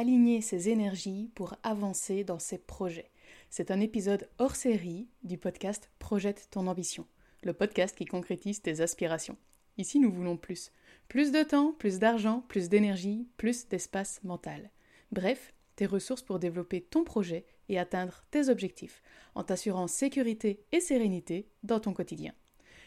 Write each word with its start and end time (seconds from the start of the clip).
aligner 0.00 0.40
ses 0.40 0.70
énergies 0.70 1.30
pour 1.34 1.56
avancer 1.62 2.24
dans 2.24 2.38
ses 2.38 2.56
projets. 2.56 3.10
C'est 3.50 3.70
un 3.70 3.80
épisode 3.80 4.30
hors 4.38 4.56
série 4.56 5.08
du 5.24 5.36
podcast 5.36 5.90
Projette 5.98 6.48
ton 6.50 6.68
ambition, 6.68 7.06
le 7.42 7.52
podcast 7.52 7.94
qui 7.94 8.06
concrétise 8.06 8.62
tes 8.62 8.80
aspirations. 8.80 9.36
Ici, 9.76 10.00
nous 10.00 10.10
voulons 10.10 10.38
plus. 10.38 10.72
Plus 11.08 11.32
de 11.32 11.42
temps, 11.42 11.74
plus 11.78 11.98
d'argent, 11.98 12.42
plus 12.48 12.70
d'énergie, 12.70 13.28
plus 13.36 13.68
d'espace 13.68 14.24
mental. 14.24 14.70
Bref, 15.12 15.52
tes 15.76 15.84
ressources 15.84 16.22
pour 16.22 16.38
développer 16.38 16.80
ton 16.80 17.04
projet 17.04 17.44
et 17.68 17.78
atteindre 17.78 18.24
tes 18.30 18.48
objectifs, 18.48 19.02
en 19.34 19.44
t'assurant 19.44 19.86
sécurité 19.86 20.64
et 20.72 20.80
sérénité 20.80 21.46
dans 21.62 21.78
ton 21.78 21.92
quotidien. 21.92 22.32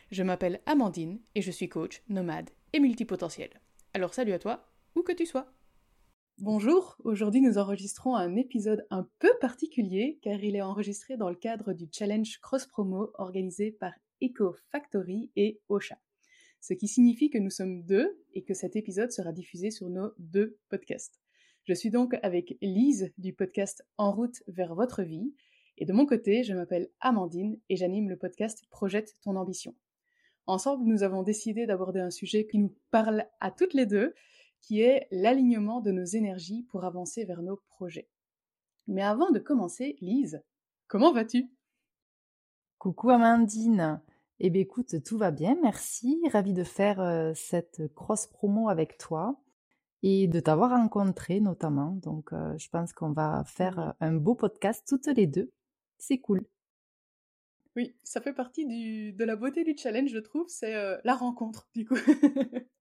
Je 0.10 0.24
m'appelle 0.24 0.62
Amandine 0.66 1.20
et 1.36 1.44
je 1.44 1.52
suis 1.52 1.70
coach, 1.70 2.02
nomade 2.10 2.50
et 2.74 2.80
multipotentiel. 2.80 3.52
Alors 3.94 4.16
salut 4.16 4.34
à 4.34 4.40
toi, 4.40 4.66
où 4.96 5.04
que 5.04 5.12
tu 5.12 5.28
sois. 5.28 5.54
Bonjour, 6.40 6.98
aujourd'hui 7.04 7.42
nous 7.42 7.60
enregistrons 7.60 8.16
un 8.16 8.36
épisode 8.36 8.88
un 8.90 9.08
peu 9.20 9.30
particulier 9.40 10.18
car 10.24 10.44
il 10.44 10.56
est 10.56 10.64
enregistré 10.64 11.16
dans 11.16 11.30
le 11.30 11.36
cadre 11.36 11.74
du 11.74 11.88
challenge 11.92 12.40
Cross 12.42 12.66
Promo 12.66 13.12
organisé 13.14 13.72
par 13.72 13.94
Eco 14.22 14.56
Factory 14.72 15.32
et 15.36 15.62
Ocha. 15.70 15.96
Ce 16.60 16.74
qui 16.74 16.88
signifie 16.88 17.30
que 17.30 17.38
nous 17.38 17.52
sommes 17.52 17.84
deux 17.84 18.20
et 18.34 18.44
que 18.44 18.56
cet 18.56 18.76
épisode 18.76 19.12
sera 19.12 19.32
diffusé 19.32 19.70
sur 19.70 19.90
nos 19.90 20.12
deux 20.18 20.58
podcasts. 20.70 21.22
Je 21.66 21.76
suis 21.76 21.92
donc 21.92 22.16
avec 22.24 22.58
Lise 22.62 23.14
du 23.20 23.34
podcast 23.34 23.86
En 23.98 24.12
route 24.12 24.42
vers 24.48 24.74
votre 24.74 25.04
vie 25.04 25.36
et 25.78 25.86
de 25.86 25.94
mon 25.94 26.08
côté, 26.08 26.44
je 26.44 26.56
m'appelle 26.56 26.90
Amandine 27.00 27.60
et 27.70 27.76
j'anime 27.76 28.10
le 28.10 28.18
podcast 28.18 28.66
Projette 28.72 29.16
ton 29.22 29.36
ambition. 29.36 29.76
Ensemble, 30.48 30.86
nous 30.86 31.04
avons 31.04 31.22
décidé 31.22 31.68
d'aborder 31.68 32.00
un 32.00 32.12
sujet 32.12 32.48
qui 32.48 32.58
nous 32.58 32.76
parle 32.90 33.28
à 33.40 33.52
toutes 33.52 33.76
les 33.76 33.86
deux 33.86 34.16
qui 34.64 34.82
est 34.82 35.08
l'alignement 35.12 35.82
de 35.82 35.92
nos 35.92 36.06
énergies 36.06 36.64
pour 36.70 36.86
avancer 36.86 37.26
vers 37.26 37.44
nos 37.44 37.58
projets. 37.68 38.08
Mais 38.88 39.02
avant 39.02 39.30
de 39.30 39.40
commencer, 39.40 39.98
Lise, 40.00 40.42
comment 40.88 41.12
vas-tu? 41.12 41.52
Coucou 42.78 43.10
Amandine. 43.10 44.02
Eh 44.40 44.50
bien 44.50 44.62
écoute, 44.62 45.04
tout 45.04 45.18
va 45.18 45.32
bien, 45.32 45.58
merci. 45.62 46.22
Ravie 46.32 46.54
de 46.54 46.64
faire 46.64 47.02
euh, 47.02 47.34
cette 47.36 47.94
cross 47.94 48.28
promo 48.28 48.70
avec 48.70 48.98
toi 48.98 49.38
et 50.02 50.28
de 50.28 50.40
t'avoir 50.40 50.72
rencontré 50.72 51.42
notamment. 51.42 51.92
Donc 52.02 52.32
euh, 52.32 52.58
je 52.58 52.70
pense 52.70 52.94
qu'on 52.94 53.12
va 53.12 53.44
faire 53.46 53.80
euh, 53.80 53.92
un 54.00 54.14
beau 54.14 54.34
podcast 54.34 54.86
toutes 54.88 55.08
les 55.08 55.28
deux. 55.28 55.52
C'est 55.98 56.20
cool. 56.20 56.46
Oui, 57.76 57.96
ça 58.04 58.22
fait 58.22 58.34
partie 58.34 58.66
de 58.66 59.24
la 59.26 59.36
beauté 59.36 59.64
du 59.66 59.76
challenge, 59.76 60.12
je 60.12 60.20
trouve, 60.20 60.48
c'est 60.48 61.02
la 61.04 61.16
rencontre, 61.16 61.68
du 61.74 61.86
coup. 61.86 61.98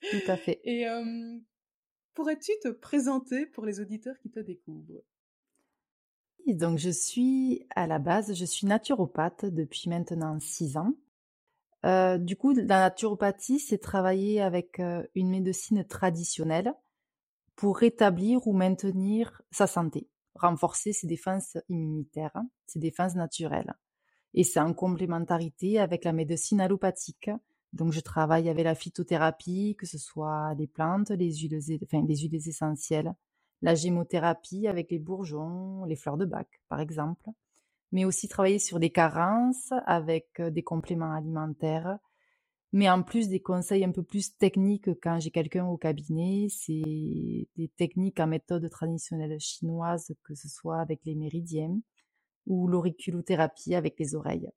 Tout 0.00 0.30
à 0.30 0.36
fait. 0.36 0.60
Et 0.64 0.86
pourrais-tu 2.14 2.52
te 2.62 2.68
présenter 2.68 3.46
pour 3.46 3.66
les 3.66 3.80
auditeurs 3.80 4.18
qui 4.18 4.30
te 4.30 4.40
découvrent? 4.40 5.02
Donc 6.46 6.78
je 6.78 6.90
suis 6.90 7.66
à 7.76 7.86
la 7.86 7.98
base, 7.98 8.34
je 8.34 8.44
suis 8.44 8.66
naturopathe 8.66 9.44
depuis 9.44 9.88
maintenant 9.88 10.38
six 10.40 10.76
ans. 10.76 10.94
du 12.18 12.36
coup, 12.36 12.52
la 12.52 12.80
naturopathie, 12.80 13.58
c'est 13.58 13.78
travailler 13.78 14.40
avec 14.40 14.80
une 15.14 15.30
médecine 15.30 15.84
traditionnelle 15.84 16.74
pour 17.56 17.76
rétablir 17.76 18.46
ou 18.46 18.52
maintenir 18.54 19.42
sa 19.50 19.66
santé, 19.66 20.08
renforcer 20.34 20.92
ses 20.92 21.06
défenses 21.06 21.58
immunitaires, 21.68 22.42
ses 22.66 22.78
défenses 22.78 23.14
naturelles. 23.14 23.74
Et 24.32 24.44
c'est 24.44 24.60
en 24.60 24.72
complémentarité 24.72 25.78
avec 25.78 26.04
la 26.04 26.12
médecine 26.12 26.60
allopathique 26.60 27.30
donc, 27.72 27.92
je 27.92 28.00
travaille 28.00 28.48
avec 28.48 28.64
la 28.64 28.74
phytothérapie, 28.74 29.76
que 29.78 29.86
ce 29.86 29.98
soit 29.98 30.54
les 30.54 30.66
plantes, 30.66 31.10
les 31.10 31.32
huiles, 31.32 31.60
enfin, 31.84 32.04
les 32.06 32.16
huiles 32.16 32.48
essentielles, 32.48 33.14
la 33.62 33.74
gémothérapie 33.74 34.66
avec 34.66 34.90
les 34.90 34.98
bourgeons, 34.98 35.84
les 35.84 35.96
fleurs 35.96 36.16
de 36.16 36.24
bac, 36.24 36.48
par 36.68 36.80
exemple, 36.80 37.30
mais 37.92 38.04
aussi 38.04 38.28
travailler 38.28 38.58
sur 38.58 38.80
des 38.80 38.90
carences 38.90 39.72
avec 39.86 40.40
des 40.40 40.62
compléments 40.62 41.12
alimentaires. 41.12 41.98
Mais 42.72 42.88
en 42.88 43.02
plus 43.02 43.28
des 43.28 43.40
conseils 43.40 43.84
un 43.84 43.90
peu 43.90 44.04
plus 44.04 44.36
techniques 44.36 44.90
quand 45.02 45.18
j'ai 45.18 45.32
quelqu'un 45.32 45.66
au 45.66 45.76
cabinet, 45.76 46.46
c'est 46.48 47.48
des 47.56 47.68
techniques 47.76 48.20
en 48.20 48.28
méthode 48.28 48.68
traditionnelle 48.70 49.38
chinoise, 49.40 50.12
que 50.24 50.34
ce 50.34 50.48
soit 50.48 50.80
avec 50.80 51.00
les 51.04 51.16
méridiens 51.16 51.80
ou 52.46 52.68
l'auriculothérapie 52.68 53.74
avec 53.74 53.98
les 53.98 54.14
oreilles. 54.14 54.50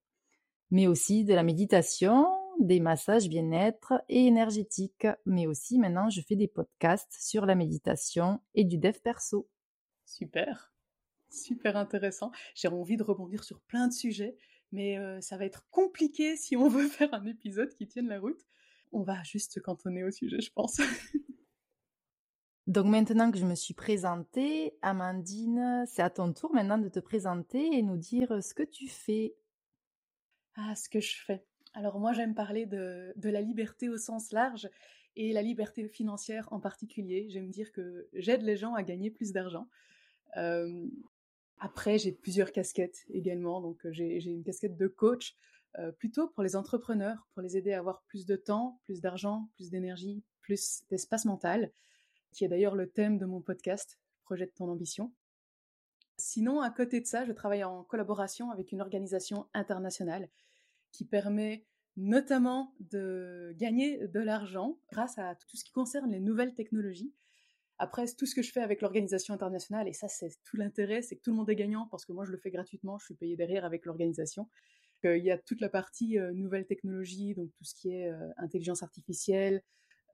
Mais 0.69 0.87
aussi 0.87 1.23
de 1.25 1.33
la 1.33 1.43
méditation, 1.43 2.27
des 2.59 2.79
massages 2.79 3.29
bien-être 3.29 3.93
et 4.09 4.25
énergétiques, 4.25 5.07
mais 5.25 5.47
aussi 5.47 5.77
maintenant 5.79 6.09
je 6.09 6.21
fais 6.21 6.35
des 6.35 6.47
podcasts 6.47 7.15
sur 7.19 7.45
la 7.45 7.55
méditation 7.55 8.41
et 8.55 8.63
du 8.63 8.77
dev 8.77 8.97
perso. 9.03 9.49
Super, 10.05 10.73
super 11.29 11.77
intéressant. 11.77 12.31
J'ai 12.55 12.67
envie 12.67 12.97
de 12.97 13.03
rebondir 13.03 13.43
sur 13.43 13.61
plein 13.61 13.87
de 13.87 13.93
sujets, 13.93 14.37
mais 14.71 14.97
euh, 14.97 15.21
ça 15.21 15.37
va 15.37 15.45
être 15.45 15.67
compliqué 15.69 16.35
si 16.35 16.55
on 16.55 16.67
veut 16.69 16.87
faire 16.87 17.13
un 17.13 17.25
épisode 17.25 17.73
qui 17.73 17.87
tienne 17.87 18.07
la 18.07 18.19
route. 18.19 18.41
On 18.91 19.01
va 19.01 19.21
juste 19.23 19.53
se 19.53 19.59
cantonner 19.59 20.03
au 20.03 20.11
sujet, 20.11 20.39
je 20.39 20.51
pense. 20.51 20.79
Donc 22.67 22.85
maintenant 22.85 23.29
que 23.29 23.37
je 23.37 23.45
me 23.45 23.55
suis 23.55 23.73
présentée, 23.73 24.77
Amandine, 24.81 25.83
c'est 25.85 26.01
à 26.01 26.09
ton 26.09 26.31
tour 26.31 26.53
maintenant 26.53 26.77
de 26.77 26.87
te 26.87 26.99
présenter 26.99 27.75
et 27.75 27.81
nous 27.81 27.97
dire 27.97 28.41
ce 28.41 28.53
que 28.53 28.63
tu 28.63 28.87
fais. 28.87 29.35
Ah, 30.55 30.75
ce 30.75 30.87
que 30.87 31.01
je 31.01 31.15
fais. 31.25 31.43
Alors 31.73 31.99
moi 31.99 32.13
j'aime 32.13 32.35
parler 32.35 32.65
de, 32.67 33.13
la 33.17 33.41
liberté 33.41 33.89
au 33.89 33.97
sens 33.97 34.31
large 34.31 34.69
et 35.15 35.33
la 35.33 35.41
liberté 35.41 35.87
financière 35.87 36.47
en 36.51 36.59
particulier. 36.59 37.27
J'aime 37.29 37.49
dire 37.49 37.71
que 37.71 38.07
j'aide 38.13 38.43
les 38.43 38.57
gens 38.57 38.75
à 38.75 38.83
gagner 38.83 39.09
plus 39.09 39.31
d'argent. 39.31 39.67
Euh, 40.37 40.87
après 41.57 41.97
j'ai 41.97 42.11
plusieurs 42.11 42.51
casquettes 42.51 43.05
également, 43.09 43.59
donc 43.61 43.85
euh, 43.85 43.91
j'ai 43.91 44.23
une 44.23 44.43
casquette 44.43 44.77
de 44.77 44.87
coach 44.87 45.35
euh, 45.79 45.91
plutôt 45.91 46.27
pour 46.27 46.43
les 46.43 46.55
entrepreneurs, 46.55 47.27
pour 47.33 47.41
les 47.41 47.57
aider 47.57 47.73
à 47.73 47.79
avoir 47.79 48.03
plus 48.03 48.27
de 48.27 48.35
temps, 48.35 48.79
plus 48.83 49.01
d'argent, 49.01 49.49
plus 49.55 49.71
d'énergie, 49.71 50.23
plus 50.41 50.83
d'espace 50.91 51.25
mental, 51.25 51.71
qui 52.31 52.45
est 52.45 52.47
d'ailleurs 52.47 52.75
le 52.75 52.87
thème 52.87 53.17
de 53.17 53.25
mon 53.25 53.41
podcast, 53.41 53.99
Projette 54.23 54.53
ton 54.53 54.69
ambition. 54.69 55.11
Sinon, 56.17 56.61
à 56.61 56.69
côté 56.69 57.01
de 57.01 57.07
ça, 57.07 57.25
je 57.25 57.31
travaille 57.31 57.63
en 57.63 57.83
collaboration 57.83 58.51
avec 58.51 58.71
une 58.71 58.81
organisation 58.81 59.47
internationale 59.53 60.29
qui 60.93 61.03
permet 61.03 61.65
notamment 61.97 62.73
de 62.79 63.53
gagner 63.57 64.07
de 64.07 64.19
l'argent 64.21 64.79
grâce 64.91 65.17
à 65.17 65.35
tout 65.35 65.57
ce 65.57 65.65
qui 65.65 65.73
concerne 65.73 66.11
les 66.11 66.21
nouvelles 66.21 66.55
technologies. 66.55 67.13
Après, 67.77 68.05
tout 68.17 68.25
ce 68.25 68.33
que 68.33 68.41
je 68.41 68.51
fais 68.51 68.61
avec 68.61 68.81
l'organisation 68.81 69.33
internationale, 69.33 69.89
et 69.89 69.93
ça 69.93 70.07
c'est 70.07 70.29
tout 70.45 70.55
l'intérêt, 70.55 71.01
c'est 71.01 71.17
que 71.17 71.21
tout 71.21 71.31
le 71.31 71.35
monde 71.35 71.49
est 71.49 71.55
gagnant 71.55 71.87
parce 71.91 72.05
que 72.05 72.13
moi 72.13 72.23
je 72.23 72.31
le 72.31 72.37
fais 72.37 72.51
gratuitement, 72.51 72.97
je 72.97 73.05
suis 73.05 73.15
payé 73.15 73.35
derrière 73.35 73.65
avec 73.65 73.85
l'organisation. 73.85 74.47
Il 75.03 75.23
y 75.23 75.31
a 75.31 75.37
toute 75.37 75.59
la 75.59 75.69
partie 75.69 76.17
euh, 76.17 76.31
nouvelles 76.33 76.65
technologies, 76.65 77.33
donc 77.33 77.51
tout 77.55 77.63
ce 77.65 77.75
qui 77.75 77.91
est 77.91 78.09
euh, 78.09 78.29
intelligence 78.37 78.83
artificielle, 78.83 79.61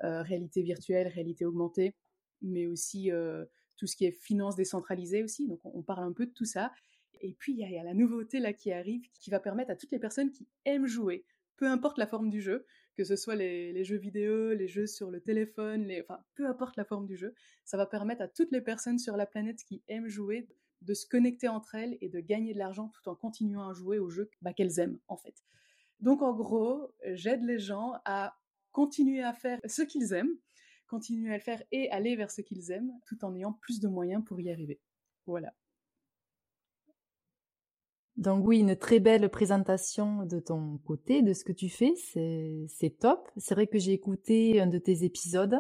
euh, 0.04 0.24
réalité 0.24 0.64
virtuelle, 0.64 1.08
réalité 1.08 1.46
augmentée, 1.46 1.96
mais 2.42 2.68
aussi 2.68 3.12
tout 3.76 3.86
ce 3.86 3.96
qui 3.96 4.06
est 4.06 4.12
finance 4.12 4.56
décentralisée 4.56 5.24
aussi. 5.24 5.48
Donc 5.48 5.60
on, 5.64 5.84
parle 5.84 6.06
un 6.06 6.14
peu 6.14 6.26
de 6.26 6.32
tout 6.32 6.46
ça. 6.46 6.72
Et 7.22 7.34
puis, 7.34 7.54
il 7.54 7.60
y, 7.60 7.78
a 7.78 7.84
la 7.84 7.94
nouveauté 7.94 8.40
là 8.40 8.54
qui 8.54 8.72
arrive, 8.72 9.02
qui 9.14 9.30
va 9.30 9.40
permettre 9.40 9.72
à 9.72 9.76
toutes 9.76 9.92
les 9.92 10.00
personnes 10.00 10.32
qui 10.32 10.48
aiment 10.66 10.88
jouer, 10.88 11.26
peu 11.58 11.68
importe 11.68 11.98
la 11.98 12.08
forme 12.08 12.30
du 12.30 12.42
jeu, 12.42 12.66
que 12.96 13.04
ce 13.04 13.16
soit 13.16 13.36
les, 13.36 13.84
jeux 13.84 13.98
vidéo, 13.98 14.54
les 14.54 14.68
jeux 14.68 14.88
sur 14.88 15.12
le 15.12 15.20
téléphone, 15.20 15.92
enfin, 16.02 16.24
peu 16.36 16.48
importe 16.48 16.78
la 16.78 16.86
forme 16.86 17.06
du 17.06 17.18
jeu, 17.18 17.34
ça 17.66 17.78
va 17.78 17.86
permettre 17.86 18.22
à 18.22 18.28
toutes 18.28 18.52
les 18.52 18.62
personnes 18.62 19.00
sur 19.00 19.18
la 19.18 19.26
planète 19.26 19.64
qui 19.66 19.84
aiment 19.88 20.08
jouer 20.08 20.48
de 20.82 20.94
se 20.94 21.06
connecter 21.06 21.50
entre 21.50 21.76
elles 21.76 21.98
et 22.00 22.08
de 22.08 22.22
gagner 22.22 22.54
de 22.54 22.60
l'argent 22.60 22.90
tout 22.90 23.10
en 23.10 23.16
continuant 23.16 23.68
à 23.68 23.74
jouer 23.74 24.00
au 24.00 24.10
jeu 24.10 24.30
bah, 24.42 24.54
qu'elles 24.54 24.80
aiment, 24.80 25.00
en 25.10 25.18
fait. 25.18 25.44
Donc, 26.00 26.22
en 26.22 26.34
gros, 26.34 26.94
j'aide 27.06 27.44
les 27.44 27.60
gens 27.60 27.94
à 28.06 28.38
continuer 28.72 29.24
à 29.24 29.34
faire 29.34 29.60
ce 29.66 29.82
qu'ils 29.82 30.14
aiment, 30.14 30.38
continuer 30.88 31.34
à 31.34 31.38
le 31.38 31.44
faire 31.44 31.62
et 31.72 31.92
aller 31.92 32.16
vers 32.16 32.32
ce 32.32 32.42
qu'ils 32.42 32.72
aiment, 32.72 32.92
tout 33.06 33.26
en 33.26 33.36
ayant 33.36 33.54
plus 33.54 33.82
de 33.82 33.90
moyens 33.90 34.24
pour 34.26 34.40
y 34.40 34.50
arriver. 34.50 34.80
Voilà. 35.26 35.54
Donc 38.20 38.46
oui, 38.46 38.60
une 38.60 38.76
très 38.76 39.00
belle 39.00 39.30
présentation 39.30 40.26
de 40.26 40.42
ton 40.42 40.78
côté, 40.80 41.22
de 41.22 41.32
ce 41.32 41.46
que 41.46 41.54
tu 41.54 41.70
fais, 41.70 41.94
c'est 41.96 43.00
top. 43.00 43.32
C'est 43.38 43.56
vrai 43.56 43.66
que 43.66 43.80
j'ai 43.80 43.94
écouté 43.94 44.60
un 44.60 44.68
de 44.68 44.78
tes 44.78 45.06
épisodes 45.06 45.56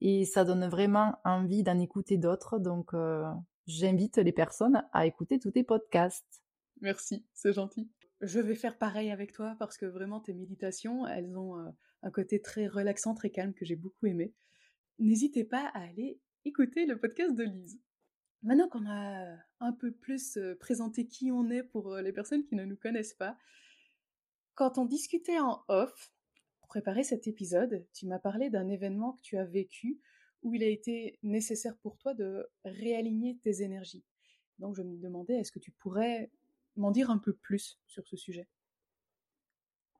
et 0.00 0.24
ça 0.24 0.46
donne 0.46 0.66
vraiment 0.68 1.18
envie 1.26 1.62
d'en 1.62 1.78
écouter 1.78 2.16
d'autres. 2.16 2.58
Donc 2.58 2.94
euh, 2.94 3.26
j'invite 3.66 4.16
les 4.16 4.32
personnes 4.32 4.82
à 4.94 5.04
écouter 5.04 5.38
tous 5.38 5.50
tes 5.50 5.64
podcasts. 5.64 6.42
Merci, 6.80 7.26
c'est 7.34 7.52
gentil. 7.52 7.90
Je 8.22 8.40
vais 8.40 8.54
faire 8.54 8.78
pareil 8.78 9.10
avec 9.10 9.32
toi 9.32 9.54
parce 9.58 9.76
que 9.76 9.84
vraiment 9.84 10.20
tes 10.20 10.32
méditations, 10.32 11.06
elles 11.06 11.36
ont 11.36 11.58
euh, 11.58 11.68
un 12.02 12.10
côté 12.10 12.40
très 12.40 12.68
relaxant, 12.68 13.14
très 13.14 13.28
calme 13.28 13.52
que 13.52 13.66
j'ai 13.66 13.76
beaucoup 13.76 14.06
aimé. 14.06 14.32
N'hésitez 14.98 15.44
pas 15.44 15.70
à 15.74 15.80
aller 15.80 16.18
écouter 16.46 16.86
le 16.86 16.98
podcast 16.98 17.34
de 17.34 17.44
Lise. 17.44 17.78
Maintenant 18.42 18.68
qu'on 18.68 18.86
a 18.86 19.36
un 19.60 19.72
peu 19.72 19.92
plus 19.92 20.38
présenté 20.60 21.06
qui 21.06 21.30
on 21.32 21.50
est 21.50 21.62
pour 21.62 21.96
les 21.96 22.12
personnes 22.12 22.44
qui 22.44 22.54
ne 22.54 22.64
nous 22.64 22.76
connaissent 22.76 23.14
pas, 23.14 23.36
quand 24.54 24.78
on 24.78 24.84
discutait 24.84 25.38
en 25.38 25.64
off, 25.68 26.12
pour 26.60 26.68
préparer 26.68 27.04
cet 27.04 27.26
épisode, 27.26 27.86
tu 27.92 28.06
m'as 28.06 28.18
parlé 28.18 28.50
d'un 28.50 28.68
événement 28.68 29.12
que 29.12 29.22
tu 29.22 29.36
as 29.36 29.44
vécu 29.44 30.00
où 30.42 30.54
il 30.54 30.62
a 30.62 30.68
été 30.68 31.18
nécessaire 31.22 31.76
pour 31.78 31.96
toi 31.98 32.14
de 32.14 32.48
réaligner 32.64 33.38
tes 33.38 33.62
énergies. 33.62 34.04
Donc 34.58 34.76
je 34.76 34.82
me 34.82 34.96
demandais, 34.96 35.34
est-ce 35.34 35.52
que 35.52 35.58
tu 35.58 35.72
pourrais 35.72 36.30
m'en 36.76 36.90
dire 36.90 37.10
un 37.10 37.18
peu 37.18 37.32
plus 37.32 37.80
sur 37.86 38.06
ce 38.06 38.16
sujet? 38.16 38.48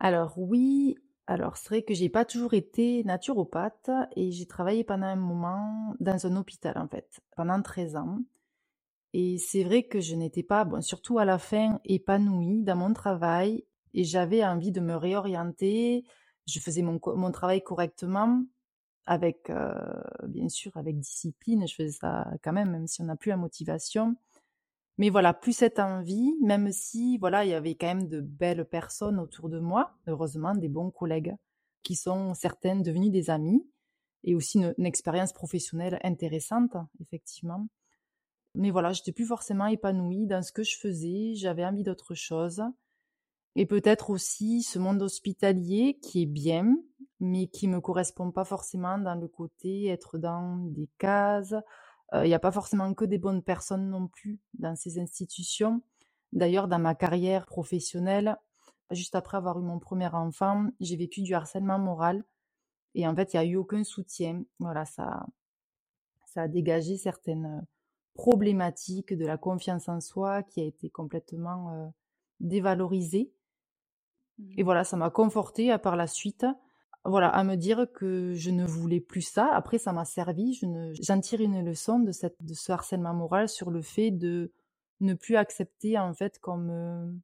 Alors 0.00 0.38
oui, 0.38 0.96
alors 1.28 1.58
c'est 1.58 1.68
vrai 1.68 1.82
que 1.82 1.92
j'ai 1.92 2.08
pas 2.08 2.24
toujours 2.24 2.54
été 2.54 3.04
naturopathe 3.04 3.90
et 4.16 4.32
j'ai 4.32 4.46
travaillé 4.46 4.82
pendant 4.82 5.06
un 5.06 5.16
moment 5.16 5.94
dans 6.00 6.26
un 6.26 6.36
hôpital 6.36 6.78
en 6.78 6.88
fait, 6.88 7.20
pendant 7.36 7.60
13 7.60 7.96
ans. 7.96 8.20
Et 9.12 9.36
c'est 9.36 9.62
vrai 9.62 9.82
que 9.82 10.00
je 10.00 10.14
n'étais 10.14 10.42
pas, 10.42 10.66
surtout 10.80 11.18
à 11.18 11.26
la 11.26 11.38
fin, 11.38 11.80
épanouie 11.84 12.62
dans 12.62 12.76
mon 12.76 12.94
travail 12.94 13.64
et 13.92 14.04
j'avais 14.04 14.42
envie 14.42 14.72
de 14.72 14.80
me 14.80 14.96
réorienter. 14.96 16.04
Je 16.46 16.60
faisais 16.60 16.82
mon, 16.82 16.98
mon 17.04 17.30
travail 17.30 17.62
correctement, 17.62 18.42
avec, 19.04 19.50
euh, 19.50 19.74
bien 20.26 20.48
sûr, 20.48 20.76
avec 20.76 20.98
discipline. 20.98 21.68
Je 21.68 21.74
faisais 21.74 21.98
ça 22.00 22.26
quand 22.42 22.54
même, 22.54 22.70
même 22.70 22.86
si 22.86 23.02
on 23.02 23.06
n'a 23.06 23.16
plus 23.16 23.30
la 23.30 23.36
motivation. 23.36 24.16
Mais 24.98 25.10
voilà, 25.10 25.32
plus 25.32 25.52
cette 25.52 25.78
envie, 25.78 26.34
même 26.42 26.72
si, 26.72 27.18
voilà, 27.18 27.44
il 27.44 27.50
y 27.50 27.54
avait 27.54 27.76
quand 27.76 27.86
même 27.86 28.08
de 28.08 28.20
belles 28.20 28.64
personnes 28.64 29.20
autour 29.20 29.48
de 29.48 29.60
moi, 29.60 29.94
heureusement, 30.08 30.54
des 30.54 30.68
bons 30.68 30.90
collègues, 30.90 31.34
qui 31.84 31.94
sont 31.94 32.34
certaines 32.34 32.82
devenues 32.82 33.10
des 33.10 33.30
amis, 33.30 33.64
et 34.24 34.34
aussi 34.34 34.58
une, 34.58 34.74
une 34.76 34.86
expérience 34.86 35.32
professionnelle 35.32 36.00
intéressante, 36.02 36.76
effectivement. 37.00 37.68
Mais 38.56 38.70
voilà, 38.72 38.92
j'étais 38.92 39.12
plus 39.12 39.26
forcément 39.26 39.66
épanouie 39.66 40.26
dans 40.26 40.42
ce 40.42 40.50
que 40.50 40.64
je 40.64 40.76
faisais, 40.76 41.34
j'avais 41.34 41.64
envie 41.64 41.84
d'autre 41.84 42.14
chose. 42.14 42.62
Et 43.54 43.66
peut-être 43.66 44.10
aussi 44.10 44.62
ce 44.62 44.78
monde 44.78 45.02
hospitalier 45.02 45.98
qui 46.02 46.22
est 46.22 46.26
bien, 46.26 46.76
mais 47.20 47.46
qui 47.46 47.68
me 47.68 47.80
correspond 47.80 48.30
pas 48.30 48.44
forcément 48.44 48.98
dans 48.98 49.14
le 49.14 49.28
côté 49.28 49.86
être 49.86 50.18
dans 50.18 50.56
des 50.70 50.88
cases. 50.98 51.54
Il 52.14 52.28
n'y 52.28 52.34
a 52.34 52.38
pas 52.38 52.52
forcément 52.52 52.94
que 52.94 53.04
des 53.04 53.18
bonnes 53.18 53.42
personnes 53.42 53.90
non 53.90 54.08
plus 54.08 54.40
dans 54.54 54.74
ces 54.74 54.98
institutions. 54.98 55.82
D'ailleurs, 56.32 56.66
dans 56.66 56.78
ma 56.78 56.94
carrière 56.94 57.44
professionnelle, 57.44 58.36
juste 58.90 59.14
après 59.14 59.36
avoir 59.36 59.58
eu 59.58 59.62
mon 59.62 59.78
premier 59.78 60.08
enfant, 60.14 60.68
j'ai 60.80 60.96
vécu 60.96 61.20
du 61.20 61.34
harcèlement 61.34 61.78
moral. 61.78 62.24
Et 62.94 63.06
en 63.06 63.14
fait, 63.14 63.34
il 63.34 63.36
n'y 63.36 63.42
a 63.42 63.44
eu 63.44 63.56
aucun 63.56 63.84
soutien. 63.84 64.42
Voilà, 64.58 64.86
ça, 64.86 65.26
ça 66.24 66.42
a 66.42 66.48
dégagé 66.48 66.96
certaines 66.96 67.66
problématique 68.18 69.14
de 69.14 69.24
la 69.24 69.38
confiance 69.38 69.88
en 69.88 70.00
soi 70.00 70.42
qui 70.42 70.60
a 70.60 70.64
été 70.64 70.90
complètement 70.90 71.72
euh, 71.72 71.88
dévalorisée. 72.40 73.32
Et 74.56 74.62
mmh. 74.62 74.64
voilà, 74.64 74.82
ça 74.82 74.96
m'a 74.96 75.08
conforté 75.08 75.76
par 75.78 75.94
la 75.94 76.08
suite, 76.08 76.44
voilà, 77.04 77.28
à 77.28 77.44
me 77.44 77.56
dire 77.56 77.86
que 77.92 78.34
je 78.34 78.50
ne 78.50 78.66
voulais 78.66 79.00
plus 79.00 79.22
ça. 79.22 79.48
Après, 79.52 79.78
ça 79.78 79.92
m'a 79.92 80.04
servi. 80.04 80.54
Je 80.54 80.66
ne, 80.66 80.92
j'en 81.00 81.20
tire 81.20 81.40
une 81.40 81.64
leçon 81.64 81.98
de 82.00 82.12
cette, 82.12 82.42
de 82.44 82.54
ce 82.54 82.72
harcèlement 82.72 83.14
moral 83.14 83.48
sur 83.48 83.70
le 83.70 83.82
fait 83.82 84.10
de 84.10 84.52
ne 85.00 85.14
plus 85.14 85.36
accepter 85.36 85.98
en 85.98 86.12
fait 86.12 86.38
comme, 86.40 87.20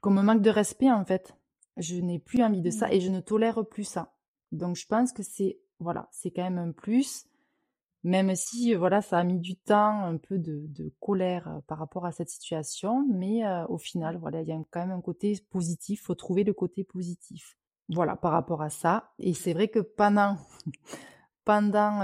comme 0.00 0.18
un 0.18 0.22
manque 0.22 0.42
de 0.42 0.50
respect 0.50 0.90
en 0.90 1.04
fait. 1.04 1.34
Je 1.76 1.96
n'ai 1.96 2.18
plus 2.18 2.42
envie 2.42 2.62
de 2.62 2.70
ça 2.70 2.88
mmh. 2.88 2.92
et 2.92 3.00
je 3.00 3.10
ne 3.10 3.20
tolère 3.20 3.64
plus 3.66 3.84
ça. 3.84 4.14
Donc, 4.52 4.76
je 4.76 4.86
pense 4.86 5.12
que 5.12 5.22
c'est, 5.22 5.60
voilà, 5.78 6.08
c'est 6.12 6.30
quand 6.30 6.42
même 6.42 6.58
un 6.58 6.72
plus 6.72 7.26
même 8.02 8.34
si 8.34 8.74
voilà, 8.74 9.02
ça 9.02 9.18
a 9.18 9.24
mis 9.24 9.38
du 9.38 9.56
temps, 9.56 10.04
un 10.04 10.16
peu 10.16 10.38
de, 10.38 10.66
de 10.68 10.90
colère 11.00 11.60
par 11.66 11.78
rapport 11.78 12.06
à 12.06 12.12
cette 12.12 12.30
situation, 12.30 13.06
mais 13.12 13.42
au 13.68 13.76
final, 13.76 14.16
voilà, 14.16 14.40
il 14.40 14.48
y 14.48 14.52
a 14.52 14.62
quand 14.70 14.80
même 14.80 14.96
un 14.96 15.02
côté 15.02 15.38
positif. 15.50 16.02
Faut 16.04 16.14
trouver 16.14 16.44
le 16.44 16.54
côté 16.54 16.82
positif. 16.82 17.58
Voilà, 17.90 18.16
par 18.16 18.32
rapport 18.32 18.62
à 18.62 18.70
ça. 18.70 19.12
Et 19.18 19.34
c'est 19.34 19.52
vrai 19.52 19.68
que 19.68 19.80
pendant 19.80 20.36
pendant 21.44 22.02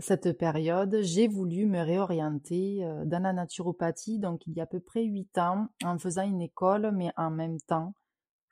cette 0.00 0.38
période, 0.38 0.98
j'ai 1.02 1.26
voulu 1.26 1.66
me 1.66 1.80
réorienter 1.80 2.88
dans 3.04 3.22
la 3.22 3.32
naturopathie. 3.32 4.20
Donc, 4.20 4.46
il 4.46 4.52
y 4.52 4.60
a 4.60 4.62
à 4.62 4.66
peu 4.66 4.78
près 4.78 5.02
huit 5.02 5.36
ans, 5.38 5.68
en 5.82 5.98
faisant 5.98 6.22
une 6.22 6.42
école, 6.42 6.92
mais 6.92 7.10
en 7.16 7.30
même 7.30 7.60
temps 7.60 7.94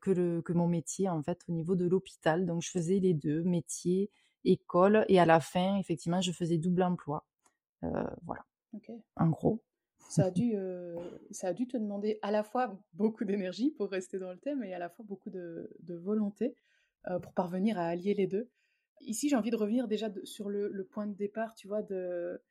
que 0.02 0.10
le 0.10 0.42
que 0.42 0.52
mon 0.52 0.66
métier 0.66 1.08
en 1.08 1.22
fait 1.22 1.40
au 1.48 1.52
niveau 1.52 1.76
de 1.76 1.86
l'hôpital. 1.86 2.46
Donc, 2.46 2.62
je 2.62 2.70
faisais 2.70 2.98
les 2.98 3.14
deux 3.14 3.44
métiers 3.44 4.10
école, 4.44 5.04
et 5.08 5.18
à 5.18 5.26
la 5.26 5.40
fin, 5.40 5.76
effectivement, 5.76 6.20
je 6.20 6.32
faisais 6.32 6.58
double 6.58 6.82
emploi. 6.82 7.24
Euh, 7.82 8.04
voilà. 8.24 8.44
En 9.16 9.28
gros. 9.28 9.62
Ça 10.08 10.26
a, 10.26 10.30
dû, 10.30 10.52
euh, 10.54 10.96
ça 11.30 11.48
a 11.48 11.52
dû 11.52 11.66
te 11.66 11.76
demander 11.76 12.18
à 12.22 12.30
la 12.30 12.44
fois 12.44 12.78
beaucoup 12.92 13.24
d'énergie 13.24 13.70
pour 13.70 13.90
rester 13.90 14.18
dans 14.18 14.30
le 14.30 14.38
thème 14.38 14.62
et 14.62 14.74
à 14.74 14.78
la 14.78 14.88
fois 14.88 15.04
beaucoup 15.04 15.30
de, 15.30 15.68
volonté 15.88 16.54
euh, 17.08 17.18
pour 17.18 17.32
parvenir 17.32 17.78
à 17.78 17.86
allier 17.86 18.14
les 18.14 18.26
deux. 18.26 18.48
Ici, 19.00 19.28
j'ai 19.28 19.36
envie 19.36 19.50
de 19.50 19.56
revenir 19.56 19.88
déjà 19.88 20.08
sur 20.22 20.48
le, 20.48 20.88
point 20.90 21.06
de 21.06 21.14
départ, 21.14 21.54
tu 21.54 21.68
vois, 21.68 21.82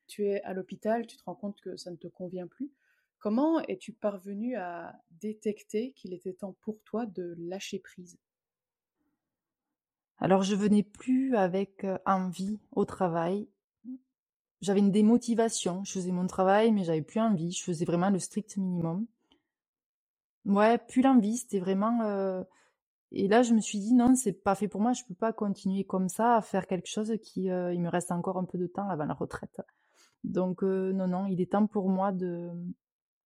tu 0.07 0.25
es 0.25 0.41
à 0.44 0.53
l'hôpital, 0.53 1.07
tu 1.07 1.17
te 1.17 1.23
rends 1.23 1.35
compte 1.35 1.59
que 1.61 1.77
ça 1.77 1.89
ne 1.89 1.95
te 1.95 2.07
convient 2.07 2.47
plus. 2.47 2.71
Comment 3.19 3.61
es-tu 3.61 3.94
parvenu 3.94 4.56
à 4.57 4.94
détecter 5.21 5.94
qu'il 5.94 6.13
était 6.13 6.33
temps 6.33 6.57
pour 6.61 6.81
toi 6.83 7.06
de 7.06 7.35
lâcher 7.38 7.79
prise? 7.79 8.19
Alors 10.17 10.44
je 10.44 10.56
venais 10.56 10.83
plus 10.83 11.35
avec 11.35 11.85
envie 12.06 12.59
au 12.71 12.85
travail. 12.85 13.47
J'avais 14.63 14.80
une 14.80 14.92
démotivation. 14.92 15.83
Je 15.83 15.92
faisais 15.92 16.12
mon 16.12 16.25
travail, 16.25 16.71
mais 16.71 16.83
j'avais 16.83 17.01
plus 17.01 17.19
envie. 17.19 17.51
Je 17.51 17.63
faisais 17.63 17.86
vraiment 17.86 18.10
le 18.10 18.19
strict 18.19 18.57
minimum. 18.57 19.06
Ouais, 20.45 20.77
plus 20.77 21.01
l'envie. 21.01 21.38
C'était 21.38 21.60
vraiment. 21.60 22.45
Et 23.12 23.27
là, 23.27 23.44
je 23.44 23.54
me 23.54 23.60
suis 23.60 23.80
dit 23.80 23.94
non, 23.94 24.15
c'est 24.15 24.33
pas 24.33 24.56
fait 24.56 24.68
pour 24.68 24.81
moi. 24.81 24.94
Je 24.94 25.04
peux 25.07 25.13
pas 25.13 25.33
continuer 25.33 25.83
comme 25.83 26.10
ça 26.10 26.38
à 26.38 26.42
faire 26.42 26.65
quelque 26.65 26.88
chose 26.88 27.13
qui. 27.21 27.44
il 27.44 27.81
me 27.81 27.89
reste 27.89 28.12
encore 28.12 28.38
un 28.38 28.45
peu 28.45 28.57
de 28.57 28.68
temps 28.68 28.89
avant 28.89 29.06
la 29.06 29.13
retraite. 29.13 29.62
Donc 30.24 30.63
non, 30.63 31.07
non, 31.07 31.27
il 31.27 31.42
est 31.42 31.51
temps 31.51 31.68
pour 31.68 31.89
moi 31.89 32.12
de 32.12 32.51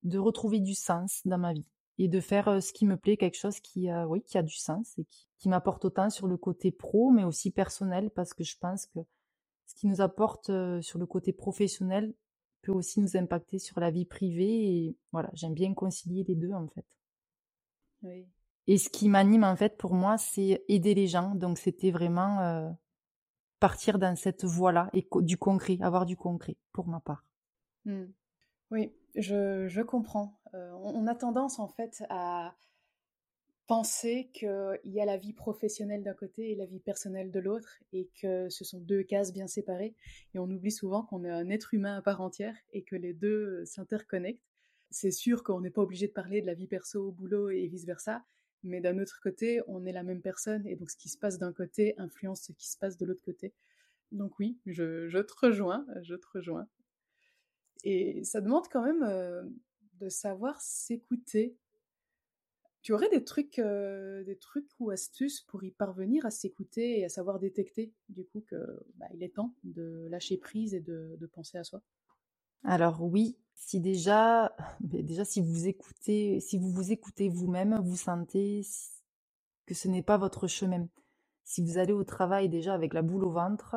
de 0.03 0.17
retrouver 0.17 0.59
du 0.59 0.73
sens 0.73 1.21
dans 1.25 1.37
ma 1.37 1.53
vie 1.53 1.65
et 1.97 2.07
de 2.07 2.19
faire 2.19 2.61
ce 2.61 2.71
qui 2.71 2.85
me 2.85 2.97
plaît, 2.97 3.17
quelque 3.17 3.37
chose 3.37 3.59
qui, 3.59 3.89
a, 3.89 4.07
oui, 4.07 4.21
qui 4.21 4.37
a 4.37 4.43
du 4.43 4.55
sens 4.55 4.97
et 4.97 5.05
qui, 5.05 5.27
qui 5.37 5.49
m'apporte 5.49 5.83
autant 5.85 6.09
sur 6.09 6.27
le 6.27 6.37
côté 6.37 6.71
pro, 6.71 7.09
mais 7.09 7.23
aussi 7.23 7.51
personnel, 7.51 8.11
parce 8.11 8.33
que 8.33 8.43
je 8.43 8.55
pense 8.57 8.85
que 8.85 8.99
ce 9.67 9.75
qui 9.75 9.87
nous 9.87 10.01
apporte 10.01 10.51
sur 10.81 10.97
le 10.97 11.05
côté 11.05 11.33
professionnel 11.33 12.13
peut 12.61 12.71
aussi 12.71 12.99
nous 12.99 13.15
impacter 13.15 13.59
sur 13.59 13.79
la 13.79 13.91
vie 13.91 14.05
privée. 14.05 14.85
Et 14.87 14.97
voilà, 15.11 15.29
j'aime 15.33 15.53
bien 15.53 15.73
concilier 15.73 16.23
les 16.27 16.35
deux 16.35 16.51
en 16.51 16.67
fait. 16.67 16.85
Oui. 18.01 18.27
Et 18.65 18.77
ce 18.77 18.89
qui 18.89 19.07
m'anime 19.07 19.43
en 19.43 19.55
fait 19.55 19.77
pour 19.77 19.93
moi, 19.93 20.17
c'est 20.17 20.63
aider 20.67 20.93
les 20.93 21.07
gens. 21.07 21.35
Donc 21.35 21.57
c'était 21.57 21.91
vraiment 21.91 22.75
partir 23.59 23.99
dans 23.99 24.15
cette 24.15 24.43
voie-là 24.43 24.89
et 24.93 25.07
du 25.21 25.37
concret, 25.37 25.77
avoir 25.81 26.05
du 26.05 26.15
concret 26.15 26.57
pour 26.73 26.87
ma 26.87 26.99
part. 26.99 27.25
Mmh. 27.85 28.05
Oui, 28.71 28.93
je, 29.15 29.67
je 29.67 29.81
comprends. 29.81 30.39
Euh, 30.53 30.71
on, 30.83 31.07
a 31.07 31.15
tendance 31.15 31.59
en 31.59 31.67
fait 31.67 32.03
à 32.09 32.55
penser 33.67 34.29
qu'il 34.33 34.79
y 34.85 35.01
a 35.01 35.05
la 35.05 35.17
vie 35.17 35.33
professionnelle 35.33 36.01
d'un 36.01 36.13
côté 36.13 36.51
et 36.51 36.55
la 36.55 36.65
vie 36.65 36.79
personnelle 36.79 37.31
de 37.31 37.39
l'autre 37.39 37.79
et 37.91 38.09
que 38.21 38.49
ce 38.49 38.63
sont 38.63 38.79
deux 38.79 39.03
cases 39.03 39.33
bien 39.33 39.47
séparées 39.47 39.93
et 40.33 40.39
on 40.39 40.49
oublie 40.49 40.71
souvent 40.71 41.03
qu'on 41.03 41.25
est 41.25 41.29
un 41.29 41.49
être 41.49 41.73
humain 41.73 41.97
à 41.97 42.01
part 42.01 42.21
entière 42.21 42.55
et 42.71 42.83
que 42.83 42.95
les 42.95 43.13
deux 43.13 43.65
s'interconnectent. 43.65 44.47
C'est 44.89 45.11
sûr 45.11 45.43
qu'on 45.43 45.59
n'est 45.59 45.69
pas 45.69 45.81
obligé 45.81 46.07
de 46.07 46.13
parler 46.13 46.41
de 46.41 46.45
la 46.45 46.53
vie 46.53 46.67
perso 46.67 47.09
au 47.09 47.11
boulot 47.11 47.49
et 47.49 47.67
vice-versa, 47.67 48.23
mais 48.63 48.79
d'un 48.79 48.97
autre 48.99 49.19
côté, 49.21 49.61
on 49.67 49.85
est 49.85 49.91
la 49.91 50.03
même 50.03 50.21
personne 50.21 50.65
et 50.65 50.77
donc 50.77 50.89
ce 50.89 50.97
qui 50.97 51.09
se 51.09 51.17
passe 51.17 51.37
d'un 51.37 51.51
côté 51.51 51.93
influence 51.97 52.43
ce 52.43 52.53
qui 52.53 52.69
se 52.69 52.77
passe 52.77 52.97
de 52.97 53.05
l'autre 53.05 53.23
côté. 53.23 53.53
Donc 54.13 54.39
oui, 54.39 54.57
je, 54.65 55.21
te 55.21 55.33
rejoins, 55.41 55.85
je 56.03 56.15
te 56.15 56.25
rejoins. 56.33 56.67
Et 57.83 58.23
ça 58.23 58.39
demande 58.39 58.67
quand 58.71 58.83
même 58.83 59.03
euh, 59.03 59.43
de 59.99 60.09
savoir 60.09 60.59
s'écouter. 60.61 61.57
Tu 62.81 62.93
aurais 62.93 63.09
des 63.09 63.23
trucs, 63.23 63.59
euh, 63.59 64.23
des 64.23 64.37
trucs 64.37 64.69
ou 64.79 64.91
astuces 64.91 65.41
pour 65.41 65.63
y 65.63 65.71
parvenir 65.71 66.25
à 66.25 66.31
s'écouter 66.31 66.99
et 66.99 67.05
à 67.05 67.09
savoir 67.09 67.39
détecter 67.39 67.93
du 68.09 68.25
coup 68.25 68.41
que 68.47 68.55
bah, 68.95 69.07
il 69.13 69.23
est 69.23 69.35
temps 69.35 69.53
de 69.63 70.07
lâcher 70.09 70.37
prise 70.37 70.73
et 70.73 70.79
de, 70.79 71.29
penser 71.33 71.57
à 71.57 71.63
soi? 71.63 71.81
Alors 72.63 73.03
oui, 73.03 73.37
si 73.55 73.79
déjà, 73.79 74.55
déjà 74.79 75.25
si 75.25 75.41
vous 75.41 75.67
écoutez, 75.67 76.39
si 76.39 76.57
vous 76.57 76.71
vous 76.71 76.91
écoutez 76.91 77.29
vous-même, 77.29 77.79
vous 77.83 77.97
sentez 77.97 78.61
que 79.65 79.73
ce 79.73 79.87
n'est 79.87 80.03
pas 80.03 80.17
votre 80.17 80.47
chemin. 80.47 80.87
Si 81.43 81.61
vous 81.61 81.77
allez 81.77 81.93
au 81.93 82.03
travail 82.03 82.49
déjà 82.49 82.73
avec 82.73 82.93
la 82.93 83.01
boule 83.01 83.25
au 83.25 83.31
ventre, 83.31 83.75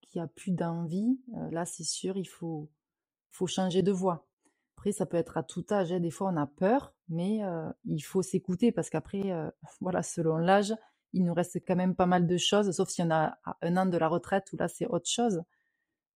qui 0.00 0.20
a 0.20 0.26
plus 0.26 0.52
d'envie, 0.52 1.18
euh, 1.36 1.50
là 1.50 1.64
c'est 1.64 1.84
sûr, 1.84 2.16
il 2.16 2.28
faut 2.28 2.70
faut 3.30 3.46
changer 3.46 3.82
de 3.82 3.92
voix. 3.92 4.26
Après, 4.82 4.90
ça 4.90 5.06
peut 5.06 5.16
être 5.16 5.36
à 5.36 5.44
tout 5.44 5.64
âge. 5.70 5.92
Hein. 5.92 6.00
Des 6.00 6.10
fois, 6.10 6.32
on 6.32 6.36
a 6.36 6.48
peur, 6.48 6.92
mais 7.08 7.44
euh, 7.44 7.70
il 7.84 8.00
faut 8.00 8.20
s'écouter 8.20 8.72
parce 8.72 8.90
qu'après, 8.90 9.30
euh, 9.30 9.48
voilà, 9.80 10.02
selon 10.02 10.38
l'âge, 10.38 10.74
il 11.12 11.22
nous 11.22 11.34
reste 11.34 11.60
quand 11.64 11.76
même 11.76 11.94
pas 11.94 12.06
mal 12.06 12.26
de 12.26 12.36
choses, 12.36 12.68
sauf 12.72 12.88
si 12.88 13.00
on 13.00 13.12
a 13.12 13.38
un 13.60 13.76
an 13.76 13.86
de 13.86 13.96
la 13.96 14.08
retraite 14.08 14.52
où 14.52 14.56
là, 14.56 14.66
c'est 14.66 14.86
autre 14.86 15.08
chose. 15.08 15.40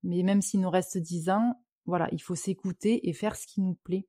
Mais 0.03 0.25
même 0.25 0.43
s'il 0.43 0.63
nous 0.63 0.69
reste 0.69 0.99
dix 0.99 1.31
ans, 1.31 1.63
voilà, 1.85 2.09
il 2.11 2.21
faut 2.21 2.35
s'écouter 2.35 3.09
et 3.09 3.13
faire 3.13 3.37
ce 3.37 3.47
qui 3.47 3.61
nous 3.61 3.77
plaît. 3.77 4.09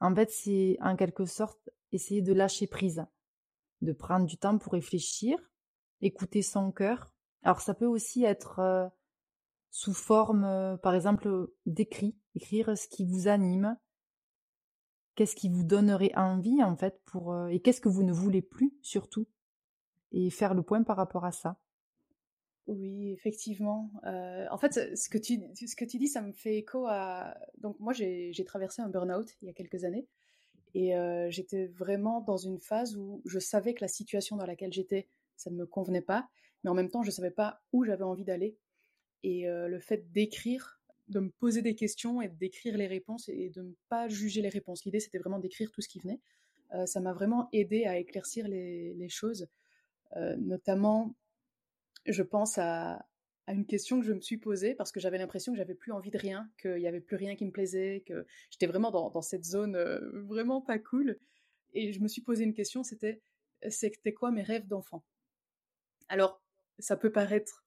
En 0.00 0.14
fait, 0.14 0.30
c'est 0.30 0.78
en 0.80 0.96
quelque 0.96 1.26
sorte 1.26 1.68
essayer 1.92 2.22
de 2.22 2.32
lâcher 2.32 2.66
prise, 2.66 3.04
de 3.82 3.92
prendre 3.92 4.24
du 4.24 4.38
temps 4.38 4.56
pour 4.56 4.72
réfléchir, 4.72 5.38
écouter 6.00 6.40
son 6.40 6.72
cœur. 6.72 7.12
Alors, 7.42 7.60
ça 7.60 7.74
peut 7.74 7.84
aussi 7.84 8.24
être 8.24 8.58
euh, 8.58 8.88
sous 9.70 9.92
forme, 9.92 10.78
par 10.82 10.94
exemple, 10.94 11.50
d'écrit, 11.66 12.16
écrire 12.36 12.78
ce 12.78 12.86
qui 12.86 13.04
vous 13.04 13.26
anime. 13.26 13.76
Qu'est-ce 15.16 15.34
qui 15.34 15.48
vous 15.48 15.64
donnerait 15.64 16.14
envie, 16.14 16.62
en 16.62 16.76
fait, 16.76 17.00
pour, 17.06 17.48
et 17.48 17.60
qu'est-ce 17.60 17.80
que 17.80 17.88
vous 17.88 18.02
ne 18.02 18.12
voulez 18.12 18.42
plus, 18.42 18.76
surtout? 18.82 19.26
Et 20.12 20.30
faire 20.30 20.54
le 20.54 20.62
point 20.62 20.82
par 20.82 20.96
rapport 20.96 21.24
à 21.24 21.32
ça? 21.32 21.58
Oui, 22.66 23.12
effectivement. 23.12 23.90
en 24.04 24.58
fait, 24.58 24.96
ce 24.96 25.08
que, 25.08 25.18
tu, 25.18 25.40
ce 25.54 25.74
que 25.76 25.84
tu 25.84 25.98
dis, 25.98 26.08
ça 26.08 26.20
me 26.20 26.32
fait 26.32 26.56
écho 26.56 26.86
à... 26.86 27.36
Donc 27.58 27.78
moi, 27.80 27.92
j'ai 27.92 28.44
traversé 28.44 28.82
un 28.82 28.88
burn-out 28.88 29.26
il 29.40 29.46
y 29.46 29.50
a 29.50 29.54
quelques 29.54 29.84
années. 29.84 30.06
Et 30.74 30.92
j'étais 31.30 31.66
vraiment 31.68 32.20
dans 32.20 32.36
une 32.36 32.58
phase 32.58 32.96
où 32.96 33.22
je 33.24 33.38
savais 33.38 33.72
que 33.72 33.82
la 33.82 33.88
situation 33.88 34.36
dans 34.36 34.46
laquelle 34.46 34.72
j'étais, 34.72 35.08
ça 35.36 35.50
ne 35.50 35.56
me 35.56 35.64
convenait 35.64 36.02
pas. 36.02 36.28
Mais 36.62 36.70
en 36.70 36.74
même 36.74 36.90
temps, 36.90 37.02
je 37.02 37.08
ne 37.08 37.14
savais 37.14 37.30
pas 37.30 37.62
où 37.72 37.84
j'avais 37.84 38.04
envie 38.04 38.24
d'aller. 38.24 38.58
Et 39.22 39.46
le 39.46 39.78
fait 39.78 40.12
d'écrire, 40.12 40.80
de 41.08 41.20
me 41.20 41.30
poser 41.30 41.62
des 41.62 41.74
questions 41.74 42.20
et 42.20 42.28
d'écrire 42.28 42.76
les 42.76 42.86
réponses 42.86 43.28
et 43.28 43.50
de 43.50 43.62
ne 43.62 43.72
pas 43.88 44.08
juger 44.08 44.42
les 44.42 44.48
réponses. 44.48 44.84
L'idée, 44.84 45.00
c'était 45.00 45.18
vraiment 45.18 45.38
d'écrire 45.38 45.70
tout 45.70 45.80
ce 45.80 45.88
qui 45.88 46.00
venait. 46.00 46.20
ça 46.86 47.00
m'a 47.00 47.12
vraiment 47.12 47.48
aidé 47.52 47.84
à 47.84 47.98
éclaircir 47.98 48.48
les, 48.48 49.08
choses. 49.08 49.46
notamment 50.38 51.14
je 52.06 52.22
pense 52.22 52.58
à, 52.58 53.04
une 53.48 53.66
question 53.66 54.00
que 54.00 54.06
je 54.06 54.12
me 54.12 54.20
suis 54.20 54.38
posée 54.38 54.74
parce 54.74 54.90
que 54.90 54.98
j'avais 54.98 55.18
l'impression 55.18 55.52
que 55.52 55.58
j'avais 55.58 55.74
plus 55.74 55.92
envie 55.92 56.10
de 56.10 56.18
rien, 56.18 56.50
qu'il 56.60 56.76
n'y 56.76 56.88
avait 56.88 57.00
plus 57.00 57.16
rien 57.16 57.36
qui 57.36 57.44
me 57.44 57.52
plaisait, 57.52 58.02
que 58.06 58.26
j'étais 58.50 58.66
vraiment 58.66 58.90
dans, 58.90 59.22
cette 59.22 59.44
zone 59.44 59.76
euh, 59.76 60.00
vraiment 60.22 60.60
pas 60.60 60.78
cool. 60.78 61.16
Et 61.72 61.92
je 61.92 62.00
me 62.00 62.08
suis 62.08 62.22
posé 62.22 62.42
une 62.42 62.54
question, 62.54 62.82
c'était 62.82 63.22
c'était 63.68 64.12
quoi 64.12 64.32
mes 64.32 64.42
rêves 64.42 64.66
d'enfant? 64.66 65.04
Alors, 66.08 66.42
ça 66.78 66.96
peut 66.96 67.12
paraître 67.12 67.64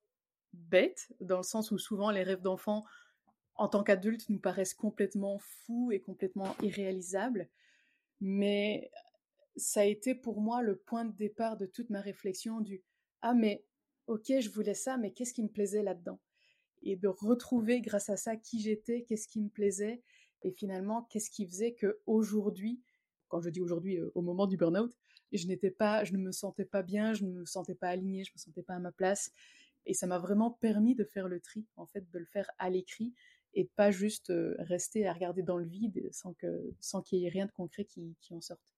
bête, 0.53 1.11
dans 1.19 1.37
le 1.37 1.43
sens 1.43 1.71
où 1.71 1.77
souvent 1.77 2.11
les 2.11 2.23
rêves 2.23 2.41
d'enfant, 2.41 2.85
en 3.59 3.67
tant 3.67 3.83
qu'adultes, 3.83 4.29
nous 4.29 4.39
paraissent 4.39 4.73
complètement 4.73 5.37
fous 5.37 5.91
et 5.91 5.99
complètement 5.99 6.55
irréalisables. 6.63 7.49
Mais 8.21 8.89
ça 9.57 9.81
a 9.81 9.83
été 9.83 10.15
pour 10.15 10.39
moi 10.39 10.61
le 10.61 10.77
point 10.77 11.03
de 11.03 11.11
départ 11.11 11.57
de 11.57 11.65
toute 11.65 11.89
ma 11.89 11.99
réflexion 11.99 12.61
du 12.61 12.81
Ah, 13.21 13.33
mais 13.33 13.65
ok, 14.07 14.31
je 14.39 14.49
voulais 14.49 14.73
ça, 14.73 14.97
mais 14.97 15.11
qu'est-ce 15.11 15.33
qui 15.33 15.43
me 15.43 15.49
plaisait 15.49 15.83
là-dedans? 15.83 16.21
Et 16.83 16.95
de 16.95 17.09
retrouver 17.09 17.81
grâce 17.81 18.09
à 18.09 18.15
ça 18.15 18.37
qui 18.37 18.61
j'étais, 18.61 19.03
qu'est-ce 19.03 19.27
qui 19.27 19.41
me 19.41 19.49
plaisait, 19.49 20.01
et 20.43 20.51
finalement, 20.51 21.03
qu'est-ce 21.09 21.29
qui 21.29 21.45
faisait 21.45 21.73
que 21.73 21.99
aujourd'hui, 22.05 22.81
quand 23.27 23.41
je 23.41 23.49
dis 23.49 23.59
aujourd'hui, 23.59 23.99
euh, 23.99 24.09
au 24.15 24.21
moment 24.21 24.47
du 24.47 24.55
burn-out, 24.55 24.97
je 25.33 25.47
n'étais 25.47 25.69
pas, 25.69 26.05
je 26.05 26.13
ne 26.13 26.17
me 26.17 26.31
sentais 26.31 26.63
pas 26.63 26.81
bien, 26.81 27.13
je 27.13 27.25
ne 27.25 27.31
me 27.31 27.45
sentais 27.45 27.75
pas 27.75 27.89
alignée, 27.89 28.23
je 28.23 28.31
me 28.31 28.37
sentais 28.37 28.63
pas 28.63 28.75
à 28.75 28.79
ma 28.79 28.93
place, 28.93 29.33
et 29.85 29.93
ça 29.93 30.07
m'a 30.07 30.17
vraiment 30.17 30.49
permis 30.49 30.95
de 30.95 31.03
faire 31.03 31.27
le 31.27 31.41
tri, 31.41 31.67
en 31.75 31.85
fait, 31.85 32.09
de 32.09 32.19
le 32.19 32.25
faire 32.25 32.49
à 32.57 32.69
l'écrit 32.69 33.13
et 33.53 33.69
pas 33.75 33.91
juste 33.91 34.29
euh, 34.29 34.55
rester 34.59 35.07
à 35.07 35.13
regarder 35.13 35.43
dans 35.43 35.57
le 35.57 35.65
vide 35.65 36.07
sans 36.11 36.33
sans 36.79 37.01
qu'il 37.01 37.19
y 37.19 37.25
ait 37.25 37.29
rien 37.29 37.45
de 37.45 37.51
concret 37.51 37.85
qui, 37.85 38.15
qui 38.21 38.33
en 38.33 38.41
sorte. 38.41 38.73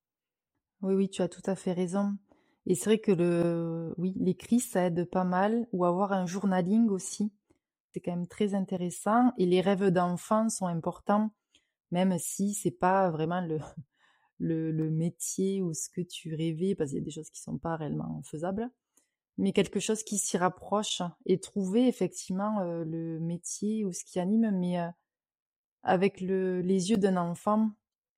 Oui, 0.81 0.95
oui, 0.95 1.09
tu 1.09 1.21
as 1.21 1.29
tout 1.29 1.43
à 1.45 1.55
fait 1.55 1.73
raison. 1.73 2.17
Et 2.65 2.75
c'est 2.75 2.85
vrai 2.85 2.99
que 2.99 3.11
le, 3.11 3.93
oui, 3.97 4.13
l'écrit, 4.19 4.59
ça 4.59 4.85
aide 4.85 5.05
pas 5.05 5.23
mal, 5.23 5.67
ou 5.71 5.85
avoir 5.85 6.11
un 6.11 6.25
journaling 6.25 6.89
aussi. 6.89 7.31
C'est 7.93 7.99
quand 7.99 8.15
même 8.15 8.27
très 8.27 8.53
intéressant. 8.53 9.31
Et 9.37 9.45
les 9.45 9.61
rêves 9.61 9.89
d'enfant 9.89 10.49
sont 10.49 10.67
importants, 10.67 11.31
même 11.91 12.17
si 12.19 12.53
c'est 12.53 12.71
pas 12.71 13.09
vraiment 13.11 13.41
le, 13.41 13.59
le, 14.39 14.71
le, 14.71 14.89
métier 14.89 15.61
ou 15.61 15.73
ce 15.73 15.89
que 15.89 16.01
tu 16.01 16.35
rêvais, 16.35 16.75
parce 16.75 16.91
qu'il 16.91 16.99
y 16.99 17.01
a 17.01 17.05
des 17.05 17.11
choses 17.11 17.29
qui 17.29 17.41
sont 17.41 17.57
pas 17.57 17.75
réellement 17.75 18.21
faisables, 18.23 18.69
mais 19.41 19.51
quelque 19.51 19.79
chose 19.79 20.03
qui 20.03 20.17
s'y 20.17 20.37
rapproche 20.37 21.01
et 21.25 21.39
trouver 21.39 21.87
effectivement 21.87 22.61
le 22.63 23.19
métier 23.19 23.83
ou 23.83 23.91
ce 23.91 24.05
qui 24.05 24.19
anime, 24.19 24.51
mais 24.51 24.77
avec 25.83 26.21
le, 26.21 26.61
les 26.61 26.91
yeux 26.91 26.97
d'un 26.97 27.17
enfant. 27.17 27.71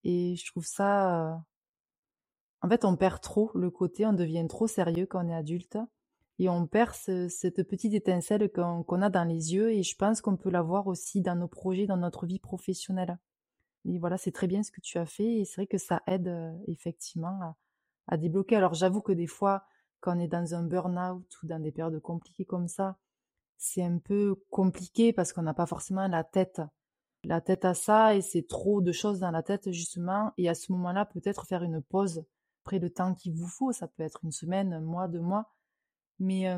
Et 0.03 0.35
je 0.35 0.45
trouve 0.45 0.65
ça 0.65 1.41
en 2.63 2.69
fait, 2.69 2.85
on 2.85 2.95
perd 2.95 3.19
trop 3.21 3.51
le 3.55 3.69
côté, 3.69 4.05
on 4.05 4.13
devient 4.13 4.45
trop 4.47 4.67
sérieux 4.67 5.05
quand 5.05 5.25
on 5.25 5.29
est 5.29 5.35
adulte 5.35 5.77
et 6.39 6.47
on 6.47 6.65
perd 6.65 6.93
cette 6.93 7.63
petite 7.63 7.93
étincelle 7.93 8.49
qu'on 8.51 9.01
a 9.01 9.09
dans 9.09 9.25
les 9.25 9.53
yeux 9.53 9.71
et 9.71 9.83
je 9.83 9.95
pense 9.97 10.21
qu'on 10.21 10.37
peut 10.37 10.49
l'avoir 10.49 10.87
aussi 10.87 11.21
dans 11.21 11.35
nos 11.35 11.49
projets, 11.49 11.87
dans 11.87 11.97
notre 11.97 12.25
vie 12.25 12.39
professionnelle. 12.39 13.17
Et 13.85 13.99
voilà, 13.99 14.17
c'est 14.17 14.31
très 14.31 14.47
bien 14.47 14.63
ce 14.63 14.71
que 14.71 14.79
tu 14.79 14.97
as 14.97 15.05
fait 15.05 15.39
et 15.39 15.45
c'est 15.45 15.55
vrai 15.55 15.67
que 15.67 15.77
ça 15.77 16.01
aide 16.07 16.33
effectivement 16.67 17.55
à 18.07 18.15
débloquer. 18.15 18.55
Alors 18.55 18.73
j'avoue 18.73 19.01
que 19.01 19.11
des 19.11 19.27
fois, 19.27 19.65
quand 20.03 20.17
on 20.17 20.19
est 20.19 20.27
dans 20.27 20.53
un 20.53 20.63
burn-out 20.63 21.25
ou 21.41 21.47
dans 21.47 21.61
des 21.61 21.71
périodes 21.71 22.01
compliquées 22.01 22.43
comme 22.43 22.67
ça, 22.67 22.97
c'est 23.57 23.83
un 23.83 23.99
peu 23.99 24.35
compliqué 24.49 25.13
parce 25.13 25.31
qu'on 25.31 25.43
n'a 25.43 25.53
pas 25.53 25.65
forcément 25.65 26.09
la 26.09 26.25
tête 26.25 26.61
la 27.23 27.39
tête 27.39 27.63
à 27.63 27.73
ça 27.73 28.13
et 28.15 28.21
c'est 28.21 28.45
trop 28.45 28.81
de 28.81 28.91
choses 28.91 29.19
dans 29.19 29.31
la 29.31 29.41
tête 29.41 29.71
justement. 29.71 30.33
Et 30.37 30.49
à 30.49 30.55
ce 30.55 30.73
moment-là 30.73 31.05
peut-être 31.05 31.45
faire 31.45 31.63
une 31.63 31.81
pause 31.81 32.25
après 32.65 32.79
le 32.79 32.89
temps 32.89 33.13
qu'il 33.13 33.33
vous 33.33 33.47
faut, 33.47 33.71
ça 33.71 33.87
peut 33.87 34.03
être 34.03 34.19
une 34.25 34.33
semaine, 34.33 34.73
un 34.73 34.81
mois, 34.81 35.07
deux 35.07 35.21
mois, 35.21 35.53
mais 36.19 36.53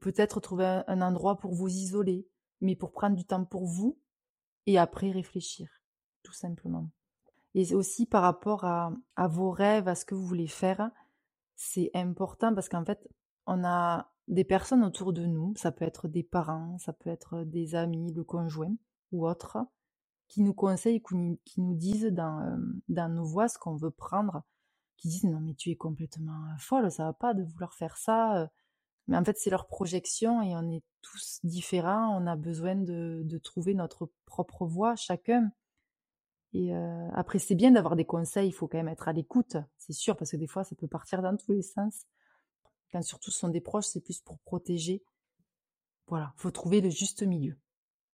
peut-être 0.00 0.40
trouver 0.40 0.82
un, 0.86 1.02
endroit 1.02 1.36
pour 1.36 1.52
vous 1.52 1.68
isoler, 1.68 2.26
mais 2.62 2.76
pour 2.76 2.92
prendre 2.92 3.14
du 3.14 3.26
temps 3.26 3.44
pour 3.44 3.66
vous 3.66 3.98
et 4.64 4.78
après 4.78 5.10
réfléchir, 5.10 5.68
tout 6.22 6.32
simplement. 6.32 6.88
Et 7.54 7.74
aussi 7.74 8.06
par 8.06 8.22
rapport 8.22 8.64
à 8.64 9.28
vos 9.28 9.50
rêves, 9.50 9.86
à 9.86 9.94
ce 9.94 10.06
que 10.06 10.14
vous 10.14 10.26
voulez 10.26 10.48
faire, 10.48 10.90
c'est 11.56 11.90
important 11.94 12.54
parce 12.54 12.68
qu'en 12.68 12.84
fait, 12.84 13.08
on 13.46 13.64
a 13.64 14.10
des 14.28 14.44
personnes 14.44 14.84
autour 14.84 15.12
de 15.12 15.26
nous, 15.26 15.54
ça 15.56 15.72
peut 15.72 15.84
être 15.84 16.08
des 16.08 16.22
parents, 16.22 16.78
ça 16.78 16.92
peut 16.92 17.10
être 17.10 17.44
des 17.44 17.74
amis, 17.74 18.12
le 18.12 18.24
conjoint 18.24 18.74
ou 19.12 19.28
autres, 19.28 19.58
qui 20.28 20.42
nous 20.42 20.54
conseillent, 20.54 21.02
qui 21.44 21.60
nous 21.60 21.74
disent 21.74 22.10
dans, 22.12 22.58
dans 22.88 23.08
nos 23.08 23.24
voix 23.24 23.48
ce 23.48 23.58
qu'on 23.58 23.76
veut 23.76 23.90
prendre 23.90 24.42
qui 24.96 25.08
disent 25.08 25.24
non 25.24 25.40
mais 25.40 25.54
tu 25.54 25.70
es 25.70 25.76
complètement 25.76 26.46
folle, 26.58 26.90
ça 26.90 27.04
va 27.04 27.12
pas 27.12 27.34
de 27.34 27.42
vouloir 27.42 27.74
faire 27.74 27.96
ça. 27.96 28.50
Mais 29.06 29.16
en 29.16 29.24
fait 29.24 29.36
c'est 29.38 29.50
leur 29.50 29.66
projection 29.66 30.40
et 30.42 30.56
on 30.56 30.70
est 30.70 30.82
tous 31.02 31.40
différents, 31.44 32.16
on 32.16 32.26
a 32.26 32.36
besoin 32.36 32.74
de, 32.76 33.22
de 33.24 33.38
trouver 33.38 33.74
notre 33.74 34.10
propre 34.24 34.66
voie 34.66 34.96
chacun. 34.96 35.52
Et 36.54 36.72
après 37.12 37.38
c'est 37.38 37.54
bien 37.54 37.72
d'avoir 37.72 37.96
des 37.96 38.04
conseils, 38.04 38.48
il 38.48 38.52
faut 38.52 38.68
quand 38.68 38.78
même 38.78 38.88
être 38.88 39.08
à 39.08 39.12
l'écoute, 39.12 39.56
c'est 39.76 39.92
sûr 39.92 40.16
parce 40.16 40.30
que 40.30 40.36
des 40.36 40.46
fois 40.46 40.64
ça 40.64 40.74
peut 40.76 40.88
partir 40.88 41.20
dans 41.20 41.36
tous 41.36 41.52
les 41.52 41.62
sens. 41.62 42.06
Quand 42.92 43.02
surtout 43.02 43.30
ce 43.30 43.38
sont 43.40 43.48
des 43.48 43.60
proches, 43.60 43.86
c'est 43.86 44.00
plus 44.00 44.20
pour 44.20 44.38
protéger. 44.38 45.02
Voilà, 46.06 46.32
faut 46.36 46.52
trouver 46.52 46.80
le 46.80 46.90
juste 46.90 47.22
milieu 47.22 47.58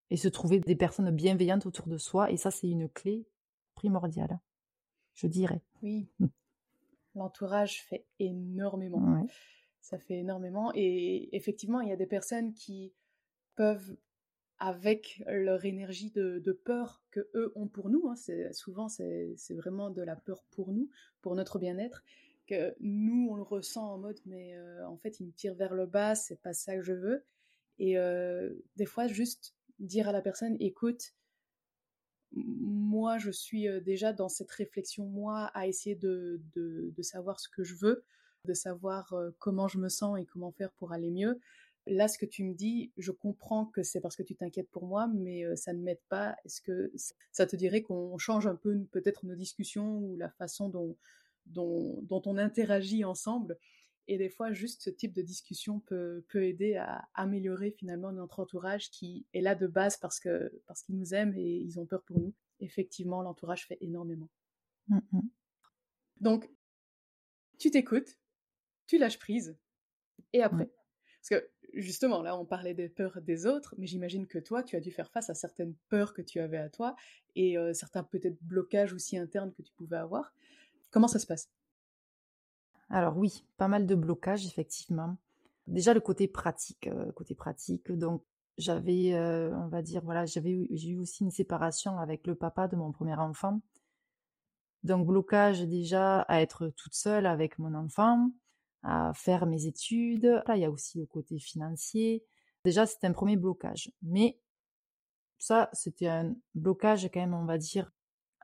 et 0.09 0.17
se 0.17 0.29
trouver 0.29 0.59
des 0.59 0.75
personnes 0.75 1.11
bienveillantes 1.11 1.67
autour 1.67 1.87
de 1.87 1.99
soi 1.99 2.31
et 2.31 2.37
ça 2.37 2.51
c'est 2.51 2.69
une 2.69 2.89
clé 2.89 3.27
primordiale, 3.75 4.41
je 5.15 5.27
dirais. 5.27 5.63
Oui. 5.83 6.09
L'entourage 7.15 7.83
fait 7.83 8.07
énormément. 8.19 9.27
Ça 9.81 9.99
fait 9.99 10.19
énormément. 10.19 10.71
Et 10.75 11.35
effectivement, 11.35 11.81
il 11.81 11.89
y 11.89 11.93
a 11.93 11.97
des 11.97 12.07
personnes 12.07 12.53
qui 12.55 12.93
peuvent, 13.57 13.97
avec 14.61 15.23
leur 15.27 15.65
énergie 15.65 16.11
de, 16.11 16.53
peur 16.65 17.03
que 17.11 17.29
eux 17.35 17.51
ont 17.57 17.67
pour 17.67 17.89
nous, 17.89 18.09
hein, 18.09 18.53
souvent 18.53 18.89
c'est 18.89 19.55
vraiment 19.55 19.91
de 19.91 20.03
la 20.03 20.17
peur 20.17 20.45
pour 20.51 20.73
nous, 20.73 20.91
pour 21.23 21.35
notre 21.35 21.59
bien-être, 21.59 22.05
que 22.47 22.75
nous 22.81 23.29
on 23.31 23.37
le 23.37 23.43
ressent 23.43 23.95
en 23.95 23.99
mode 23.99 24.21
mais 24.27 24.57
euh, 24.57 24.87
en 24.87 24.97
fait 24.99 25.19
il 25.21 25.27
me 25.27 25.33
tire 25.33 25.55
vers 25.55 25.75
le 25.75 25.87
bas, 25.87 26.15
c'est 26.15 26.41
pas 26.41 26.53
ça 26.53 26.77
que 26.77 26.83
je 26.83 26.93
veux. 26.93 27.25
Et 27.79 27.97
euh, 27.99 28.53
des 28.77 28.87
fois 28.87 29.07
juste 29.07 29.55
dire 29.79 30.09
à 30.09 30.13
la 30.13 30.21
personne 30.21 30.57
écoute, 30.61 31.15
moi, 32.33 33.19
je 33.19 33.31
suis 33.31 33.67
déjà 33.81 34.13
dans 34.13 34.29
cette 34.29 34.51
réflexion, 34.53 35.05
moi, 35.05 35.47
à 35.55 35.67
essayer 35.67 35.97
de, 35.97 36.41
savoir 37.01 37.41
ce 37.41 37.49
que 37.49 37.65
je 37.65 37.75
veux, 37.75 38.05
de 38.45 38.55
savoir 38.55 39.13
comment 39.39 39.67
je 39.67 39.79
me 39.79 39.89
sens 39.89 40.17
et 40.19 40.27
comment 40.27 40.53
faire 40.53 40.71
pour 40.73 40.93
aller 40.93 41.11
mieux. 41.11 41.41
Là, 41.87 42.09
ce 42.09 42.19
que 42.19 42.27
tu 42.27 42.45
me 42.45 42.55
dis, 42.55 42.93
je 42.99 43.11
comprends 43.11 43.67
que 43.67 43.83
c'est 43.83 44.01
parce 44.01 44.17
que 44.17 44.23
tu 44.23 44.37
t'inquiètes 44.37 44.71
pour 44.71 44.87
moi, 44.87 45.09
mais 45.09 45.45
ça 45.57 45.73
ne 45.73 45.83
m'aide 45.83 46.03
pas. 46.09 46.37
Est-ce 46.45 46.61
que 46.61 46.93
ça 47.33 47.47
te 47.47 47.57
dirait 47.57 47.83
qu'on 47.83 48.19
change 48.19 48.47
un 48.47 48.55
peu 48.55 48.85
peut-être 48.93 49.25
nos 49.25 49.35
discussions 49.35 49.99
ou 49.99 50.17
la 50.17 50.31
façon 50.31 50.69
dont, 50.69 50.97
dont, 51.47 52.01
dont 52.03 52.23
on 52.27 52.37
interagit 52.37 53.05
ensemble? 53.05 53.59
Et 54.09 54.19
des 54.19 54.29
fois, 54.29 54.53
juste 54.53 54.83
ce 54.83 54.91
type 54.91 55.13
de 55.13 55.23
discussion 55.23 55.79
peut, 55.81 56.25
peut 56.29 56.45
aider 56.45 56.75
à 56.75 57.09
améliorer 57.15 57.71
finalement 57.71 58.11
notre 58.11 58.41
entourage 58.41 58.91
qui 58.91 59.25
est 59.33 59.41
là 59.41 59.55
de 59.55 59.69
base 59.69 59.97
parce 59.99 60.19
que 60.19 60.53
parce 60.67 60.83
qu'ils 60.83 60.97
nous 60.97 61.15
aiment 61.15 61.35
et 61.37 61.59
ils 61.59 61.79
ont 61.79 61.87
peur 61.87 62.03
pour 62.03 62.19
nous. 62.19 62.35
Effectivement, 62.59 63.23
l'entourage 63.23 63.67
fait 63.67 63.79
énormément. 63.81 64.29
Mmh 64.89 65.21
Donc, 66.21 66.51
tu 67.59 67.71
t'écoutes, 67.71 68.19
tu 68.87 68.99
lâches 68.99 69.19
prise, 69.19 69.57
et 70.33 70.43
après. 70.43 70.71
Parce 71.21 71.41
que 71.41 71.51
justement, 71.75 72.23
là, 72.23 72.37
on 72.37 72.45
parlait 72.45 72.75
des 72.75 72.89
peurs 72.89 73.21
des 73.21 73.47
autres, 73.47 73.75
mais 73.79 73.87
j'imagine 73.87 74.27
que 74.27 74.39
toi, 74.39 74.63
tu 74.63 74.77
as 74.77 74.81
dû 74.81 74.91
faire 74.91 75.11
face 75.11 75.31
à 75.31 75.35
certaines 75.35 75.75
peurs 75.89 76.15
que 76.15 76.23
tu 76.23 76.41
avais 76.41 76.59
à 76.59 76.69
toi 76.69 76.97
et 77.37 77.57
euh, 77.59 77.73
certains 77.73 78.03
peut-être 78.03 78.37
blocages 78.43 78.93
aussi 78.93 79.17
internes 79.17 79.53
que 79.53 79.63
tu 79.63 79.73
pouvais 79.73 79.97
avoir. 79.97 80.33
Comment 80.91 81.09
ça 81.09 81.19
se 81.19 81.27
passe? 81.27 81.51
Alors 82.89 83.17
oui, 83.17 83.45
pas 83.57 83.69
mal 83.69 83.87
de 83.87 83.95
blocages 83.95 84.47
effectivement. 84.47 85.17
Déjà 85.67 85.95
le 85.95 86.01
côté 86.01 86.27
pratique, 86.27 86.89
euh, 86.89 87.13
côté 87.13 87.35
pratique. 87.35 87.93
Donc 87.93 88.25
j'avais, 88.59 89.15
on 89.15 89.69
va 89.69 89.81
dire, 89.81 90.03
voilà, 90.03 90.27
j'avais 90.27 90.67
j'ai 90.73 90.91
eu 90.91 90.99
aussi 90.99 91.25
une 91.25 91.31
séparation 91.31 91.99
avec 91.99 92.27
le 92.27 92.35
papa 92.35 92.69
de 92.69 92.77
mon 92.77 92.93
premier 92.93 93.15
enfant. 93.15 93.61
Donc 94.83 95.07
blocage 95.07 95.63
déjà 95.63 96.23
à 96.23 96.41
être 96.41 96.69
toute 96.69 96.95
seule 96.95 97.27
avec 97.27 97.59
mon 97.59 97.75
enfant, 97.75 98.31
à 98.83 99.13
faire 99.15 99.47
mes 99.47 99.67
études. 99.67 100.43
Là, 100.47 100.57
il 100.57 100.63
y 100.63 100.65
a 100.65 100.71
aussi 100.71 100.99
le 100.99 101.07
côté 101.07 101.39
financier. 101.39 102.25
Déjà, 102.65 102.87
c'était 102.87 103.07
un 103.07 103.13
premier 103.13 103.37
blocage. 103.37 103.93
Mais 104.03 104.39
ça, 105.39 105.71
c'était 105.73 106.09
un 106.09 106.35
blocage 106.55 107.09
quand 107.13 107.21
même, 107.21 107.35
on 107.35 107.47
va 107.47 107.59
dire, 107.59 107.91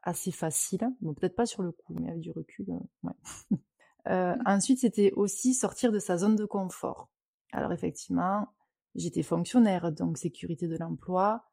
assez 0.02 0.32
facile. 0.32 0.88
Bon, 1.00 1.14
peut-être 1.14 1.36
pas 1.36 1.46
sur 1.46 1.62
le 1.62 1.72
coup, 1.72 1.94
mais 1.94 2.08
avec 2.08 2.20
du 2.20 2.30
recul, 2.32 2.66
ouais. 3.02 3.12
Euh, 4.08 4.36
ensuite, 4.46 4.78
c'était 4.78 5.12
aussi 5.14 5.52
sortir 5.52 5.90
de 5.90 5.98
sa 5.98 6.16
zone 6.16 6.36
de 6.36 6.44
confort. 6.44 7.10
Alors 7.50 7.72
effectivement, 7.72 8.46
j'étais 8.94 9.24
fonctionnaire, 9.24 9.90
donc 9.90 10.16
sécurité 10.16 10.68
de 10.68 10.76
l'emploi, 10.76 11.44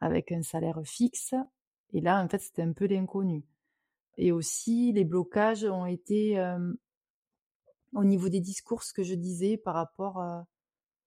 avec 0.00 0.30
un 0.30 0.42
salaire 0.42 0.80
fixe. 0.84 1.34
Et 1.94 2.02
là, 2.02 2.22
en 2.22 2.28
fait, 2.28 2.40
c'était 2.40 2.60
un 2.60 2.72
peu 2.72 2.86
l'inconnu. 2.86 3.44
Et 4.18 4.32
aussi, 4.32 4.92
les 4.92 5.04
blocages 5.04 5.64
ont 5.64 5.86
été 5.86 6.38
euh, 6.38 6.72
au 7.94 8.04
niveau 8.04 8.28
des 8.28 8.40
discours, 8.40 8.82
que 8.94 9.02
je 9.02 9.14
disais 9.14 9.56
par 9.56 9.74
rapport 9.74 10.22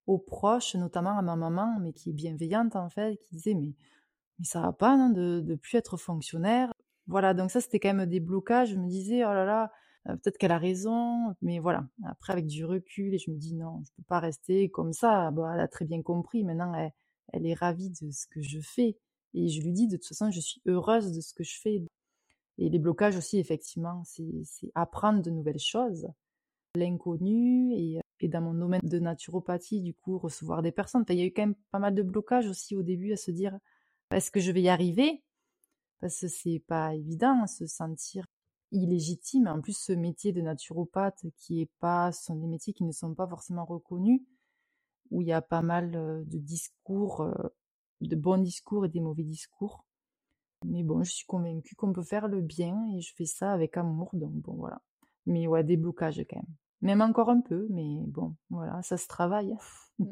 aux 0.07 0.17
proches, 0.17 0.75
notamment 0.75 1.17
à 1.17 1.21
ma 1.21 1.36
maman, 1.36 1.77
mais 1.79 1.93
qui 1.93 2.09
est 2.09 2.13
bienveillante 2.13 2.75
en 2.75 2.89
fait, 2.89 3.17
qui 3.17 3.36
disait 3.36 3.53
mais, 3.53 3.74
ça 4.43 4.62
va 4.62 4.71
pas 4.71 4.95
de 5.09 5.43
ne 5.45 5.55
plus 5.55 5.77
être 5.77 5.98
fonctionnaire? 5.98 6.71
Voilà, 7.07 7.33
donc 7.33 7.51
ça 7.51 7.62
c'était 7.62 7.79
quand 7.79 7.93
même 7.93 8.07
des 8.07 8.19
blocages. 8.19 8.69
Je 8.71 8.75
me 8.77 8.88
disais 8.88 9.25
oh 9.25 9.33
là 9.33 9.45
là, 9.45 9.71
peut-être 10.05 10.38
qu'elle 10.38 10.51
a 10.51 10.57
raison, 10.57 11.36
mais 11.41 11.59
voilà. 11.59 11.88
Après, 12.05 12.33
avec 12.33 12.48
du 12.48 12.65
recul, 12.65 13.13
et 13.13 13.17
je 13.17 13.31
me 13.31 13.38
dis 13.38 13.55
non, 13.55 13.81
je 13.86 13.91
peux 13.98 14.03
pas 14.03 14.19
rester 14.19 14.69
comme 14.69 14.93
ça. 14.93 15.31
Bon, 15.31 15.50
elle 15.51 15.59
a 15.59 15.67
très 15.67 15.86
bien 15.86 16.01
compris. 16.01 16.43
Maintenant, 16.43 16.74
elle, 17.33 17.45
est 17.45 17.53
ravie 17.53 17.89
de 17.89 18.12
ce 18.12 18.27
que 18.27 18.41
je 18.41 18.59
fais. 18.59 18.98
Et 19.33 19.50
je 19.50 19.62
lui 19.62 19.71
dis, 19.71 19.88
de 19.88 19.98
toute 19.98 20.07
façon, 20.07 20.31
je 20.31 20.39
suis 20.39 20.62
heureuse 20.65 21.12
de 21.12 21.21
ce 21.21 21.33
que 21.33 21.43
je 21.43 21.59
fais. 21.59 21.83
Et 22.57 22.69
les 22.69 22.79
blocages 22.79 23.15
aussi, 23.17 23.38
effectivement, 23.39 24.03
c'est 24.05 24.71
apprendre 24.75 25.21
de 25.21 25.29
nouvelles 25.29 25.59
choses, 25.59 26.07
l'inconnu, 26.75 27.73
et, 27.73 27.99
et, 28.19 28.27
dans 28.27 28.41
mon 28.41 28.53
domaine 28.53 28.81
de 28.83 28.99
naturopathie, 28.99 29.81
du 29.81 29.93
coup, 29.93 30.17
recevoir 30.17 30.61
des 30.61 30.71
personnes. 30.71 31.05
il 31.09 31.15
y 31.15 31.21
a 31.21 31.25
eu 31.25 31.33
quand 31.33 31.43
même 31.43 31.55
pas 31.71 31.79
mal 31.79 31.95
de 31.95 32.03
blocages 32.03 32.47
aussi 32.47 32.75
au 32.75 32.83
début 32.83 33.13
à 33.13 33.17
se 33.17 33.31
dire, 33.31 33.57
est-ce 34.11 34.31
que 34.31 34.39
je 34.39 34.51
vais 34.51 34.61
y 34.61 34.69
arriver? 34.69 35.23
Parce 35.99 36.21
que 36.21 36.27
c'est 36.27 36.63
pas 36.67 36.95
évident, 36.95 37.45
se 37.47 37.67
sentir 37.67 38.25
illégitime. 38.71 39.47
En 39.47 39.61
plus, 39.61 39.77
ce 39.77 39.93
métier 39.93 40.31
de 40.31 40.41
naturopathe 40.41 41.25
qui 41.38 41.61
est 41.61 41.71
pas, 41.79 42.11
ce 42.11 42.25
sont 42.25 42.35
des 42.35 42.47
métiers 42.47 42.73
qui 42.73 42.83
ne 42.83 42.91
sont 42.91 43.13
pas 43.13 43.27
forcément 43.27 43.65
reconnus, 43.65 44.21
où 45.11 45.21
il 45.21 45.27
y 45.27 45.33
a 45.33 45.41
pas 45.41 45.61
mal 45.61 45.91
de 45.91 46.38
discours, 46.38 47.27
de 48.01 48.15
bons 48.15 48.38
discours 48.38 48.85
et 48.85 48.89
des 48.89 49.01
mauvais 49.01 49.23
discours. 49.23 49.85
Mais 50.65 50.83
bon, 50.83 51.03
je 51.03 51.11
suis 51.11 51.25
convaincue 51.25 51.75
qu'on 51.75 51.93
peut 51.93 52.03
faire 52.03 52.27
le 52.27 52.41
bien 52.41 52.85
et 52.93 53.01
je 53.01 53.13
fais 53.15 53.25
ça 53.25 53.53
avec 53.53 53.77
amour, 53.77 54.09
donc 54.13 54.33
bon, 54.33 54.53
voilà. 54.53 54.81
Mais 55.25 55.47
ouais, 55.47 55.63
des 55.63 55.77
blocages 55.77 56.23
quand 56.29 56.38
même. 56.38 56.55
Même 56.81 57.01
encore 57.01 57.29
un 57.29 57.41
peu, 57.41 57.67
mais 57.69 58.05
bon, 58.07 58.35
voilà, 58.49 58.81
ça 58.81 58.97
se 58.97 59.07
travaille. 59.07 59.53
Mmh. 59.99 60.11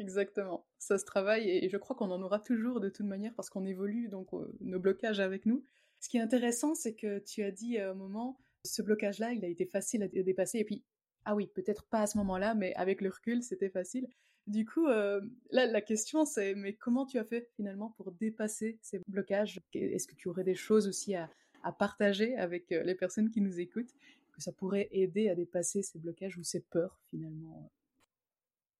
Exactement, 0.00 0.66
ça 0.78 0.98
se 0.98 1.04
travaille 1.04 1.48
et 1.48 1.68
je 1.68 1.76
crois 1.76 1.94
qu'on 1.94 2.10
en 2.10 2.20
aura 2.20 2.40
toujours 2.40 2.80
de 2.80 2.88
toute 2.88 3.06
manière 3.06 3.32
parce 3.34 3.48
qu'on 3.48 3.64
évolue, 3.64 4.08
donc 4.08 4.30
nos 4.60 4.80
blocages 4.80 5.20
avec 5.20 5.46
nous. 5.46 5.64
Ce 6.00 6.08
qui 6.08 6.16
est 6.16 6.20
intéressant, 6.20 6.74
c'est 6.74 6.94
que 6.94 7.20
tu 7.20 7.42
as 7.42 7.52
dit 7.52 7.78
à 7.78 7.90
un 7.90 7.94
moment, 7.94 8.38
ce 8.64 8.82
blocage-là, 8.82 9.32
il 9.32 9.44
a 9.44 9.48
été 9.48 9.66
facile 9.66 10.02
à 10.02 10.08
dépasser. 10.08 10.58
Et 10.58 10.64
puis, 10.64 10.84
ah 11.24 11.34
oui, 11.34 11.46
peut-être 11.46 11.86
pas 11.86 12.00
à 12.00 12.06
ce 12.06 12.18
moment-là, 12.18 12.54
mais 12.54 12.74
avec 12.74 13.00
le 13.00 13.08
recul, 13.08 13.42
c'était 13.42 13.70
facile. 13.70 14.08
Du 14.46 14.66
coup, 14.66 14.86
euh, 14.86 15.22
là, 15.50 15.66
la 15.66 15.80
question, 15.80 16.26
c'est, 16.26 16.54
mais 16.54 16.74
comment 16.74 17.06
tu 17.06 17.18
as 17.18 17.24
fait 17.24 17.48
finalement 17.56 17.94
pour 17.96 18.12
dépasser 18.12 18.78
ces 18.82 19.00
blocages? 19.08 19.60
Est-ce 19.72 20.06
que 20.06 20.14
tu 20.14 20.28
aurais 20.28 20.44
des 20.44 20.54
choses 20.54 20.86
aussi 20.88 21.14
à, 21.14 21.30
partager 21.78 22.36
avec 22.36 22.68
les 22.68 22.94
personnes 22.94 23.30
qui 23.30 23.40
nous 23.40 23.58
écoutent, 23.58 23.94
que 24.34 24.42
ça 24.42 24.52
pourrait 24.52 24.88
aider 24.90 25.28
à 25.28 25.34
dépasser 25.34 25.82
ces 25.82 25.98
blocages 25.98 26.36
ou 26.36 26.42
ces 26.42 26.60
peurs 26.60 26.98
finalement 27.10 27.70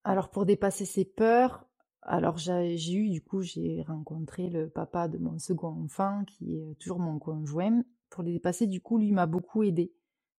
Alors, 0.05 0.31
pour 0.31 0.47
dépasser 0.47 0.85
ces 0.85 1.05
peurs, 1.05 1.67
alors 2.03 2.37
j'ai 2.37 2.93
eu, 2.93 3.09
du 3.09 3.23
coup, 3.23 3.41
j'ai 3.41 3.83
rencontré 3.83 4.51
le 4.51 4.69
papa 4.69 5.09
de 5.09 5.17
mon 5.17 5.39
second 5.39 5.83
enfant, 5.85 6.25
qui 6.27 6.59
est 6.59 6.79
toujours 6.79 6.99
mon 6.99 7.19
conjoint. 7.19 7.83
Pour 8.11 8.23
les 8.23 8.33
dépasser, 8.33 8.67
du 8.67 8.81
coup, 8.81 8.99
lui 8.99 9.11
m'a 9.11 9.27
beaucoup 9.27 9.63
aidé. 9.63 9.93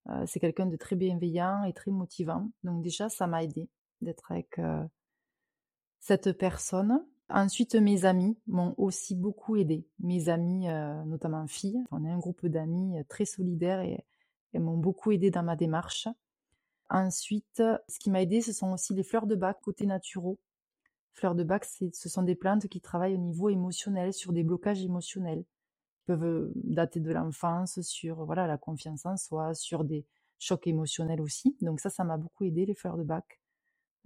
Euh, 0.09 0.23
c'est 0.27 0.39
quelqu'un 0.39 0.67
de 0.67 0.75
très 0.75 0.95
bienveillant 0.95 1.63
et 1.63 1.73
très 1.73 1.91
motivant. 1.91 2.51
Donc 2.63 2.83
déjà, 2.83 3.09
ça 3.09 3.25
m'a 3.25 3.43
aidé 3.43 3.67
d'être 4.01 4.31
avec 4.31 4.59
euh, 4.59 4.83
cette 5.99 6.33
personne. 6.33 7.03
Ensuite, 7.29 7.73
mes 7.73 8.05
amis 8.05 8.37
m'ont 8.45 8.75
aussi 8.77 9.15
beaucoup 9.15 9.55
aidé. 9.55 9.87
Mes 9.99 10.29
amis, 10.29 10.69
euh, 10.69 11.03
notamment 11.05 11.47
filles, 11.47 11.83
on 11.89 12.05
est 12.05 12.11
un 12.11 12.19
groupe 12.19 12.45
d'amis 12.45 13.03
très 13.09 13.25
solidaires 13.25 13.81
et 13.81 14.05
elles 14.55 14.61
m'ont 14.61 14.77
beaucoup 14.77 15.11
aidé 15.11 15.31
dans 15.31 15.43
ma 15.43 15.57
démarche. 15.57 16.07
Ensuite, 16.89 17.61
ce 17.89 17.99
qui 17.99 18.09
m'a 18.09 18.21
aidé, 18.21 18.41
ce 18.41 18.53
sont 18.53 18.71
aussi 18.71 18.93
les 18.93 19.03
fleurs 19.03 19.27
de 19.27 19.35
bac 19.35 19.59
côté 19.61 19.85
naturaux. 19.85 20.39
Fleurs 21.11 21.35
de 21.35 21.43
bac, 21.43 21.65
ce 21.65 22.09
sont 22.09 22.23
des 22.23 22.35
plantes 22.35 22.67
qui 22.67 22.79
travaillent 22.79 23.15
au 23.15 23.19
niveau 23.19 23.49
émotionnel, 23.49 24.13
sur 24.13 24.31
des 24.31 24.43
blocages 24.43 24.81
émotionnels. 24.81 25.39
Ils 25.39 26.05
peuvent 26.05 26.23
euh, 26.23 26.51
dater 26.55 27.01
de 27.01 27.11
l'enfance, 27.11 27.81
sur 27.81 28.23
voilà 28.23 28.47
la 28.47 28.57
confiance 28.57 29.05
en 29.05 29.17
soi, 29.17 29.53
sur 29.53 29.83
des 29.83 30.05
chocs 30.39 30.67
émotionnels 30.67 31.19
aussi. 31.19 31.57
Donc 31.61 31.81
ça, 31.81 31.89
ça 31.89 32.05
m'a 32.05 32.17
beaucoup 32.17 32.45
aidé, 32.45 32.65
les 32.65 32.75
fleurs 32.75 32.97
de 32.97 33.03
bac. 33.03 33.41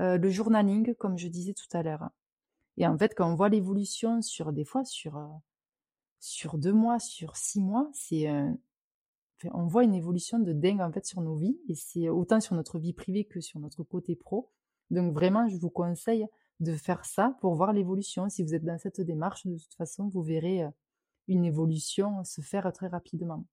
Euh, 0.01 0.17
le 0.17 0.29
journaling, 0.29 0.95
comme 0.95 1.17
je 1.17 1.27
disais 1.27 1.53
tout 1.53 1.77
à 1.77 1.83
l'heure. 1.83 2.09
Et 2.77 2.87
en 2.87 2.97
fait, 2.97 3.13
quand 3.13 3.29
on 3.31 3.35
voit 3.35 3.49
l'évolution 3.49 4.21
sur 4.23 4.51
des 4.51 4.65
fois 4.65 4.83
sur 4.83 5.17
euh, 5.17 5.27
sur 6.19 6.57
deux 6.57 6.73
mois, 6.73 6.99
sur 6.99 7.35
six 7.35 7.61
mois, 7.61 7.89
c'est 7.93 8.27
on 9.53 9.65
voit 9.67 9.83
une 9.83 9.93
évolution 9.93 10.39
de 10.39 10.53
dingue 10.53 10.81
en 10.81 10.91
fait 10.91 11.05
sur 11.05 11.21
nos 11.21 11.35
vies 11.35 11.59
et 11.67 11.75
c'est 11.75 12.09
autant 12.09 12.39
sur 12.39 12.55
notre 12.55 12.79
vie 12.79 12.93
privée 12.93 13.25
que 13.25 13.39
sur 13.39 13.59
notre 13.59 13.83
côté 13.83 14.15
pro. 14.15 14.49
Donc 14.91 15.13
vraiment, 15.13 15.47
je 15.47 15.57
vous 15.57 15.69
conseille 15.69 16.25
de 16.59 16.73
faire 16.73 17.05
ça 17.05 17.37
pour 17.41 17.55
voir 17.55 17.73
l'évolution. 17.73 18.29
Si 18.29 18.43
vous 18.43 18.53
êtes 18.53 18.65
dans 18.65 18.77
cette 18.77 19.01
démarche, 19.01 19.45
de 19.45 19.57
toute 19.57 19.73
façon, 19.75 20.09
vous 20.09 20.23
verrez 20.23 20.65
une 21.27 21.45
évolution 21.45 22.23
se 22.23 22.41
faire 22.41 22.71
très 22.73 22.87
rapidement. 22.87 23.45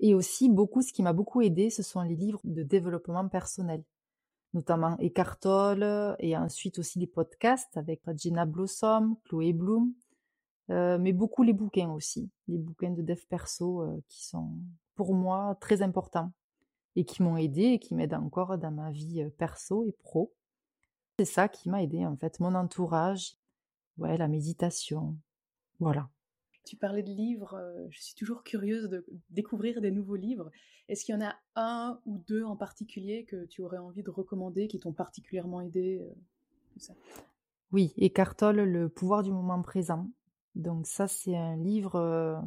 Et 0.00 0.14
aussi, 0.14 0.48
beaucoup, 0.48 0.82
ce 0.82 0.92
qui 0.92 1.02
m'a 1.02 1.12
beaucoup 1.12 1.40
aidé, 1.40 1.70
ce 1.70 1.82
sont 1.82 2.02
les 2.02 2.16
livres 2.16 2.40
de 2.44 2.64
développement 2.64 3.28
personnel, 3.28 3.84
notamment 4.52 4.96
Eckhart 4.98 5.38
et 6.18 6.36
ensuite 6.36 6.80
aussi 6.80 6.98
les 6.98 7.06
podcasts 7.06 7.76
avec 7.76 8.02
Gina 8.16 8.44
Blossom, 8.44 9.16
Chloé 9.24 9.52
Bloom, 9.52 9.94
mais 10.68 11.12
beaucoup 11.12 11.42
les 11.42 11.52
bouquins 11.52 11.90
aussi, 11.90 12.30
les 12.48 12.58
bouquins 12.58 12.90
de 12.90 13.02
dev 13.02 13.20
perso 13.28 13.84
qui 14.08 14.24
sont 14.24 14.52
pour 14.94 15.14
moi 15.14 15.56
très 15.60 15.82
importants 15.82 16.32
et 16.96 17.04
qui 17.04 17.22
m'ont 17.22 17.36
aidé 17.36 17.62
et 17.62 17.78
qui 17.78 17.94
m'aident 17.94 18.14
encore 18.14 18.56
dans 18.58 18.70
ma 18.70 18.90
vie 18.90 19.24
perso 19.36 19.84
et 19.84 19.92
pro. 19.92 20.32
C'est 21.18 21.24
ça 21.26 21.48
qui 21.48 21.68
m'a 21.68 21.82
aidé 21.82 22.06
en 22.06 22.16
fait, 22.16 22.40
mon 22.40 22.54
entourage, 22.54 23.36
ouais, 23.98 24.16
la 24.16 24.28
méditation, 24.28 25.16
voilà. 25.82 26.08
Tu 26.64 26.76
parlais 26.76 27.02
de 27.02 27.10
livres, 27.10 27.54
euh, 27.54 27.86
je 27.90 28.00
suis 28.00 28.14
toujours 28.14 28.44
curieuse 28.44 28.88
de 28.88 29.04
découvrir 29.30 29.80
des 29.80 29.90
nouveaux 29.90 30.14
livres. 30.14 30.50
Est-ce 30.88 31.04
qu'il 31.04 31.14
y 31.14 31.18
en 31.18 31.26
a 31.26 31.34
un 31.56 32.00
ou 32.06 32.18
deux 32.28 32.44
en 32.44 32.56
particulier 32.56 33.24
que 33.24 33.46
tu 33.46 33.62
aurais 33.62 33.78
envie 33.78 34.04
de 34.04 34.10
recommander, 34.10 34.68
qui 34.68 34.78
t'ont 34.78 34.92
particulièrement 34.92 35.60
aidé 35.60 36.00
euh, 36.00 36.94
Oui, 37.72 37.92
Eckhart 37.96 38.36
Tolle, 38.36 38.60
Le 38.60 38.88
pouvoir 38.88 39.24
du 39.24 39.32
moment 39.32 39.60
présent. 39.60 40.08
Donc 40.54 40.86
ça, 40.86 41.08
c'est 41.08 41.36
un 41.36 41.56
livre, 41.56 41.96
euh, 41.96 42.38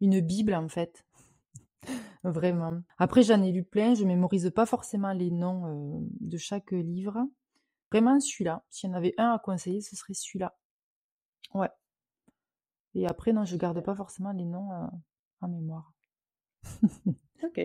une 0.00 0.20
bible 0.20 0.54
en 0.54 0.68
fait. 0.68 1.06
Vraiment. 2.24 2.82
Après, 2.98 3.22
j'en 3.22 3.42
ai 3.42 3.52
lu 3.52 3.62
plein, 3.62 3.94
je 3.94 4.04
mémorise 4.04 4.50
pas 4.54 4.66
forcément 4.66 5.12
les 5.12 5.30
noms 5.30 6.06
de 6.20 6.36
chaque 6.36 6.72
livre. 6.72 7.18
Vraiment 7.92 8.18
celui-là. 8.18 8.64
S'il 8.68 8.90
y 8.90 8.92
en 8.92 8.96
avait 8.96 9.14
un 9.16 9.32
à 9.32 9.38
conseiller, 9.38 9.80
ce 9.80 9.94
serait 9.94 10.14
celui-là. 10.14 10.56
Ouais. 11.54 11.70
Et 12.94 13.06
après, 13.06 13.32
non, 13.32 13.44
je 13.44 13.56
garde 13.56 13.80
pas 13.82 13.94
forcément 13.94 14.32
les 14.32 14.44
noms 14.44 14.72
euh, 14.72 14.86
en 15.40 15.48
mémoire. 15.48 15.92
ok. 17.44 17.60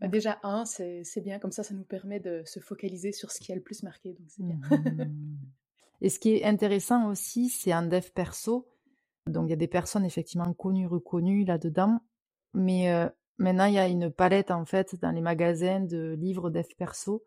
Bah, 0.00 0.08
déjà, 0.08 0.38
un, 0.42 0.64
c'est 0.64 1.20
bien, 1.22 1.38
comme 1.38 1.52
ça, 1.52 1.62
ça 1.62 1.74
nous 1.74 1.84
permet 1.84 2.20
de 2.20 2.42
se 2.44 2.60
focaliser 2.60 3.12
sur 3.12 3.30
ce 3.30 3.40
qui 3.40 3.52
a 3.52 3.54
le 3.54 3.62
plus 3.62 3.82
marqué, 3.82 4.14
donc 4.14 4.26
c'est 4.30 4.42
bien. 4.42 4.56
Mmh. 4.56 5.36
Et 6.02 6.10
ce 6.10 6.18
qui 6.18 6.34
est 6.34 6.44
intéressant 6.44 7.08
aussi, 7.08 7.48
c'est 7.48 7.72
un 7.72 7.82
dev 7.82 8.10
perso. 8.14 8.68
Donc, 9.26 9.46
il 9.46 9.50
y 9.50 9.54
a 9.54 9.56
des 9.56 9.68
personnes 9.68 10.04
effectivement 10.04 10.52
connues, 10.54 10.86
reconnues 10.86 11.44
là-dedans. 11.44 11.98
Mais 12.54 12.92
euh, 12.92 13.08
maintenant, 13.38 13.66
il 13.66 13.74
y 13.74 13.78
a 13.78 13.88
une 13.88 14.10
palette, 14.10 14.50
en 14.50 14.64
fait, 14.64 14.94
dans 15.00 15.10
les 15.10 15.20
magasins 15.20 15.80
de 15.80 16.14
livres 16.18 16.50
dev 16.50 16.66
perso. 16.78 17.24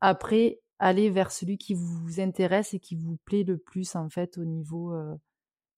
Après, 0.00 0.60
aller 0.80 1.10
vers 1.10 1.30
celui 1.30 1.58
qui 1.58 1.74
vous 1.74 2.20
intéresse 2.20 2.74
et 2.74 2.80
qui 2.80 2.96
vous 2.96 3.18
plaît 3.24 3.44
le 3.44 3.58
plus 3.58 3.94
en 3.94 4.08
fait 4.08 4.38
au 4.38 4.44
niveau 4.44 4.94
euh, 4.94 5.14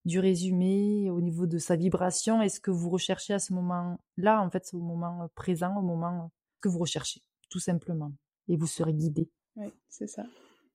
du 0.05 0.19
résumé, 0.19 1.09
au 1.11 1.21
niveau 1.21 1.45
de 1.45 1.57
sa 1.57 1.75
vibration 1.75 2.41
et 2.41 2.49
ce 2.49 2.59
que 2.59 2.71
vous 2.71 2.89
recherchez 2.89 3.33
à 3.33 3.39
ce 3.39 3.53
moment-là, 3.53 4.41
en 4.41 4.49
fait, 4.49 4.69
au 4.73 4.79
moment 4.79 5.23
euh, 5.23 5.27
présent, 5.35 5.75
au 5.77 5.81
moment 5.81 6.31
que 6.61 6.69
vous 6.69 6.79
recherchez, 6.79 7.21
tout 7.49 7.59
simplement. 7.59 8.13
Et 8.47 8.55
vous 8.55 8.67
serez 8.67 8.93
guidé. 8.93 9.29
Oui, 9.57 9.67
c'est 9.89 10.07
ça. 10.07 10.23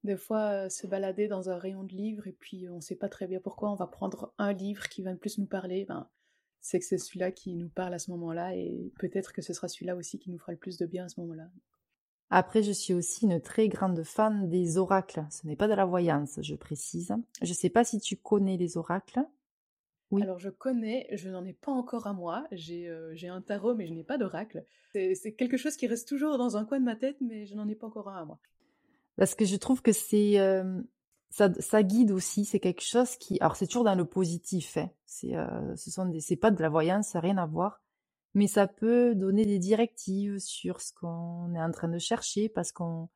Des 0.08 0.16
fois, 0.16 0.70
se 0.70 0.86
balader 0.86 1.28
dans 1.28 1.50
un 1.50 1.58
rayon 1.58 1.84
de 1.84 1.92
livres 1.92 2.26
et 2.26 2.32
puis 2.32 2.66
on 2.70 2.76
ne 2.76 2.80
sait 2.80 2.96
pas 2.96 3.10
très 3.10 3.26
bien 3.26 3.40
pourquoi 3.40 3.70
on 3.70 3.74
va 3.74 3.86
prendre 3.86 4.32
un 4.38 4.54
livre 4.54 4.88
qui 4.88 5.02
va 5.02 5.12
le 5.12 5.18
plus 5.18 5.36
nous 5.36 5.44
parler. 5.44 5.84
Ben, 5.84 6.08
c'est 6.62 6.78
que 6.78 6.86
c'est 6.86 6.96
celui-là 6.96 7.30
qui 7.30 7.54
nous 7.54 7.68
parle 7.68 7.92
à 7.92 7.98
ce 7.98 8.10
moment-là 8.12 8.56
et 8.56 8.90
peut-être 8.98 9.34
que 9.34 9.42
ce 9.42 9.52
sera 9.52 9.68
celui-là 9.68 9.96
aussi 9.96 10.18
qui 10.18 10.30
nous 10.30 10.38
fera 10.38 10.52
le 10.52 10.56
plus 10.56 10.78
de 10.78 10.86
bien 10.86 11.04
à 11.04 11.08
ce 11.10 11.20
moment-là. 11.20 11.50
Après, 12.30 12.62
je 12.62 12.72
suis 12.72 12.94
aussi 12.94 13.26
une 13.26 13.38
très 13.38 13.68
grande 13.68 14.02
fan 14.02 14.48
des 14.48 14.78
oracles. 14.78 15.26
Ce 15.30 15.46
n'est 15.46 15.56
pas 15.56 15.68
de 15.68 15.74
la 15.74 15.84
voyance, 15.84 16.38
je 16.40 16.54
précise. 16.54 17.14
Je 17.42 17.50
ne 17.50 17.54
sais 17.54 17.68
pas 17.68 17.84
si 17.84 18.00
tu 18.00 18.16
connais 18.16 18.56
les 18.56 18.78
oracles. 18.78 19.20
Oui. 20.10 20.22
Alors 20.22 20.38
je 20.38 20.48
connais, 20.48 21.06
je 21.12 21.28
n'en 21.28 21.44
ai 21.44 21.52
pas 21.52 21.70
encore 21.70 22.06
à 22.06 22.14
moi. 22.14 22.46
J'ai 22.50 22.88
euh, 22.88 23.14
un 23.24 23.42
tarot, 23.42 23.74
mais 23.74 23.86
je 23.86 23.92
n'ai 23.92 24.04
pas 24.04 24.16
d'oracle. 24.16 24.64
C'est 24.94 25.34
quelque 25.36 25.58
chose 25.58 25.76
qui 25.76 25.86
reste 25.86 26.08
toujours 26.08 26.38
dans 26.38 26.56
un 26.56 26.64
coin 26.64 26.80
de 26.80 26.84
ma 26.86 26.96
tête, 26.96 27.18
mais 27.20 27.44
je 27.44 27.54
n'en 27.54 27.68
ai 27.68 27.74
pas 27.74 27.88
encore 27.88 28.08
un 28.08 28.22
à 28.22 28.24
moi. 28.24 28.40
Parce 29.18 29.34
que 29.34 29.44
je 29.44 29.56
trouve 29.56 29.82
que 29.82 29.92
c'est 29.92 30.40
euh, 30.40 30.80
ça, 31.28 31.52
ça, 31.60 31.82
guide 31.82 32.12
aussi. 32.12 32.46
C'est 32.46 32.60
quelque 32.60 32.82
chose 32.82 33.16
qui, 33.16 33.38
alors 33.40 33.56
c'est 33.56 33.66
toujours 33.66 33.84
dans 33.84 33.94
le 33.94 34.06
positif. 34.06 34.78
Hein. 34.78 34.88
C'est 35.04 35.36
euh, 35.36 35.76
ce 35.76 35.90
sont 35.90 36.06
des, 36.06 36.20
c'est 36.20 36.36
pas 36.36 36.50
de 36.50 36.62
la 36.62 36.70
voyance, 36.70 37.08
ça 37.08 37.18
n'a 37.18 37.22
rien 37.22 37.36
à 37.36 37.46
voir 37.46 37.82
mais 38.34 38.46
ça 38.46 38.66
peut 38.66 39.14
donner 39.14 39.44
des 39.44 39.58
directives 39.58 40.38
sur 40.38 40.80
ce 40.80 40.92
qu'on 40.92 41.54
est 41.54 41.62
en 41.62 41.70
train 41.70 41.88
de 41.88 41.98
chercher 41.98 42.48
parce 42.48 42.72
qu'on 42.72 43.08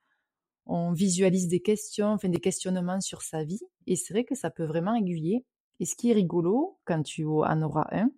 on 0.67 0.93
visualise 0.93 1.49
des 1.49 1.61
questions, 1.61 2.09
enfin 2.09 2.29
des 2.29 2.41
questionnements 2.41 3.01
sur 3.01 3.23
sa 3.23 3.45
vie. 3.45 3.61
Et 3.87 3.97
c'est 3.97 4.15
vrai 4.15 4.25
que 4.25 4.35
ça 4.35 4.51
peut 4.51 4.65
vraiment 4.65 4.95
aiguiller. 4.95 5.45
Et 5.81 5.85
ce 5.87 5.97
qui 5.97 6.11
est 6.11 6.15
rigolo, 6.15 6.79
quand 6.85 7.03
tu 7.03 7.25
en 7.25 7.63
auras 7.63 7.87
un, 7.93 8.11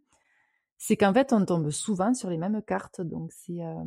c'est 0.79 0.97
qu'en 0.97 1.15
fait, 1.15 1.33
on 1.33 1.45
tombe 1.45 1.71
souvent 1.71 2.15
sur 2.15 2.31
les 2.31 2.39
mêmes 2.39 2.63
cartes. 2.63 3.01
Donc, 3.01 3.33
c'est. 3.33 3.63
Euh, 3.63 3.85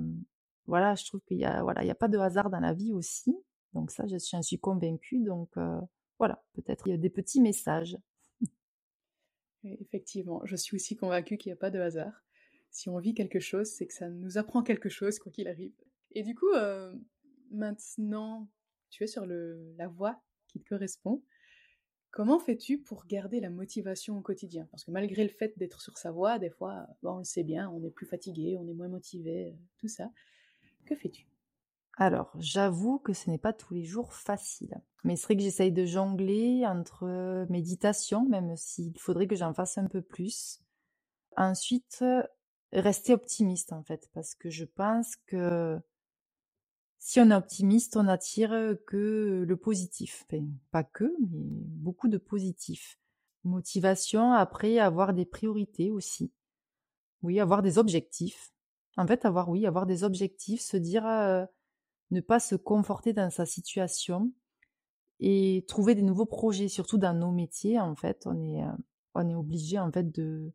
voilà, 0.65 0.95
je 0.95 1.05
trouve 1.05 1.21
qu'il 1.21 1.37
y 1.37 1.45
a, 1.45 1.63
voilà, 1.63 1.83
il 1.83 1.87
y 1.87 1.91
a 1.91 1.95
pas 1.95 2.07
de 2.09 2.17
hasard 2.17 2.49
dans 2.49 2.59
la 2.59 2.73
vie 2.73 2.93
aussi. 2.93 3.35
Donc, 3.77 3.91
ça, 3.91 4.05
j'en 4.07 4.41
suis 4.41 4.59
convaincue. 4.59 5.23
Donc, 5.23 5.49
euh, 5.57 5.79
voilà, 6.19 6.43
peut-être 6.53 6.87
il 6.87 6.91
y 6.91 6.93
a 6.93 6.97
des 6.97 7.09
petits 7.09 7.41
messages. 7.41 7.97
Effectivement, 9.63 10.41
je 10.45 10.55
suis 10.55 10.75
aussi 10.75 10.95
convaincue 10.95 11.37
qu'il 11.37 11.49
n'y 11.49 11.53
a 11.53 11.59
pas 11.59 11.71
de 11.71 11.79
hasard 11.79 12.23
si 12.77 12.89
on 12.89 12.99
vit 12.99 13.13
quelque 13.13 13.39
chose, 13.39 13.67
c'est 13.67 13.87
que 13.87 13.93
ça 13.93 14.09
nous 14.09 14.37
apprend 14.37 14.63
quelque 14.63 14.89
chose, 14.89 15.19
quoi 15.19 15.31
qu'il 15.31 15.47
arrive. 15.47 15.73
Et 16.11 16.23
du 16.23 16.35
coup, 16.35 16.51
euh, 16.53 16.93
maintenant, 17.51 18.47
tu 18.89 19.03
es 19.03 19.07
sur 19.07 19.25
la 19.25 19.87
voie 19.87 20.21
qui 20.47 20.59
te 20.59 20.69
correspond. 20.69 21.23
Comment 22.11 22.39
fais-tu 22.39 22.79
pour 22.79 23.05
garder 23.05 23.39
la 23.39 23.49
motivation 23.49 24.17
au 24.17 24.21
quotidien? 24.21 24.67
Parce 24.71 24.83
que 24.83 24.91
malgré 24.91 25.23
le 25.23 25.29
fait 25.29 25.57
d'être 25.57 25.81
sur 25.81 25.97
sa 25.97 26.11
voie, 26.11 26.39
des 26.39 26.49
fois, 26.49 26.87
bon, 27.03 27.15
on 27.15 27.17
le 27.19 27.23
sait 27.23 27.43
bien, 27.43 27.69
on 27.69 27.83
est 27.83 27.91
plus 27.91 28.05
fatigué, 28.05 28.57
on 28.59 28.67
est 28.67 28.73
moins 28.73 28.87
motivé, 28.87 29.47
euh, 29.47 29.55
tout 29.77 29.87
ça. 29.87 30.11
Que 30.85 30.95
fais-tu? 30.95 31.27
Alors, 31.99 32.31
j'avoue 32.37 32.99
que 32.99 33.11
ce 33.11 33.29
n'est 33.29 33.39
pas 33.39 33.53
tous 33.53 33.73
les 33.73 33.83
jours 33.83 34.13
facile. 34.13 34.79
Mais 35.03 35.15
c'est 35.15 35.25
vrai 35.25 35.35
que 35.35 35.41
j'essaye 35.41 35.71
de 35.71 35.85
jongler 35.85 36.63
entre 36.67 37.47
méditation, 37.49 38.27
même 38.29 38.55
s'il 38.55 38.97
faudrait 38.99 39.25
que 39.25 39.35
j'en 39.35 39.53
fasse 39.53 39.79
un 39.79 39.87
peu 39.87 40.03
plus. 40.03 40.61
Ensuite, 41.37 42.03
rester 42.71 43.13
optimiste 43.13 43.73
en 43.73 43.81
fait, 43.81 44.09
parce 44.13 44.35
que 44.35 44.51
je 44.51 44.65
pense 44.65 45.15
que 45.25 45.79
si 46.99 47.19
on 47.19 47.31
est 47.31 47.35
optimiste, 47.35 47.97
on 47.97 48.07
attire 48.07 48.75
que 48.85 49.43
le 49.47 49.57
positif. 49.57 50.25
pas 50.69 50.83
que, 50.83 51.05
mais 51.31 51.63
beaucoup 51.79 52.09
de 52.09 52.17
positif. 52.17 52.99
Motivation, 53.43 54.33
après, 54.33 54.77
avoir 54.77 55.13
des 55.13 55.25
priorités 55.25 55.89
aussi. 55.89 56.31
Oui, 57.23 57.39
avoir 57.39 57.63
des 57.63 57.79
objectifs. 57.79 58.51
En 58.97 59.07
fait, 59.07 59.25
avoir, 59.25 59.49
oui, 59.49 59.65
avoir 59.65 59.87
des 59.87 60.03
objectifs, 60.03 60.61
se 60.61 60.77
dire, 60.77 61.47
ne 62.11 62.21
pas 62.21 62.39
se 62.39 62.55
conforter 62.55 63.13
dans 63.13 63.29
sa 63.29 63.45
situation 63.45 64.31
et 65.19 65.65
trouver 65.67 65.95
des 65.95 66.03
nouveaux 66.03 66.25
projets, 66.25 66.67
surtout 66.67 66.97
dans 66.97 67.13
nos 67.13 67.31
métiers, 67.31 67.79
en 67.79 67.95
fait, 67.95 68.23
on 68.25 68.39
est, 68.41 68.63
on 69.15 69.29
est 69.29 69.35
obligé, 69.35 69.79
en 69.79 69.91
fait, 69.91 70.11
de, 70.11 70.51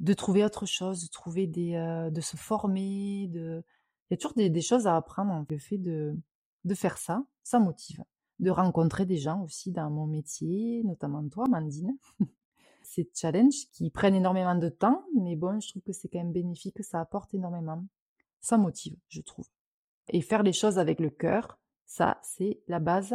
de 0.00 0.12
trouver 0.12 0.44
autre 0.44 0.66
chose, 0.66 1.04
de 1.04 1.08
trouver 1.08 1.46
des, 1.46 1.74
euh, 1.74 2.10
de 2.10 2.20
se 2.20 2.36
former, 2.36 3.22
il 3.22 3.62
y 4.10 4.14
a 4.14 4.16
toujours 4.16 4.34
des, 4.34 4.60
choses 4.60 4.86
à 4.86 4.96
apprendre. 4.96 5.44
Le 5.48 5.58
fait 5.58 5.78
de, 5.78 6.16
de 6.64 6.74
faire 6.74 6.98
ça, 6.98 7.24
ça 7.42 7.58
motive. 7.58 8.02
De 8.38 8.50
rencontrer 8.50 9.06
des 9.06 9.16
gens 9.16 9.42
aussi 9.42 9.72
dans 9.72 9.90
mon 9.90 10.06
métier, 10.06 10.82
notamment 10.84 11.26
toi, 11.28 11.46
Mandine. 11.48 11.96
c'est 12.82 13.08
challenges 13.14 13.68
qui 13.72 13.90
prennent 13.90 14.14
énormément 14.14 14.54
de 14.54 14.68
temps, 14.68 15.04
mais 15.16 15.36
bon, 15.36 15.58
je 15.60 15.68
trouve 15.68 15.82
que 15.82 15.92
c'est 15.92 16.08
quand 16.08 16.18
même 16.18 16.32
bénéfique, 16.32 16.82
ça 16.84 17.00
apporte 17.00 17.34
énormément. 17.34 17.84
Ça 18.40 18.58
motive, 18.58 18.96
je 19.08 19.22
trouve. 19.22 19.46
Et 20.08 20.20
faire 20.20 20.42
les 20.42 20.52
choses 20.52 20.78
avec 20.78 21.00
le 21.00 21.10
cœur, 21.10 21.58
ça, 21.84 22.20
c'est 22.22 22.60
la 22.68 22.78
base. 22.78 23.14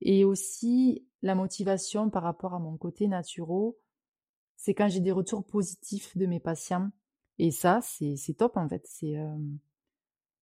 Et 0.00 0.24
aussi 0.24 1.06
la 1.22 1.34
motivation 1.34 2.10
par 2.10 2.22
rapport 2.22 2.54
à 2.54 2.58
mon 2.58 2.76
côté 2.76 3.08
naturel, 3.08 3.72
c'est 4.56 4.74
quand 4.74 4.88
j'ai 4.88 5.00
des 5.00 5.12
retours 5.12 5.44
positifs 5.44 6.16
de 6.16 6.26
mes 6.26 6.40
patients. 6.40 6.90
Et 7.38 7.50
ça, 7.50 7.80
c'est 7.82 8.34
top 8.36 8.56
en 8.56 8.68
fait. 8.68 8.84
C'est 8.86 9.16
euh... 9.16 9.36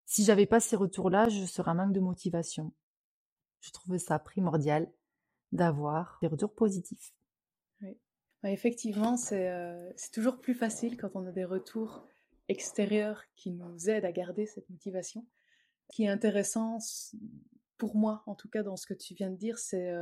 si 0.06 0.24
j'avais 0.24 0.46
pas 0.46 0.60
ces 0.60 0.76
retours-là, 0.76 1.28
je 1.28 1.44
serais 1.44 1.70
en 1.70 1.74
manque 1.74 1.92
de 1.92 2.00
motivation. 2.00 2.72
Je 3.60 3.70
trouve 3.72 3.98
ça 3.98 4.18
primordial 4.18 4.90
d'avoir 5.52 6.18
des 6.22 6.28
retours 6.28 6.54
positifs. 6.54 7.14
Oui. 7.82 7.98
Bah, 8.42 8.50
effectivement, 8.50 9.16
euh, 9.32 9.92
c'est 9.96 10.12
toujours 10.12 10.40
plus 10.40 10.54
facile 10.54 10.96
quand 10.96 11.10
on 11.14 11.26
a 11.26 11.32
des 11.32 11.44
retours 11.44 12.06
extérieurs 12.48 13.22
qui 13.34 13.50
nous 13.50 13.90
aident 13.90 14.04
à 14.04 14.12
garder 14.12 14.46
cette 14.46 14.68
motivation. 14.70 15.26
Qui 15.92 16.04
est 16.04 16.08
intéressant 16.08 16.78
pour 17.78 17.96
moi, 17.96 18.22
en 18.26 18.34
tout 18.34 18.48
cas 18.48 18.62
dans 18.62 18.76
ce 18.76 18.86
que 18.86 18.94
tu 18.94 19.14
viens 19.14 19.30
de 19.30 19.36
dire, 19.36 19.58
c'est 19.58 19.92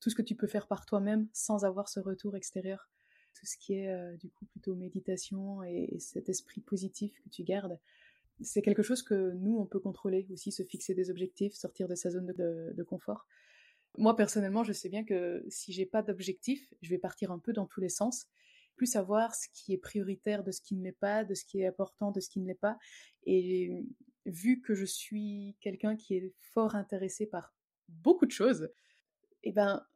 tout 0.00 0.10
ce 0.10 0.14
que 0.14 0.22
tu 0.22 0.34
peux 0.34 0.46
faire 0.46 0.66
par 0.66 0.86
toi-même 0.86 1.28
sans 1.32 1.64
avoir 1.64 1.88
ce 1.88 2.00
retour 2.00 2.36
extérieur 2.36 2.88
tout 3.34 3.46
ce 3.46 3.56
qui 3.58 3.74
est 3.74 4.16
du 4.16 4.30
coup 4.30 4.46
plutôt 4.46 4.74
méditation 4.74 5.62
et, 5.62 5.96
cet 5.98 6.28
esprit 6.28 6.60
positif 6.60 7.20
que 7.22 7.28
tu 7.28 7.42
gardes, 7.42 7.78
c'est 8.40 8.62
quelque 8.62 8.82
chose 8.82 9.02
que 9.02 9.32
nous, 9.32 9.58
on 9.58 9.66
peut 9.66 9.78
contrôler 9.78 10.26
aussi, 10.32 10.50
se 10.50 10.62
fixer 10.62 10.94
des 10.94 11.10
objectifs, 11.10 11.54
sortir 11.54 11.88
de 11.88 11.94
sa 11.94 12.10
zone 12.10 12.26
de, 12.26 12.82
confort. 12.82 13.26
Moi, 13.96 14.16
personnellement, 14.16 14.64
je 14.64 14.72
sais 14.72 14.88
bien 14.88 15.04
que 15.04 15.44
si 15.48 15.72
j'ai 15.72 15.86
pas 15.86 16.02
d'objectif, 16.02 16.72
je 16.82 16.90
vais 16.90 16.98
partir 16.98 17.30
un 17.30 17.38
peu 17.38 17.52
dans 17.52 17.66
tous 17.66 17.80
les 17.80 17.88
sens, 17.88 18.26
plus 18.76 18.86
savoir 18.86 19.36
ce 19.36 19.46
qui 19.52 19.72
est 19.72 19.78
prioritaire 19.78 20.42
de 20.42 20.50
ce 20.50 20.60
qui 20.60 20.74
ne 20.74 20.82
l'est 20.82 20.90
pas, 20.90 21.22
de 21.22 21.34
ce 21.34 21.44
qui 21.44 21.60
est 21.60 21.66
important 21.66 22.10
de 22.10 22.18
ce 22.18 22.28
qui 22.28 22.40
ne 22.40 22.46
l'est 22.46 22.54
pas. 22.54 22.76
Et 23.24 23.84
vu 24.26 24.60
que 24.60 24.74
je 24.74 24.84
suis 24.84 25.56
quelqu'un 25.60 25.96
qui 25.96 26.14
est 26.14 26.34
fort 26.40 26.74
intéressé 26.74 27.26
par 27.26 27.54
beaucoup 27.88 28.26
de 28.26 28.30
choses, 28.30 28.70
eh 29.42 29.52
ben, 29.52 29.86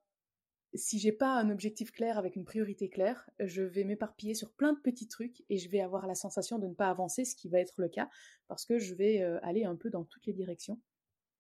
si 0.75 0.99
j'ai 0.99 1.13
pas 1.13 1.35
un 1.39 1.51
objectif 1.51 1.93
clair 1.93 2.19
avec 2.19 2.37
une 2.37 2.45
priorité 2.45 2.89
claire, 2.91 3.29
je 3.39 3.63
vais 3.63 3.85
m'éparpiller 3.85 4.35
sur 4.35 4.53
plein 4.53 4.75
de 4.75 4.79
petits 4.81 5.09
trucs 5.09 5.43
et 5.49 5.57
je 5.57 5.69
vais 5.71 5.81
avoir 5.81 6.07
la 6.07 6.15
sensation 6.15 6.59
de 6.59 6.67
ne 6.67 6.75
pas 6.75 6.91
avancer, 6.91 7.25
ce 7.25 7.35
qui 7.35 7.49
va 7.49 7.59
être 7.59 7.81
le 7.81 7.89
cas 7.89 8.09
parce 8.49 8.65
que 8.65 8.79
je 8.79 8.95
vais 8.95 9.23
euh, 9.23 9.39
aller 9.43 9.65
un 9.65 9.77
peu 9.77 9.91
dans 9.91 10.05
toutes 10.05 10.27
les 10.27 10.35
directions. 10.35 10.79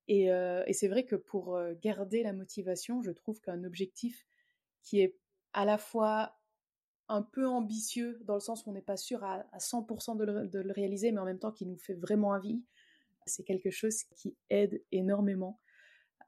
Et, 0.08 0.32
euh, 0.32 0.64
c'est 0.72 0.88
vrai 0.88 1.04
que 1.04 1.16
pour 1.16 1.56
euh, 1.56 1.74
garder 1.82 2.22
la 2.22 2.32
motivation, 2.32 3.02
je 3.02 3.10
trouve 3.10 3.40
qu'un 3.40 3.64
objectif 3.64 4.26
qui 4.82 5.00
est 5.00 5.18
à 5.52 5.66
la 5.66 5.76
fois 5.76 6.38
un 7.08 7.22
peu 7.22 7.46
ambitieux 7.46 8.20
dans 8.24 8.34
le 8.34 8.40
sens 8.40 8.64
où 8.64 8.70
on 8.70 8.72
n'est 8.72 8.82
pas 8.82 8.96
sûr 8.96 9.24
à, 9.24 9.44
100% 9.58 10.16
de 10.16 10.60
le, 10.60 10.72
réaliser, 10.72 11.12
mais 11.12 11.20
en 11.20 11.24
même 11.24 11.38
temps 11.38 11.52
qui 11.52 11.66
nous 11.66 11.78
fait 11.78 11.94
vraiment 11.94 12.28
envie, 12.28 12.62
c'est 13.28 13.44
quelque 13.44 13.70
chose 13.70 14.02
qui 14.16 14.36
aide 14.50 14.82
énormément 14.90 15.60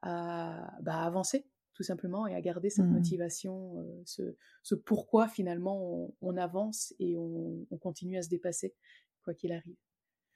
à 0.01 0.77
bah, 0.81 1.03
avancer 1.03 1.45
tout 1.73 1.83
simplement, 1.83 2.27
et 2.27 2.35
à 2.35 2.41
garder 2.41 2.69
cette 2.69 2.85
mmh. 2.85 2.93
motivation, 2.93 3.79
euh, 3.79 4.01
ce, 4.05 4.35
ce, 4.61 4.75
pourquoi 4.75 5.27
finalement 5.27 6.13
on, 6.21 6.37
avance 6.37 6.93
et 6.99 7.17
on, 7.17 7.65
continue 7.81 8.17
à 8.17 8.21
se 8.21 8.29
dépasser, 8.29 8.75
quoi 9.23 9.33
qu'il 9.33 9.51
arrive. 9.51 9.75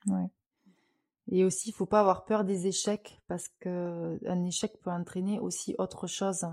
Ouais. 0.08 0.28
Et 1.28 1.44
aussi, 1.44 1.70
il 1.70 1.74
faut 1.74 1.86
pas 1.86 2.00
avoir 2.00 2.26
peur 2.26 2.46
des 2.46 2.68
échecs, 2.68 3.22
parce 3.28 3.50
qu'un 3.50 4.44
échec 4.44 4.80
peut 4.82 4.90
entraîner 4.90 5.40
aussi 5.40 5.76
autre 5.78 6.08
chose. 6.08 6.46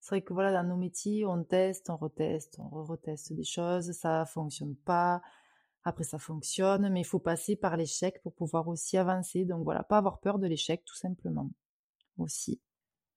C'est 0.00 0.08
vrai 0.08 0.22
que 0.22 0.32
voilà, 0.32 0.52
dans 0.52 0.68
nos 0.68 0.76
métiers, 0.76 1.24
on 1.26 1.44
teste, 1.44 1.90
on 1.90 1.96
reteste, 1.96 2.58
on 2.58 2.82
reteste 2.82 3.32
des 3.34 3.44
choses, 3.44 3.92
ça 3.92 4.24
fonctionne 4.24 4.74
pas, 4.74 5.22
après 5.84 6.04
ça 6.04 6.18
fonctionne, 6.18 6.88
mais 6.90 7.00
il 7.00 7.06
faut 7.06 7.18
passer 7.18 7.56
par 7.56 7.76
l'échec 7.76 8.20
pour 8.22 8.34
pouvoir 8.34 8.68
aussi 8.68 8.96
avancer. 8.96 9.44
Donc 9.44 9.64
voilà, 9.64 9.82
pas 9.82 9.98
avoir 9.98 10.20
peur 10.20 10.38
de 10.38 10.46
l'échec, 10.46 10.84
tout 10.84 10.96
simplement. 10.96 11.50
Aussi. 12.18 12.60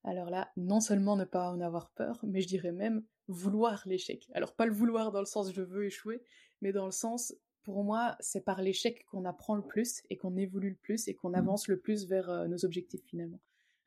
Alors 0.04 0.30
là, 0.30 0.51
non 0.56 0.80
seulement 0.80 1.15
ne 1.15 1.25
pas 1.25 1.51
en 1.51 1.60
avoir 1.60 1.89
peur, 1.91 2.19
mais 2.23 2.41
je 2.41 2.47
dirais 2.47 2.71
même 2.71 3.04
vouloir 3.28 3.84
l'échec. 3.86 4.30
Alors 4.34 4.56
pas 4.56 4.65
le 4.65 4.71
vouloir 4.71 5.12
dans 5.12 5.19
le 5.19 5.25
sens 5.25 5.51
je 5.51 5.62
veux 5.62 5.86
échouer, 5.86 6.21
mais 6.62 6.71
dans 6.71 6.86
le 6.86 6.91
sens, 6.91 7.34
pour 7.63 7.84
moi, 7.84 8.15
c'est 8.19 8.45
par 8.45 8.62
l'échec 8.62 9.04
qu'on 9.06 9.25
apprend 9.25 9.56
le 9.56 9.63
plus 9.63 10.04
et 10.10 10.17
qu'on 10.17 10.38
évolue 10.38 10.69
le 10.69 10.75
plus 10.75 11.08
et 11.08 11.15
qu'on 11.15 11.32
mmh. 11.32 11.36
avance 11.36 11.67
le 11.67 11.80
plus 11.80 12.08
vers 12.08 12.30
euh, 12.30 12.47
nos 12.47 12.63
objectifs 12.63 13.04
finalement. 13.06 13.41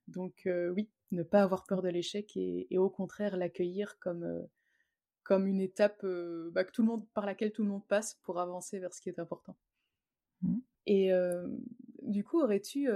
Donc 0.09 0.43
euh, 0.47 0.71
oui, 0.71 0.91
ne 1.13 1.23
pas 1.23 1.43
avoir 1.43 1.65
peur 1.65 1.83
de 1.83 1.89
l'échec 1.89 2.37
et, 2.37 2.67
au 2.77 2.91
contraire 2.91 3.37
l'accueillir 3.37 3.99
comme, 4.01 4.25
euh, 4.25 4.43
comme 5.29 5.47
une 5.47 5.61
étape 5.61 6.05
bah, 6.53 6.65
que 6.65 6.73
tout 6.73 6.83
le 6.83 6.89
monde, 6.89 7.07
par 7.15 7.27
laquelle 7.27 7.53
tout 7.53 7.63
le 7.63 7.69
monde 7.69 7.87
passe 7.87 8.19
pour 8.23 8.41
avancer 8.41 8.79
vers 8.79 8.93
ce 8.95 9.01
qui 9.01 9.11
est 9.11 9.19
important. 9.19 9.57
Mmh. 10.43 10.59
Et 10.87 11.11
du 12.03 12.25
coup, 12.25 12.41
aurais-tu 12.41 12.89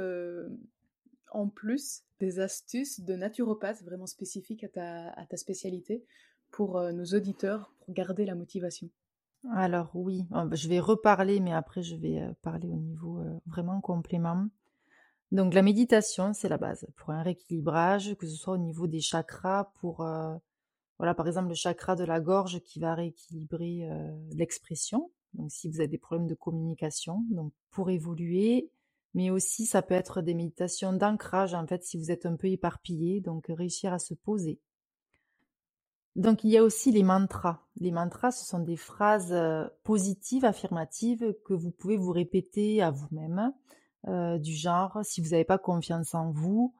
en 1.30 1.48
plus 1.48 2.04
des 2.20 2.40
astuces 2.40 3.00
de 3.00 3.14
naturopathe 3.14 3.82
vraiment 3.82 4.06
spécifiques 4.06 4.64
à 4.64 4.68
ta, 4.68 5.10
à 5.10 5.26
ta 5.26 5.36
spécialité 5.36 6.04
pour 6.50 6.78
euh, 6.78 6.92
nos 6.92 7.04
auditeurs 7.04 7.72
pour 7.80 7.94
garder 7.94 8.24
la 8.24 8.34
motivation? 8.34 8.88
Alors 9.50 9.90
oui, 9.94 10.24
bah, 10.30 10.46
je 10.52 10.68
vais 10.68 10.78
reparler, 10.78 11.40
mais 11.40 11.52
après 11.52 11.82
je 11.82 11.96
vais 11.96 12.20
euh, 12.20 12.32
parler 12.42 12.68
au 12.68 12.76
niveau 12.76 13.18
euh, 13.18 13.38
vraiment 13.46 13.80
complément. 13.80 14.46
Donc 15.32 15.54
la 15.54 15.62
méditation, 15.62 16.32
c'est 16.34 16.48
la 16.48 16.58
base 16.58 16.86
pour 16.96 17.10
un 17.10 17.22
rééquilibrage, 17.22 18.14
que 18.16 18.26
ce 18.26 18.36
soit 18.36 18.54
au 18.54 18.58
niveau 18.58 18.86
des 18.86 19.00
chakras, 19.00 19.72
pour 19.80 20.06
voilà 21.02 21.16
par 21.16 21.26
exemple 21.26 21.48
le 21.48 21.54
chakra 21.54 21.96
de 21.96 22.04
la 22.04 22.20
gorge 22.20 22.60
qui 22.60 22.78
va 22.78 22.94
rééquilibrer 22.94 23.88
l'expression. 24.30 25.10
Donc 25.34 25.50
si 25.50 25.68
vous 25.68 25.80
avez 25.80 25.88
des 25.88 25.98
problèmes 25.98 26.28
de 26.28 26.36
communication, 26.36 27.24
donc 27.30 27.52
pour 27.72 27.90
évoluer, 27.90 28.70
mais 29.12 29.28
aussi 29.28 29.66
ça 29.66 29.82
peut 29.82 29.94
être 29.94 30.22
des 30.22 30.32
méditations 30.32 30.92
d'ancrage 30.92 31.54
en 31.54 31.66
fait 31.66 31.82
si 31.82 31.98
vous 31.98 32.12
êtes 32.12 32.24
un 32.24 32.36
peu 32.36 32.46
éparpillé, 32.46 33.20
donc 33.20 33.46
réussir 33.48 33.92
à 33.92 33.98
se 33.98 34.14
poser. 34.14 34.60
Donc 36.14 36.44
il 36.44 36.50
y 36.50 36.56
a 36.56 36.62
aussi 36.62 36.92
les 36.92 37.02
mantras. 37.02 37.66
Les 37.80 37.90
mantras, 37.90 38.30
ce 38.30 38.46
sont 38.46 38.60
des 38.60 38.76
phrases 38.76 39.34
positives, 39.82 40.44
affirmatives 40.44 41.34
que 41.44 41.52
vous 41.52 41.72
pouvez 41.72 41.96
vous 41.96 42.12
répéter 42.12 42.80
à 42.80 42.92
vous-même, 42.92 43.52
du 44.38 44.54
genre 44.54 45.00
si 45.02 45.20
vous 45.20 45.30
n'avez 45.30 45.44
pas 45.44 45.58
confiance 45.58 46.14
en 46.14 46.30
vous, 46.30 46.76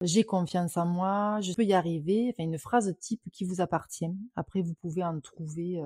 j'ai 0.00 0.24
confiance 0.24 0.76
en 0.76 0.86
moi, 0.86 1.40
je 1.40 1.52
peux 1.54 1.64
y 1.64 1.74
arriver. 1.74 2.30
Enfin 2.32 2.44
une 2.44 2.58
phrase 2.58 2.94
type 3.00 3.22
qui 3.32 3.44
vous 3.44 3.60
appartient. 3.60 4.10
Après 4.36 4.62
vous 4.62 4.74
pouvez 4.74 5.02
en 5.04 5.20
trouver 5.20 5.82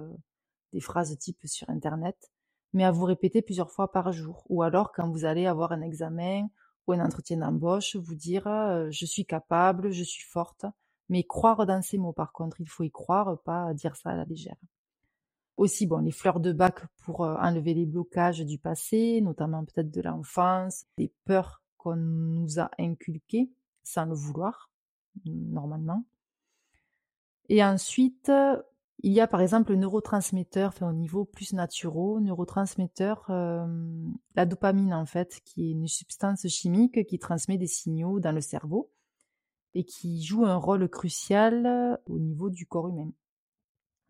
des 0.73 0.81
phrases 0.81 1.17
type 1.19 1.41
sur 1.45 1.69
internet 1.71 2.31
mais 2.73 2.85
à 2.85 2.91
vous 2.91 3.05
répéter 3.05 3.43
plusieurs 3.43 3.71
fois 3.71 3.91
par 3.93 4.13
jour. 4.13 4.45
Ou 4.49 4.63
alors 4.63 4.93
quand 4.93 5.09
vous 5.11 5.25
allez 5.25 5.47
avoir 5.47 5.73
un 5.73 5.83
examen 5.83 6.49
ou 6.87 6.93
un 6.93 7.05
entretien 7.05 7.39
d'embauche, 7.39 7.97
vous 7.97 8.15
dire 8.15 8.45
je 8.91 9.07
suis 9.07 9.25
capable, 9.25 9.91
je 9.91 10.03
suis 10.03 10.25
forte. 10.25 10.67
Mais 11.09 11.25
croire 11.25 11.67
dans 11.67 11.83
ces 11.83 11.99
mots 11.99 12.13
par 12.13 12.33
contre, 12.33 12.61
il 12.61 12.69
faut 12.69 12.85
y 12.85 12.91
croire, 12.91 13.39
pas 13.43 13.75
dire 13.75 13.97
ça 13.97 14.11
à 14.11 14.17
la 14.17 14.25
légère. 14.25 14.57
Aussi, 15.59 15.87
bon, 15.87 15.99
les 15.99 16.13
fleurs 16.13 16.41
de 16.41 16.53
bac 16.53 16.81
pour 17.05 17.21
enlever 17.21 17.75
les 17.75 17.85
blocages 17.85 18.41
du 18.41 18.59
passé, 18.59 19.21
notamment 19.21 19.65
peut-être 19.65 19.91
de 19.91 20.01
l'enfance, 20.01 20.87
des 20.97 21.13
peurs 21.25 21.63
qu'on 21.77 21.97
nous 21.97 22.59
a 22.59 22.71
inculquées 22.79 23.51
sans 23.83 24.07
le 24.07 24.15
vouloir, 24.15 24.71
normalement. 25.25 26.05
Et 27.49 27.63
ensuite, 27.63 28.31
il 29.05 29.13
y 29.13 29.21
a 29.21 29.27
par 29.27 29.41
exemple 29.41 29.73
le 29.73 29.79
neurotransmetteur, 29.79 30.75
au 30.81 30.93
niveau 30.93 31.25
plus 31.25 31.53
naturel, 31.53 32.23
neurotransmetteur, 32.23 33.27
la 33.29 34.47
dopamine 34.47 34.95
en 34.95 35.07
fait, 35.07 35.41
qui 35.45 35.67
est 35.67 35.73
une 35.73 35.89
substance 35.89 36.47
chimique 36.47 37.05
qui 37.07 37.19
transmet 37.19 37.59
des 37.59 37.67
signaux 37.67 38.21
dans 38.21 38.33
le 38.33 38.41
cerveau 38.41 38.91
et 39.75 39.85
qui 39.85 40.23
joue 40.23 40.45
un 40.45 40.57
rôle 40.57 40.89
crucial 40.89 41.99
au 42.07 42.19
niveau 42.19 42.51
du 42.51 42.67
corps 42.67 42.89
humain. 42.89 43.13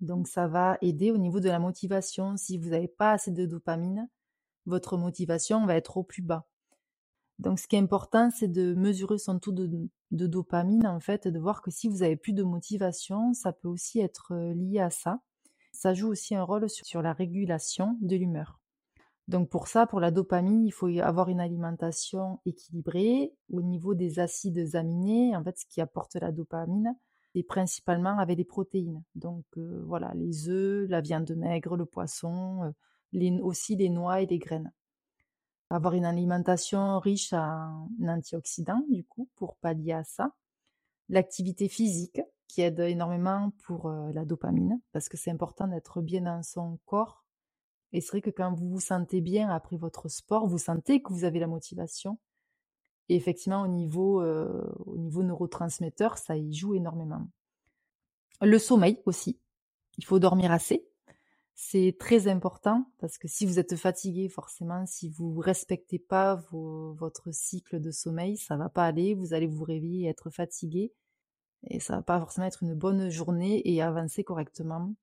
Donc 0.01 0.27
ça 0.27 0.49
va 0.49 0.77
aider 0.83 1.11
au 1.13 1.19
niveau 1.19 1.41
de 1.41 1.49
la 1.49 1.61
motivation. 1.61 2.37
Si 2.37 2.59
vous 2.59 2.71
n'avez 2.71 2.89
pas 2.89 3.13
assez 3.13 3.31
de 3.31 3.47
dopamine, 3.47 4.09
votre 4.67 4.97
motivation 4.97 5.65
va 5.65 5.77
être 5.77 5.97
au 5.97 6.03
plus 6.03 6.23
bas. 6.23 6.47
Donc 7.43 7.59
ce 7.59 7.67
qui 7.67 7.75
est 7.75 7.81
important, 7.81 8.31
c'est 8.31 8.47
de 8.47 8.73
mesurer 8.75 9.19
son 9.19 9.41
taux 9.41 9.51
de, 9.51 9.89
dopamine, 10.13 10.87
en 10.87 11.01
fait, 11.01 11.27
de 11.27 11.41
voir 11.41 11.61
que 11.61 11.73
si 11.73 11.89
vous 11.89 12.05
avez 12.05 12.17
plus 12.17 12.35
de 12.35 12.45
motivation, 12.45 13.35
ça 13.35 13.53
peut 13.53 13.67
aussi 13.67 13.99
être 13.99 14.33
lié 14.55 14.79
à 14.79 14.91
ça. 14.91 15.21
Ça 15.73 15.93
joue 15.93 16.09
aussi 16.09 16.37
un 16.37 16.45
rôle 16.45 16.71
sur, 16.71 17.03
la 17.03 17.13
régulation 17.13 17.99
de 18.01 18.15
l'humeur. 18.15 18.61
Donc 19.27 19.49
pour 19.49 19.67
ça, 19.67 19.89
pour 19.89 19.99
la 19.99 20.13
dopamine, 20.13 20.65
il 20.65 20.71
faut 20.71 20.87
avoir 21.01 21.31
une 21.31 21.41
alimentation 21.41 22.39
équilibrée 22.47 23.35
au 23.51 23.61
niveau 23.61 23.95
des 23.95 24.21
acides 24.21 24.77
aminés. 24.77 25.35
En 25.35 25.43
fait, 25.43 25.59
ce 25.59 25.67
qui 25.67 25.81
apporte 25.81 26.15
la 26.15 26.31
dopamine, 26.31 26.95
c'est 27.35 27.43
principalement 27.43 28.19
avec 28.19 28.39
les 28.39 28.45
protéines. 28.45 29.03
Donc 29.17 29.47
voilà, 29.57 30.13
les 30.15 30.49
œufs, 30.49 30.89
la 30.89 31.01
viande 31.01 31.33
maigre, 31.37 31.77
le 31.77 31.87
poisson, 31.87 32.73
aussi 33.41 33.75
les 33.75 33.91
noix 33.91 34.21
et 34.21 34.27
les 34.27 34.39
graines 34.39 34.71
avoir 35.73 35.95
une 35.95 36.05
alimentation 36.05 36.99
riche 36.99 37.33
en 37.33 37.89
antioxydants, 38.07 38.85
du 38.91 39.05
coup, 39.05 39.29
pour 39.37 39.57
pallier 39.57 39.93
à 39.93 40.05
ça. 40.05 40.35
L'activité 41.09 41.69
physique, 41.69 42.21
qui 42.53 42.61
aide 42.61 42.81
énormément 42.81 43.51
pour 43.65 43.87
euh, 43.87 44.13
la 44.13 44.27
dopamine, 44.27 44.79
parce 44.93 45.09
que 45.09 45.17
c'est 45.17 45.31
important 45.31 45.67
d'être 45.67 46.03
bien 46.03 46.21
dans 46.21 46.43
son 46.43 46.79
corps. 46.85 47.25
Et 47.93 48.03
c'est 48.03 48.11
vrai 48.11 48.21
que 48.21 48.31
quand 48.31 48.53
vous 48.53 48.69
vous 48.69 48.81
sentez 48.81 49.23
bien 49.23 49.49
après 49.49 49.79
votre 49.79 50.09
sport, 50.09 50.47
vous 50.47 50.59
sentez 50.59 51.03
que 51.03 51.13
vous 51.13 51.25
avez 51.25 51.39
la 51.39 51.47
motivation. 51.47 52.19
Et 53.09 53.17
effectivement, 53.17 53.63
au 53.63 53.69
niveau, 53.69 54.21
euh, 54.21 54.71
au 54.85 54.99
niveau 54.99 55.23
neurotransmetteur, 55.23 56.19
ça 56.19 56.37
y 56.37 56.53
joue 56.53 56.75
énormément. 56.75 57.27
Le 58.43 58.59
sommeil 58.59 59.01
aussi. 59.07 59.41
Il 59.97 60.05
faut 60.05 60.19
dormir 60.19 60.53
assez. 60.53 60.87
C'est 61.55 61.97
très 61.99 62.29
important 62.29 62.87
parce 62.99 63.19
que 63.19 63.29
si 63.29 63.47
vous 63.47 63.59
êtes 63.59 63.77
fatigué, 63.77 64.29
forcément, 64.29 64.85
si 64.87 65.11
vous 65.11 65.39
respectez 65.39 65.99
pas 65.99 66.43
votre 66.51 67.33
cycle 67.33 67.81
de 67.81 67.91
sommeil, 67.91 68.37
ça 68.37 68.57
va 68.57 68.69
pas 68.69 68.85
aller. 68.85 69.15
Vous 69.15 69.35
allez 69.35 69.47
vous 69.47 69.65
réveiller 69.65 70.07
et 70.07 70.09
être 70.09 70.31
fatigué 70.31 70.93
et 71.69 71.81
ça 71.81 71.97
va 71.97 72.03
pas 72.03 72.19
forcément 72.19 72.47
être 72.47 72.63
une 72.63 72.75
bonne 72.75 73.09
journée 73.09 73.63
et 73.65 73.83
avancer 73.83 74.25
correctement. 74.25 74.95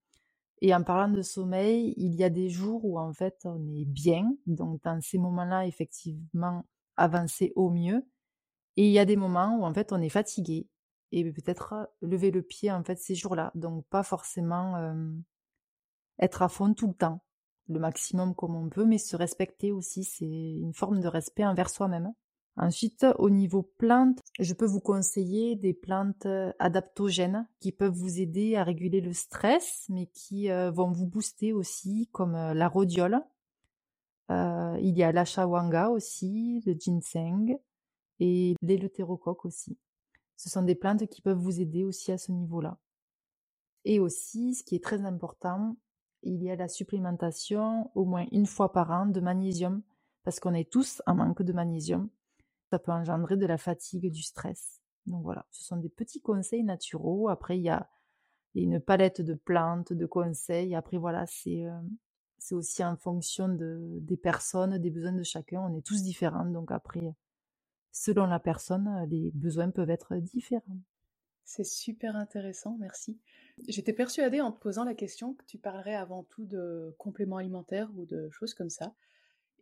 Et 0.62 0.76
en 0.76 0.84
parlant 0.84 1.12
de 1.14 1.22
sommeil, 1.22 1.94
il 1.98 2.16
y 2.16 2.24
a 2.24 2.30
des 2.30 2.50
jours 2.50 2.84
où 2.84 3.00
en 3.00 3.14
fait 3.14 3.40
on 3.46 3.66
est 3.70 3.86
bien, 3.86 4.36
donc 4.46 4.82
dans 4.84 5.00
ces 5.02 5.18
moments-là, 5.18 5.66
effectivement, 5.66 6.66
avancer 6.98 7.54
au 7.56 7.70
mieux. 7.70 8.06
Et 8.76 8.88
il 8.88 8.92
y 8.92 9.00
a 9.00 9.06
des 9.06 9.16
moments 9.16 9.58
où 9.58 9.66
en 9.66 9.74
fait 9.74 9.94
on 9.94 10.02
est 10.02 10.10
fatigué 10.10 10.68
et 11.12 11.32
peut-être 11.32 11.90
lever 12.02 12.30
le 12.32 12.42
pied 12.42 12.72
en 12.72 12.84
fait 12.84 13.00
ces 13.00 13.16
jours-là. 13.16 13.52
Donc 13.56 13.86
pas 13.88 14.04
forcément 14.04 14.94
être 16.20 16.42
à 16.42 16.50
fond 16.50 16.74
tout 16.74 16.88
le 16.88 16.94
temps, 16.94 17.24
le 17.68 17.80
maximum 17.80 18.36
comme 18.36 18.56
on 18.56 18.70
peut, 18.70 18.86
mais 18.86 18.98
se 18.98 19.16
respecter 19.16 19.72
aussi, 19.72 20.04
c'est 20.04 20.26
une 20.26 20.74
forme 20.74 21.00
de 21.00 21.08
respect 21.08 21.46
envers 21.46 21.70
soi-même. 21.70 22.14
Ensuite, 22.58 23.06
au 23.20 23.30
niveau 23.30 23.64
plantes, 23.78 24.20
je 24.38 24.54
peux 24.54 24.66
vous 24.66 24.82
conseiller 24.82 25.56
des 25.56 25.74
plantes 25.74 26.26
euh, 26.26 26.52
adaptogènes 26.60 27.48
qui 27.62 27.72
peuvent 27.72 27.94
vous 27.94 28.20
aider 28.20 28.58
à 28.58 28.66
réguler 28.66 29.00
le 29.00 29.14
stress, 29.14 29.86
mais 29.88 30.08
qui 30.08 30.52
euh, 30.52 30.70
vont 30.70 30.92
vous 30.92 31.08
booster 31.08 31.54
aussi, 31.54 32.10
comme 32.12 32.36
euh, 32.36 32.54
la 32.54 32.68
rhodiole. 32.68 33.22
il 34.30 34.98
y 34.98 35.04
a 35.04 35.12
l'ashawanga 35.14 35.90
aussi, 35.90 36.62
le 36.66 36.74
ginseng 36.74 37.58
et 38.20 38.56
l'éleutérocoque 38.62 39.46
aussi. 39.46 39.78
Ce 40.36 40.50
sont 40.50 40.64
des 40.64 40.76
plantes 40.76 41.08
qui 41.08 41.22
peuvent 41.22 41.38
vous 41.38 41.62
aider 41.62 41.86
aussi 41.86 42.12
à 42.12 42.18
ce 42.18 42.34
niveau-là. 42.34 42.78
Et 43.86 44.00
aussi, 44.02 44.56
ce 44.56 44.64
qui 44.64 44.76
est 44.76 44.84
très 44.84 45.06
important, 45.06 45.78
il 46.24 46.42
y 46.44 46.50
a 46.50 46.56
la 46.56 46.68
supplémentation 46.68 47.92
au 47.96 48.06
moins 48.06 48.26
une 48.32 48.46
fois 48.46 48.72
par 48.72 48.92
an 48.92 49.06
de 49.06 49.20
magnésium, 49.20 49.82
parce 50.24 50.40
qu'on 50.40 50.54
est 50.54 50.70
tous 50.70 51.02
en 51.06 51.16
manque 51.16 51.42
de 51.42 51.54
magnésium. 51.54 52.10
Ça 52.70 52.80
peut 52.80 52.92
engendrer 52.92 53.38
de 53.38 53.46
la 53.46 53.58
fatigue, 53.58 54.12
du 54.12 54.22
stress. 54.22 54.82
Donc 55.06 55.24
voilà, 55.24 55.46
ce 55.50 55.64
sont 55.64 55.78
des 55.78 55.90
petits 55.90 56.22
conseils 56.22 56.64
naturels. 56.64 57.30
Après, 57.30 57.58
il 57.58 57.64
y 57.64 57.70
a 57.70 57.90
une 58.56 58.80
palette 58.80 59.22
de 59.22 59.34
plantes, 59.34 59.94
de 59.94 60.06
conseils. 60.06 60.76
Après, 60.76 60.98
voilà, 60.98 61.26
c'est 61.26 61.66
euh, 61.66 61.82
aussi 62.52 62.84
en 62.84 62.96
fonction 62.96 63.48
de, 63.48 64.00
des 64.02 64.18
personnes, 64.18 64.78
des 64.78 64.92
besoins 64.92 65.14
de 65.14 65.24
chacun. 65.24 65.62
On 65.62 65.76
est 65.76 65.86
tous 65.86 66.04
différents. 66.04 66.46
Donc 66.46 66.72
après, 66.72 67.02
selon 67.92 68.26
la 68.28 68.40
personne, 68.40 69.08
les 69.10 69.32
besoins 69.34 69.72
peuvent 69.72 69.90
être 69.90 70.16
différents. 70.18 70.80
C'est 71.50 71.64
super 71.64 72.16
intéressant, 72.16 72.78
merci. 72.80 73.18
J'étais 73.68 73.92
persuadée 73.92 74.40
en 74.40 74.52
te 74.52 74.60
posant 74.60 74.84
la 74.84 74.94
question 74.94 75.34
que 75.34 75.44
tu 75.46 75.58
parlerais 75.58 75.96
avant 75.96 76.22
tout 76.26 76.46
de 76.46 76.94
compléments 77.00 77.38
alimentaires 77.38 77.90
ou 77.98 78.06
de 78.06 78.30
choses 78.30 78.54
comme 78.54 78.70
ça. 78.70 78.94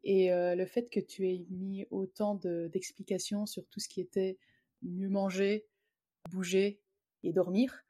Et 0.04 0.34
euh, 0.34 0.54
le 0.54 0.66
fait 0.66 0.90
que 0.90 1.00
tu 1.00 1.30
aies 1.30 1.46
mis 1.50 1.86
autant 1.90 2.36
d'explications 2.36 3.46
sur 3.46 3.66
tout 3.70 3.80
ce 3.80 3.88
qui 3.88 4.02
était 4.02 4.38
mieux 4.82 5.08
manger, 5.08 5.66
bouger 6.30 6.82
et 7.24 7.32
dormir, 7.32 7.86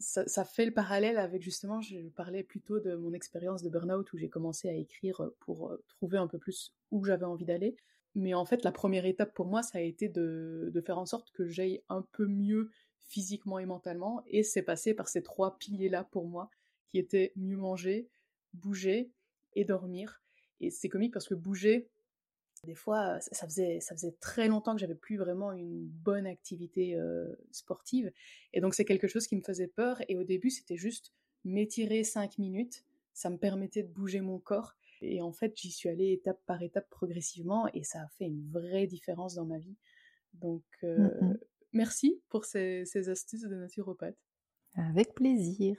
ça, 0.00 0.44
fait 0.44 0.66
le 0.66 0.74
parallèle 0.74 1.16
avec 1.16 1.40
justement, 1.40 1.80
je 1.80 2.00
parlais 2.16 2.42
plutôt 2.42 2.80
de 2.80 2.96
mon 2.96 3.12
expérience 3.12 3.62
de 3.62 3.70
burn-out 3.70 4.12
où 4.12 4.18
j'ai 4.18 4.28
commencé 4.28 4.68
à 4.68 4.74
écrire 4.74 5.30
pour 5.38 5.70
euh, 5.70 5.84
trouver 5.86 6.18
un 6.18 6.26
peu 6.26 6.38
plus 6.38 6.74
où 6.90 7.04
j'avais 7.04 7.24
envie 7.24 7.46
d'aller. 7.46 7.76
Mais 8.16 8.34
en 8.34 8.44
fait, 8.44 8.64
la 8.64 8.72
première 8.72 9.06
étape 9.06 9.34
pour 9.34 9.46
moi, 9.46 9.62
ça 9.62 9.78
a 9.78 9.82
été 9.82 10.08
de, 10.08 10.68
de 10.74 10.80
faire 10.80 10.98
en 10.98 11.06
sorte 11.06 11.30
que 11.30 11.46
j'aille 11.46 11.84
un 11.88 12.02
peu 12.10 12.26
mieux 12.26 12.70
physiquement 13.04 13.58
et 13.58 13.66
mentalement, 13.66 14.22
et 14.26 14.42
c'est 14.42 14.62
passé 14.62 14.94
par 14.94 15.08
ces 15.08 15.22
trois 15.22 15.58
piliers-là 15.58 16.04
pour 16.04 16.26
moi, 16.26 16.50
qui 16.88 16.98
étaient 16.98 17.32
mieux 17.36 17.56
manger, 17.56 18.08
bouger 18.52 19.12
et 19.54 19.64
dormir. 19.64 20.22
Et 20.60 20.70
c'est 20.70 20.88
comique 20.88 21.12
parce 21.12 21.28
que 21.28 21.34
bouger, 21.34 21.88
des 22.64 22.74
fois, 22.74 23.20
ça 23.20 23.46
faisait, 23.46 23.80
ça 23.80 23.94
faisait 23.94 24.16
très 24.18 24.48
longtemps 24.48 24.74
que 24.74 24.80
j'avais 24.80 24.94
plus 24.94 25.18
vraiment 25.18 25.52
une 25.52 25.86
bonne 25.86 26.26
activité 26.26 26.96
euh, 26.96 27.32
sportive, 27.52 28.10
et 28.52 28.60
donc 28.60 28.74
c'est 28.74 28.84
quelque 28.84 29.08
chose 29.08 29.26
qui 29.26 29.36
me 29.36 29.42
faisait 29.42 29.68
peur, 29.68 30.00
et 30.08 30.16
au 30.16 30.24
début 30.24 30.50
c'était 30.50 30.76
juste 30.76 31.12
m'étirer 31.44 32.02
cinq 32.02 32.38
minutes, 32.38 32.84
ça 33.12 33.30
me 33.30 33.36
permettait 33.36 33.82
de 33.82 33.92
bouger 33.92 34.20
mon 34.20 34.38
corps, 34.38 34.74
et 35.00 35.20
en 35.22 35.32
fait 35.32 35.56
j'y 35.56 35.70
suis 35.70 35.88
allée 35.88 36.12
étape 36.12 36.40
par 36.46 36.62
étape 36.62 36.88
progressivement, 36.88 37.68
et 37.72 37.84
ça 37.84 38.00
a 38.00 38.08
fait 38.18 38.24
une 38.24 38.48
vraie 38.50 38.86
différence 38.86 39.34
dans 39.34 39.44
ma 39.44 39.58
vie. 39.58 39.76
Donc, 40.34 40.64
mmh 40.82 41.34
merci 41.76 42.20
pour 42.28 42.44
ces, 42.44 42.84
ces 42.84 43.08
astuces 43.08 43.42
de 43.42 43.54
naturopathe. 43.54 44.18
Avec 44.74 45.14
plaisir. 45.14 45.76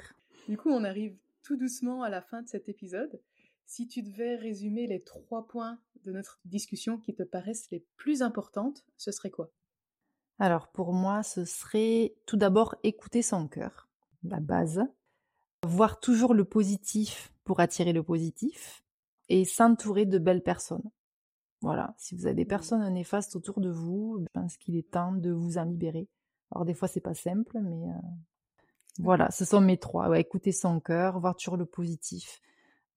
Du 0.47 0.57
coup, 0.57 0.69
on 0.69 0.83
arrive 0.83 1.17
tout 1.43 1.57
doucement 1.57 2.03
à 2.03 2.09
la 2.09 2.21
fin 2.21 2.41
de 2.41 2.47
cet 2.47 2.69
épisode. 2.69 3.21
Si 3.65 3.87
tu 3.87 4.01
devais 4.01 4.35
résumer 4.35 4.87
les 4.87 5.01
trois 5.01 5.45
points 5.45 5.79
de 6.05 6.11
notre 6.11 6.39
discussion 6.45 6.97
qui 6.97 7.13
te 7.13 7.23
paraissent 7.23 7.69
les 7.69 7.85
plus 7.97 8.21
importantes, 8.21 8.85
ce 8.95 9.11
serait 9.11 9.29
quoi? 9.29 9.51
Alors 10.39 10.69
pour 10.69 10.93
moi, 10.93 11.23
ce 11.23 11.45
serait 11.45 12.15
tout 12.25 12.37
d'abord 12.37 12.75
écouter 12.83 13.21
son 13.21 13.47
cœur, 13.47 13.89
la 14.23 14.39
base, 14.39 14.81
voir 15.65 15.99
toujours 15.99 16.33
le 16.33 16.45
positif 16.45 17.33
pour 17.43 17.59
attirer 17.59 17.91
le 17.91 18.03
positif 18.03 18.83
et 19.29 19.45
s'entourer 19.45 20.05
de 20.05 20.19
belles 20.19 20.43
personnes. 20.43 20.89
Voilà, 21.61 21.95
si 21.97 22.15
vous 22.15 22.27
avez 22.27 22.35
des 22.35 22.45
mmh. 22.45 22.47
personnes 22.47 22.93
néfastes 22.93 23.35
autour 23.35 23.59
de 23.59 23.69
vous, 23.69 24.19
je 24.21 24.27
pense 24.33 24.57
qu'il 24.57 24.75
est 24.75 24.91
temps 24.91 25.13
de 25.13 25.31
vous 25.31 25.57
en 25.57 25.65
libérer. 25.65 26.07
Alors 26.51 26.65
des 26.65 26.75
fois 26.75 26.87
c'est 26.87 27.01
pas 27.01 27.15
simple, 27.15 27.59
mais 27.61 27.87
voilà, 28.99 29.31
ce 29.31 29.43
sont 29.43 29.59
mes 29.59 29.77
trois. 29.77 30.07
Ouais, 30.09 30.21
écouter 30.21 30.51
son 30.51 30.79
cœur, 30.79 31.19
voir 31.19 31.35
toujours 31.35 31.57
le 31.57 31.65
positif. 31.65 32.41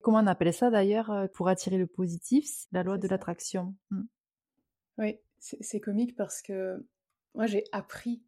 Comment 0.03 0.19
on 0.19 0.27
appelle 0.27 0.53
ça 0.53 0.71
d'ailleurs 0.71 1.29
pour 1.33 1.49
attirer 1.49 1.79
le 1.79 1.87
positif? 1.87 2.67
La 2.73 2.83
loi 2.83 2.99
de 2.99 3.09
l'attraction. 3.09 3.75
Mmh. 3.91 4.03
Oui, 4.99 5.19
c'est 5.39 5.81
comique 5.81 6.15
parce 6.15 6.43
que 6.43 6.87
moi 7.35 7.47
j'ai 7.47 7.65
appris 7.73 8.23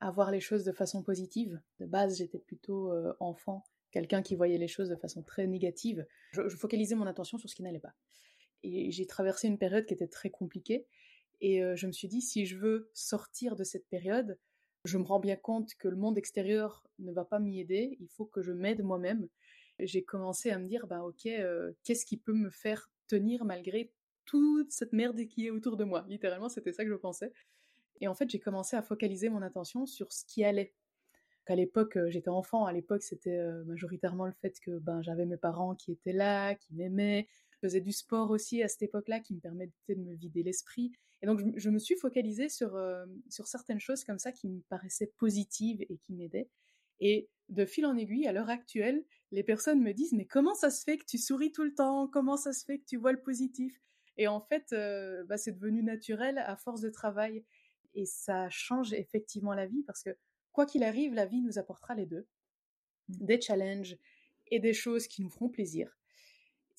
à 0.00 0.10
voir 0.10 0.30
les 0.30 0.40
choses 0.40 0.64
de 0.64 0.72
façon 0.72 1.02
positive. 1.02 1.60
De 1.78 1.86
base, 1.86 2.18
j'étais 2.18 2.38
plutôt 2.38 2.92
enfant, 3.18 3.64
quelqu'un 3.92 4.20
qui 4.20 4.34
voyait 4.36 4.58
les 4.58 4.68
choses 4.68 4.90
de 4.90 4.96
façon 4.96 5.22
très 5.22 5.46
négative. 5.46 6.06
Je, 6.32 6.48
je 6.48 6.56
focalisais 6.56 6.94
mon 6.94 7.06
attention 7.06 7.38
sur 7.38 7.48
ce 7.48 7.54
qui 7.54 7.62
n'allait 7.62 7.80
pas. 7.80 7.94
Et 8.62 8.90
j'ai 8.90 9.06
traversé 9.06 9.48
une 9.48 9.58
période 9.58 9.86
qui 9.86 9.94
était 9.94 10.08
très 10.08 10.30
compliquée. 10.30 10.86
Et 11.40 11.62
je 11.74 11.86
me 11.86 11.92
suis 11.92 12.06
dit, 12.06 12.20
si 12.20 12.44
je 12.44 12.58
veux 12.58 12.90
sortir 12.92 13.56
de 13.56 13.64
cette 13.64 13.88
période, 13.88 14.38
je 14.84 14.98
me 14.98 15.04
rends 15.04 15.20
bien 15.20 15.36
compte 15.36 15.74
que 15.74 15.88
le 15.88 15.96
monde 15.96 16.18
extérieur 16.18 16.84
ne 16.98 17.12
va 17.12 17.24
pas 17.24 17.38
m'y 17.38 17.60
aider, 17.60 17.96
il 18.00 18.08
faut 18.08 18.26
que 18.26 18.42
je 18.42 18.52
m'aide 18.52 18.82
moi-même. 18.82 19.28
J'ai 19.78 20.02
commencé 20.02 20.50
à 20.50 20.58
me 20.58 20.66
dire, 20.66 20.86
bah 20.86 21.02
ok, 21.02 21.26
euh, 21.26 21.72
qu'est-ce 21.84 22.04
qui 22.04 22.16
peut 22.16 22.34
me 22.34 22.50
faire 22.50 22.90
tenir 23.08 23.44
malgré 23.44 23.92
toute 24.24 24.70
cette 24.72 24.92
merde 24.92 25.20
qui 25.26 25.46
est 25.46 25.50
autour 25.50 25.76
de 25.76 25.84
moi? 25.84 26.04
Littéralement, 26.08 26.48
c'était 26.48 26.72
ça 26.72 26.84
que 26.84 26.90
je 26.90 26.96
pensais. 26.96 27.32
Et 28.00 28.08
en 28.08 28.14
fait, 28.14 28.28
j'ai 28.30 28.40
commencé 28.40 28.76
à 28.76 28.82
focaliser 28.82 29.28
mon 29.28 29.42
attention 29.42 29.86
sur 29.86 30.12
ce 30.12 30.24
qui 30.24 30.44
allait. 30.44 30.74
À 31.46 31.56
l'époque, 31.56 31.96
euh, 31.96 32.10
j'étais 32.10 32.28
enfant, 32.28 32.64
à 32.64 32.72
l'époque, 32.72 33.02
c'était 33.02 33.38
euh, 33.38 33.64
majoritairement 33.64 34.26
le 34.26 34.32
fait 34.40 34.58
que 34.60 34.78
ben, 34.78 35.02
j'avais 35.02 35.26
mes 35.26 35.36
parents 35.36 35.74
qui 35.74 35.92
étaient 35.92 36.12
là, 36.12 36.54
qui 36.54 36.74
m'aimaient. 36.74 37.26
Je 37.60 37.68
faisais 37.68 37.80
du 37.80 37.92
sport 37.92 38.30
aussi 38.30 38.62
à 38.62 38.68
cette 38.68 38.82
époque-là 38.82 39.20
qui 39.20 39.34
me 39.34 39.40
permettait 39.40 39.94
de 39.94 40.00
me 40.00 40.14
vider 40.14 40.42
l'esprit. 40.42 40.92
Et 41.22 41.26
donc, 41.26 41.40
je, 41.56 41.68
me 41.68 41.78
suis 41.78 41.96
focalisée 41.96 42.48
sur, 42.48 42.76
euh, 42.76 43.04
sur 43.28 43.46
certaines 43.46 43.80
choses 43.80 44.04
comme 44.04 44.18
ça 44.18 44.32
qui 44.32 44.48
me 44.48 44.60
paraissaient 44.70 45.12
positives 45.18 45.82
et 45.82 45.98
qui 45.98 46.14
m'aidaient. 46.14 46.48
Et 47.00 47.28
de 47.50 47.64
fil 47.66 47.84
en 47.84 47.96
aiguille, 47.96 48.26
à 48.26 48.32
l'heure 48.32 48.48
actuelle, 48.48 49.04
les 49.30 49.42
personnes 49.42 49.82
me 49.82 49.92
disent 49.92 50.12
Mais 50.12 50.24
comment 50.24 50.54
ça 50.54 50.70
se 50.70 50.84
fait 50.84 50.96
que 50.96 51.04
tu 51.04 51.18
souris 51.18 51.52
tout 51.52 51.64
le 51.64 51.74
temps? 51.74 52.08
Comment 52.08 52.36
ça 52.36 52.52
se 52.52 52.64
fait 52.64 52.78
que 52.78 52.86
tu 52.86 52.96
vois 52.96 53.12
le 53.12 53.20
positif? 53.20 53.80
Et 54.16 54.26
en 54.26 54.40
fait, 54.40 54.72
euh, 54.72 55.24
bah, 55.24 55.36
c'est 55.36 55.52
devenu 55.52 55.82
naturel 55.82 56.38
à 56.38 56.56
force 56.56 56.80
de 56.80 56.90
travail. 56.90 57.44
Et 57.94 58.06
ça 58.06 58.48
change 58.48 58.92
effectivement 58.94 59.52
la 59.52 59.66
vie 59.66 59.82
parce 59.82 60.02
que, 60.02 60.16
quoi 60.52 60.64
qu'il 60.64 60.84
arrive, 60.84 61.12
la 61.12 61.26
vie 61.26 61.42
nous 61.42 61.58
apportera 61.58 61.94
les 61.94 62.06
deux 62.06 62.26
mmh. 63.08 63.26
des 63.26 63.40
challenges 63.40 63.98
et 64.46 64.60
des 64.60 64.72
choses 64.72 65.06
qui 65.06 65.22
nous 65.22 65.30
feront 65.30 65.48
plaisir. 65.48 65.99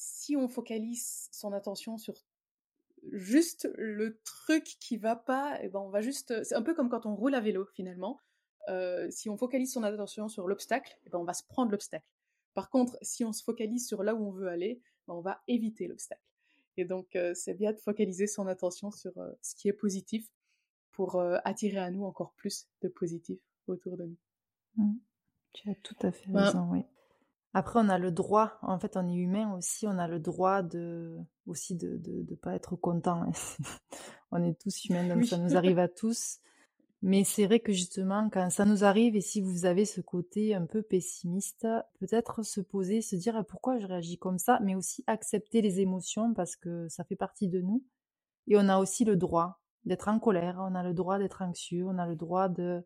Si 0.03 0.35
on 0.35 0.47
focalise 0.47 1.29
son 1.31 1.53
attention 1.53 1.99
sur 1.99 2.15
juste 3.11 3.69
le 3.75 4.19
truc 4.23 4.63
qui 4.63 4.97
va 4.97 5.15
pas, 5.15 5.61
et 5.61 5.65
eh 5.65 5.69
ben 5.69 5.79
on 5.79 5.89
va 5.89 6.01
juste. 6.01 6.43
C'est 6.43 6.55
un 6.55 6.63
peu 6.63 6.73
comme 6.73 6.89
quand 6.89 7.05
on 7.05 7.15
roule 7.15 7.35
à 7.35 7.39
vélo 7.39 7.67
finalement. 7.75 8.19
Euh, 8.69 9.07
si 9.11 9.29
on 9.29 9.37
focalise 9.37 9.71
son 9.71 9.83
attention 9.83 10.27
sur 10.27 10.47
l'obstacle, 10.47 10.97
eh 11.05 11.11
ben 11.11 11.19
on 11.19 11.23
va 11.23 11.33
se 11.33 11.43
prendre 11.43 11.69
l'obstacle. 11.69 12.07
Par 12.55 12.71
contre, 12.71 12.97
si 13.03 13.23
on 13.23 13.31
se 13.31 13.43
focalise 13.43 13.87
sur 13.87 14.01
là 14.01 14.15
où 14.15 14.25
on 14.25 14.31
veut 14.31 14.47
aller, 14.47 14.81
ben 15.07 15.13
on 15.13 15.21
va 15.21 15.43
éviter 15.47 15.87
l'obstacle. 15.87 16.25
Et 16.77 16.85
donc, 16.85 17.15
euh, 17.15 17.35
c'est 17.35 17.53
bien 17.53 17.71
de 17.71 17.79
focaliser 17.79 18.25
son 18.25 18.47
attention 18.47 18.89
sur 18.89 19.15
euh, 19.19 19.31
ce 19.43 19.53
qui 19.53 19.67
est 19.67 19.73
positif 19.73 20.27
pour 20.89 21.21
attirer 21.45 21.77
à 21.77 21.91
nous 21.91 22.05
encore 22.05 22.33
plus 22.33 22.67
de 22.81 22.87
positif 22.89 23.39
autour 23.67 23.97
de 23.97 24.05
nous. 24.05 24.17
Mmh. 24.77 24.93
Tu 25.53 25.69
as 25.69 25.75
tout 25.75 25.95
à 26.01 26.11
fait 26.11 26.29
ben, 26.29 26.41
raison, 26.43 26.67
oui. 26.71 26.85
Après, 27.53 27.79
on 27.79 27.89
a 27.89 27.97
le 27.97 28.11
droit, 28.11 28.57
en 28.61 28.79
fait, 28.79 28.95
on 28.95 29.07
est 29.09 29.15
humain 29.15 29.53
aussi, 29.55 29.85
on 29.85 29.97
a 29.97 30.07
le 30.07 30.19
droit 30.19 30.61
de 30.61 31.17
aussi 31.47 31.75
de 31.75 31.99
ne 32.05 32.35
pas 32.35 32.55
être 32.55 32.75
content. 32.75 33.23
Hein. 33.23 33.31
on 34.31 34.41
est 34.43 34.59
tous 34.59 34.85
humains, 34.85 35.07
donc 35.07 35.25
ça 35.25 35.37
nous 35.37 35.55
arrive 35.57 35.79
à 35.79 35.89
tous. 35.89 36.39
Mais 37.03 37.23
c'est 37.23 37.47
vrai 37.47 37.59
que 37.59 37.73
justement, 37.73 38.29
quand 38.29 38.49
ça 38.51 38.63
nous 38.63 38.83
arrive, 38.83 39.15
et 39.15 39.21
si 39.21 39.41
vous 39.41 39.65
avez 39.65 39.85
ce 39.85 40.01
côté 40.01 40.53
un 40.53 40.67
peu 40.67 40.83
pessimiste, 40.83 41.67
peut-être 41.99 42.43
se 42.43 42.61
poser, 42.61 43.01
se 43.01 43.15
dire 43.15 43.35
«Ah, 43.35 43.43
pourquoi 43.43 43.79
je 43.79 43.87
réagis 43.87 44.19
comme 44.19 44.37
ça, 44.37 44.59
mais 44.61 44.75
aussi 44.75 45.03
accepter 45.07 45.61
les 45.61 45.79
émotions 45.79 46.33
parce 46.35 46.55
que 46.55 46.87
ça 46.89 47.03
fait 47.03 47.15
partie 47.15 47.47
de 47.47 47.59
nous. 47.59 47.83
Et 48.47 48.55
on 48.55 48.69
a 48.69 48.77
aussi 48.77 49.03
le 49.03 49.15
droit 49.15 49.59
d'être 49.85 50.09
en 50.09 50.19
colère, 50.19 50.57
on 50.59 50.75
a 50.75 50.83
le 50.83 50.93
droit 50.93 51.17
d'être 51.17 51.41
anxieux, 51.41 51.85
on 51.87 51.97
a 51.97 52.05
le 52.05 52.15
droit 52.15 52.49
de 52.49 52.85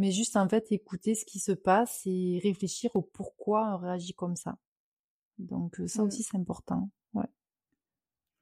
mais 0.00 0.12
juste 0.12 0.34
en 0.36 0.48
fait 0.48 0.72
écouter 0.72 1.14
ce 1.14 1.26
qui 1.26 1.38
se 1.38 1.52
passe 1.52 2.00
et 2.06 2.40
réfléchir 2.42 2.96
au 2.96 3.02
pourquoi 3.02 3.74
on 3.74 3.76
réagit 3.76 4.14
comme 4.14 4.34
ça. 4.34 4.56
Donc 5.38 5.78
ça 5.86 6.02
mmh. 6.02 6.06
aussi 6.06 6.22
c'est 6.22 6.38
important. 6.38 6.88
Ouais. 7.12 7.26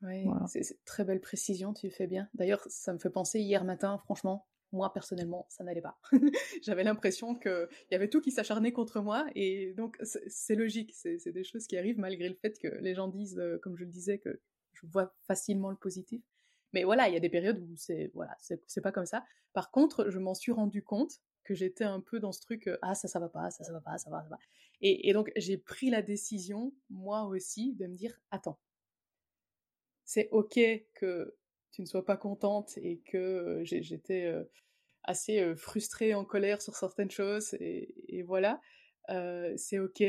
Oui, 0.02 0.24
c'est 0.46 0.62
c'est 0.62 0.78
très 0.84 1.02
belle 1.02 1.20
précision, 1.20 1.74
tu 1.74 1.90
fais 1.90 2.06
bien. 2.06 2.28
D'ailleurs, 2.34 2.64
ça 2.68 2.92
me 2.92 3.00
fait 3.00 3.10
penser 3.10 3.40
hier 3.40 3.64
matin, 3.64 3.98
franchement, 4.04 4.46
moi 4.70 4.92
personnellement, 4.92 5.46
ça 5.48 5.64
n'allait 5.64 5.82
pas. 5.82 5.98
J'avais 6.62 6.84
l'impression 6.84 7.34
qu'il 7.34 7.68
y 7.90 7.96
avait 7.96 8.08
tout 8.08 8.20
qui 8.20 8.30
s'acharnait 8.30 8.70
contre 8.70 9.00
moi, 9.00 9.26
et 9.34 9.74
donc 9.74 9.98
c'est 10.02 10.54
logique, 10.54 10.94
c'est 10.94 11.32
des 11.32 11.42
choses 11.42 11.66
qui 11.66 11.76
arrivent 11.76 11.98
malgré 11.98 12.28
le 12.28 12.36
fait 12.36 12.56
que 12.56 12.68
les 12.68 12.94
gens 12.94 13.08
disent, 13.08 13.42
comme 13.62 13.76
je 13.76 13.82
le 13.82 13.90
disais, 13.90 14.18
que 14.18 14.40
je 14.74 14.86
vois 14.86 15.12
facilement 15.26 15.70
le 15.70 15.76
positif. 15.76 16.22
Mais 16.72 16.84
voilà, 16.84 17.08
il 17.08 17.14
y 17.14 17.16
a 17.16 17.20
des 17.20 17.30
périodes 17.30 17.58
où 17.58 17.74
c'est 17.74 18.12
voilà, 18.14 18.36
c'est 18.38 18.80
pas 18.80 18.92
comme 18.92 19.06
ça. 19.06 19.24
Par 19.54 19.72
contre, 19.72 20.08
je 20.08 20.20
m'en 20.20 20.34
suis 20.34 20.52
rendu 20.52 20.84
compte 20.84 21.20
que 21.48 21.54
j'étais 21.54 21.84
un 21.84 22.00
peu 22.00 22.20
dans 22.20 22.32
ce 22.32 22.40
truc 22.42 22.68
ah 22.82 22.94
ça 22.94 23.08
ça 23.08 23.18
va 23.18 23.30
pas 23.30 23.50
ça 23.50 23.64
ça 23.64 23.72
va 23.72 23.80
pas 23.80 23.96
ça 23.98 24.10
va 24.10 24.22
ça 24.22 24.28
va. 24.28 24.38
Et, 24.82 25.08
et 25.08 25.12
donc 25.14 25.32
j'ai 25.36 25.56
pris 25.56 25.88
la 25.90 26.02
décision 26.02 26.72
moi 26.90 27.24
aussi 27.24 27.74
de 27.74 27.86
me 27.86 27.96
dire 27.96 28.20
attends. 28.30 28.58
C'est 30.04 30.28
ok 30.30 30.58
que 30.94 31.34
tu 31.72 31.82
ne 31.82 31.86
sois 31.86 32.04
pas 32.04 32.16
contente 32.16 32.78
et 32.78 32.98
que 33.06 33.60
j'étais 33.64 34.32
assez 35.04 35.54
frustrée 35.56 36.14
en 36.14 36.24
colère 36.24 36.60
sur 36.60 36.74
certaines 36.76 37.10
choses 37.10 37.54
et, 37.60 37.94
et 38.08 38.22
voilà. 38.22 38.60
C'est 39.56 39.78
ok. 39.78 40.02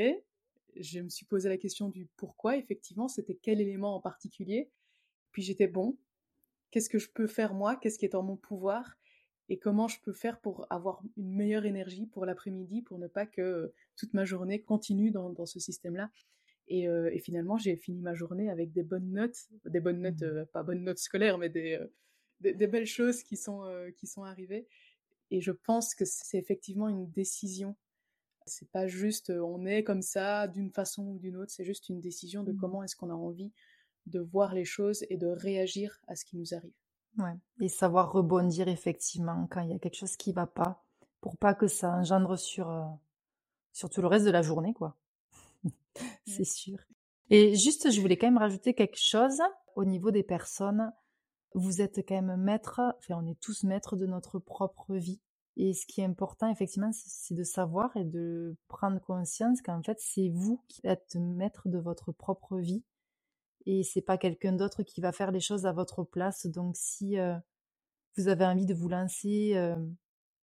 Je 0.76 1.00
me 1.00 1.10
suis 1.10 1.26
posé 1.26 1.50
la 1.50 1.58
question 1.58 1.90
du 1.90 2.08
pourquoi 2.18 2.58
effectivement 2.58 3.08
c'était 3.08 3.40
quel 3.42 3.60
élément 3.62 3.96
en 3.96 4.02
particulier. 4.02 4.70
Puis 5.32 5.42
j'étais 5.42 5.68
bon. 5.68 5.98
Qu'est-ce 6.72 6.90
que 6.90 7.00
je 7.00 7.10
peux 7.10 7.28
faire 7.28 7.54
moi? 7.54 7.76
Qu'est-ce 7.78 7.98
qui 7.98 8.06
est 8.06 8.16
en 8.16 8.24
mon 8.24 8.38
pouvoir? 8.38 8.98
Et 9.50 9.58
comment 9.58 9.88
je 9.88 10.00
peux 10.02 10.14
faire 10.14 10.40
pour 10.40 10.68
avoir 10.70 11.02
une 11.18 11.34
meilleure 11.34 11.66
énergie 11.66 12.06
pour 12.06 12.26
l'après-midi, 12.26 12.84
pour 12.84 13.00
ne 13.00 13.08
pas 13.08 13.26
que 13.26 13.74
toute 13.96 14.14
ma 14.14 14.24
journée 14.24 14.62
continue 14.62 15.10
dans, 15.10 15.46
ce 15.46 15.60
système-là. 15.60 16.12
Euh, 16.72 17.10
et, 17.12 17.20
finalement, 17.20 17.58
j'ai 17.58 17.76
fini 17.76 18.02
ma 18.02 18.14
journée 18.14 18.50
avec 18.52 18.72
des 18.72 18.84
bonnes 18.84 19.12
notes, 19.12 19.50
des 19.66 19.80
bonnes 19.80 20.02
notes, 20.02 20.22
mmh. 20.22 20.26
euh, 20.26 20.46
pas 20.46 20.62
bonnes 20.62 20.84
notes 20.84 21.00
scolaires, 21.00 21.40
mais 21.40 21.50
des, 21.50 21.80
euh, 21.80 22.54
des, 22.54 22.68
belles 22.68 22.86
choses 22.86 23.24
qui 23.24 23.38
sont, 23.38 23.68
qui 23.98 24.06
sont 24.06 24.24
arrivées. 24.24 24.68
Et 25.32 25.42
je 25.42 25.52
pense 25.52 25.96
que 25.96 26.06
c'est 26.06 26.38
effectivement 26.38 26.88
une 26.88 27.10
décision. 27.10 27.76
C'est 28.46 28.70
pas 28.70 28.88
juste 28.88 29.32
on 29.32 29.66
est 29.66 29.84
comme 29.84 30.02
ça 30.02 30.48
d'une 30.48 30.72
façon 30.72 31.08
ou 31.08 31.20
d'une 31.20 31.38
autre, 31.38 31.52
c'est 31.52 31.66
juste 31.66 31.90
une 31.90 32.00
décision 32.00 32.44
de 32.44 32.52
mmh. 32.52 32.58
comment 32.58 32.84
est-ce 32.84 32.96
qu'on 32.96 33.10
a 33.10 33.16
envie 33.16 33.52
de 34.06 34.20
voir 34.20 34.54
les 34.54 34.66
choses 34.66 35.06
et 35.10 35.18
de 35.18 35.28
réagir 35.28 36.00
à 36.08 36.16
ce 36.16 36.24
qui 36.24 36.38
nous 36.38 36.54
arrive. 36.54 36.74
Ouais. 37.18 37.36
Et 37.60 37.70
savoir 37.70 38.12
rebondir 38.12 38.68
effectivement 38.68 39.48
quand 39.50 39.62
il 39.62 39.72
y 39.72 39.74
a 39.74 39.80
quelque 39.80 39.98
chose 39.98 40.16
qui 40.16 40.32
va 40.32 40.46
pas, 40.46 40.84
pour 41.22 41.38
pas 41.38 41.54
que 41.54 41.68
ça 41.68 41.92
engendre 41.92 42.38
sur, 42.38 42.70
euh, 42.70 42.86
sur 43.74 43.90
tout 43.90 44.02
le 44.02 44.08
reste 44.08 44.26
de 44.26 44.32
la 44.32 44.42
journée, 44.42 44.74
quoi. 44.74 44.96
C'est 46.28 46.46
sûr. 46.46 46.78
Et 47.30 47.56
juste, 47.56 47.92
je 47.92 48.02
voulais 48.02 48.18
quand 48.18 48.28
même 48.28 48.38
rajouter 48.38 48.74
quelque 48.74 49.00
chose 49.00 49.42
au 49.76 49.86
niveau 49.86 50.12
des 50.12 50.24
personnes. 50.24 50.92
Vous 51.54 51.82
êtes 51.82 52.00
quand 52.08 52.22
même 52.22 52.38
maître, 52.38 52.82
enfin, 53.00 53.20
on 53.22 53.28
est 53.28 53.40
tous 53.40 53.64
maîtres 53.64 53.96
de 53.96 54.06
notre 54.06 54.40
propre 54.40 54.96
vie. 54.96 55.20
Et 55.58 55.74
ce 55.74 55.86
qui 55.86 56.02
est 56.02 56.06
important, 56.06 56.50
effectivement, 56.50 56.92
c'est 56.94 57.34
de 57.34 57.44
savoir 57.44 57.96
et 57.98 58.06
de 58.06 58.56
prendre 58.68 59.00
conscience 59.02 59.62
qu'en 59.62 59.84
fait, 59.84 59.98
c'est 60.00 60.30
vous 60.30 60.64
qui 60.68 60.80
êtes 60.86 61.16
maître 61.16 61.68
de 61.68 61.80
votre 61.80 62.12
propre 62.12 62.58
vie 62.58 62.84
et 63.66 63.84
c'est 63.84 64.02
pas 64.02 64.18
quelqu'un 64.18 64.54
d'autre 64.54 64.84
qui 64.84 65.02
va 65.02 65.12
faire 65.12 65.32
les 65.32 65.40
choses 65.40 65.66
à 65.66 65.72
votre 65.72 66.04
place. 66.04 66.46
Donc 66.48 66.76
si 66.78 67.18
euh, 67.20 67.36
vous 68.18 68.28
avez 68.28 68.46
envie 68.46 68.66
de 68.66 68.74
vous 68.74 68.90
lancer 68.90 69.54
euh, 69.56 69.76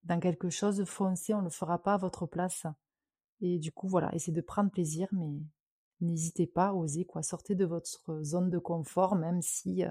dans 0.05 0.21
quelque 0.21 0.51
chose, 0.51 0.85
foncez, 0.85 1.35
on 1.35 1.41
ne 1.41 1.45
le 1.45 1.51
fera 1.51 1.83
pas 1.83 1.95
à 1.95 1.99
votre 1.99 2.27
place. 2.27 2.67
Et 3.41 3.59
du 3.59 3.73
coup, 3.73 3.89
voilà, 3.89 4.15
essayez 4.15 4.35
de 4.35 4.41
prendre 4.41 4.71
plaisir, 4.71 5.09
mais 5.13 5.41
n'hésitez 6.01 6.47
pas, 6.47 6.73
osez 6.73 7.05
quoi, 7.05 7.23
sortez 7.23 7.55
de 7.55 7.65
votre 7.65 8.23
zone 8.23 8.51
de 8.51 8.59
confort, 8.59 9.15
même 9.17 9.43
si 9.43 9.85
euh, 9.85 9.91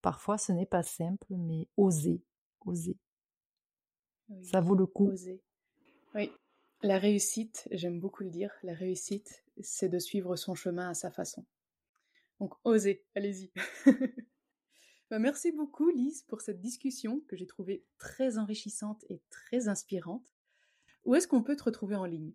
parfois 0.00 0.38
ce 0.38 0.52
n'est 0.52 0.66
pas 0.66 0.82
simple, 0.82 1.26
mais 1.30 1.68
osez. 1.76 2.22
oser. 2.64 2.96
Ça 4.42 4.60
vaut 4.60 4.76
le 4.76 4.86
coup. 4.86 5.08
Oser. 5.08 5.42
Oui, 6.14 6.30
la 6.82 6.98
réussite, 6.98 7.68
j'aime 7.72 8.00
beaucoup 8.00 8.22
le 8.22 8.30
dire, 8.30 8.52
la 8.62 8.74
réussite, 8.74 9.44
c'est 9.60 9.88
de 9.88 9.98
suivre 9.98 10.36
son 10.36 10.54
chemin 10.54 10.88
à 10.88 10.94
sa 10.94 11.10
façon. 11.10 11.44
Donc 12.40 12.54
osez, 12.64 13.04
allez-y. 13.14 13.52
Bah, 15.10 15.18
merci 15.18 15.50
beaucoup 15.50 15.90
Lise 15.90 16.22
pour 16.28 16.40
cette 16.40 16.60
discussion 16.60 17.20
que 17.26 17.34
j'ai 17.34 17.48
trouvée 17.48 17.84
très 17.98 18.38
enrichissante 18.38 19.04
et 19.08 19.20
très 19.28 19.66
inspirante. 19.66 20.32
Où 21.04 21.16
est-ce 21.16 21.26
qu'on 21.26 21.42
peut 21.42 21.56
te 21.56 21.64
retrouver 21.64 21.96
en 21.96 22.04
ligne? 22.04 22.32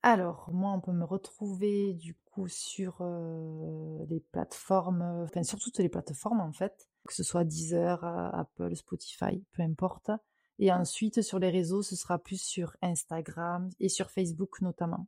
Alors, 0.00 0.48
moi, 0.50 0.72
on 0.72 0.80
peut 0.80 0.92
me 0.92 1.04
retrouver 1.04 1.92
du 1.92 2.14
coup 2.24 2.48
sur 2.48 3.04
les 4.08 4.20
plateformes, 4.32 5.02
enfin 5.02 5.42
sur 5.42 5.58
toutes 5.58 5.78
les 5.78 5.90
plateformes 5.90 6.40
en 6.40 6.52
fait, 6.52 6.88
que 7.06 7.12
ce 7.12 7.22
soit 7.22 7.44
Deezer, 7.44 8.02
Apple, 8.02 8.74
Spotify, 8.74 9.44
peu 9.52 9.62
importe. 9.62 10.10
Et 10.58 10.72
ensuite, 10.72 11.20
sur 11.20 11.38
les 11.38 11.50
réseaux, 11.50 11.82
ce 11.82 11.96
sera 11.96 12.18
plus 12.18 12.40
sur 12.40 12.74
Instagram 12.80 13.68
et 13.78 13.90
sur 13.90 14.10
Facebook 14.10 14.62
notamment. 14.62 15.06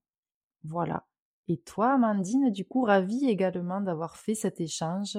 Voilà. 0.63 1.07
Et 1.49 1.59
toi, 1.59 1.95
Amandine, 1.95 2.51
du 2.51 2.65
coup, 2.65 2.83
ravie 2.83 3.27
également 3.27 3.81
d'avoir 3.81 4.17
fait 4.17 4.35
cet 4.35 4.61
échange. 4.61 5.19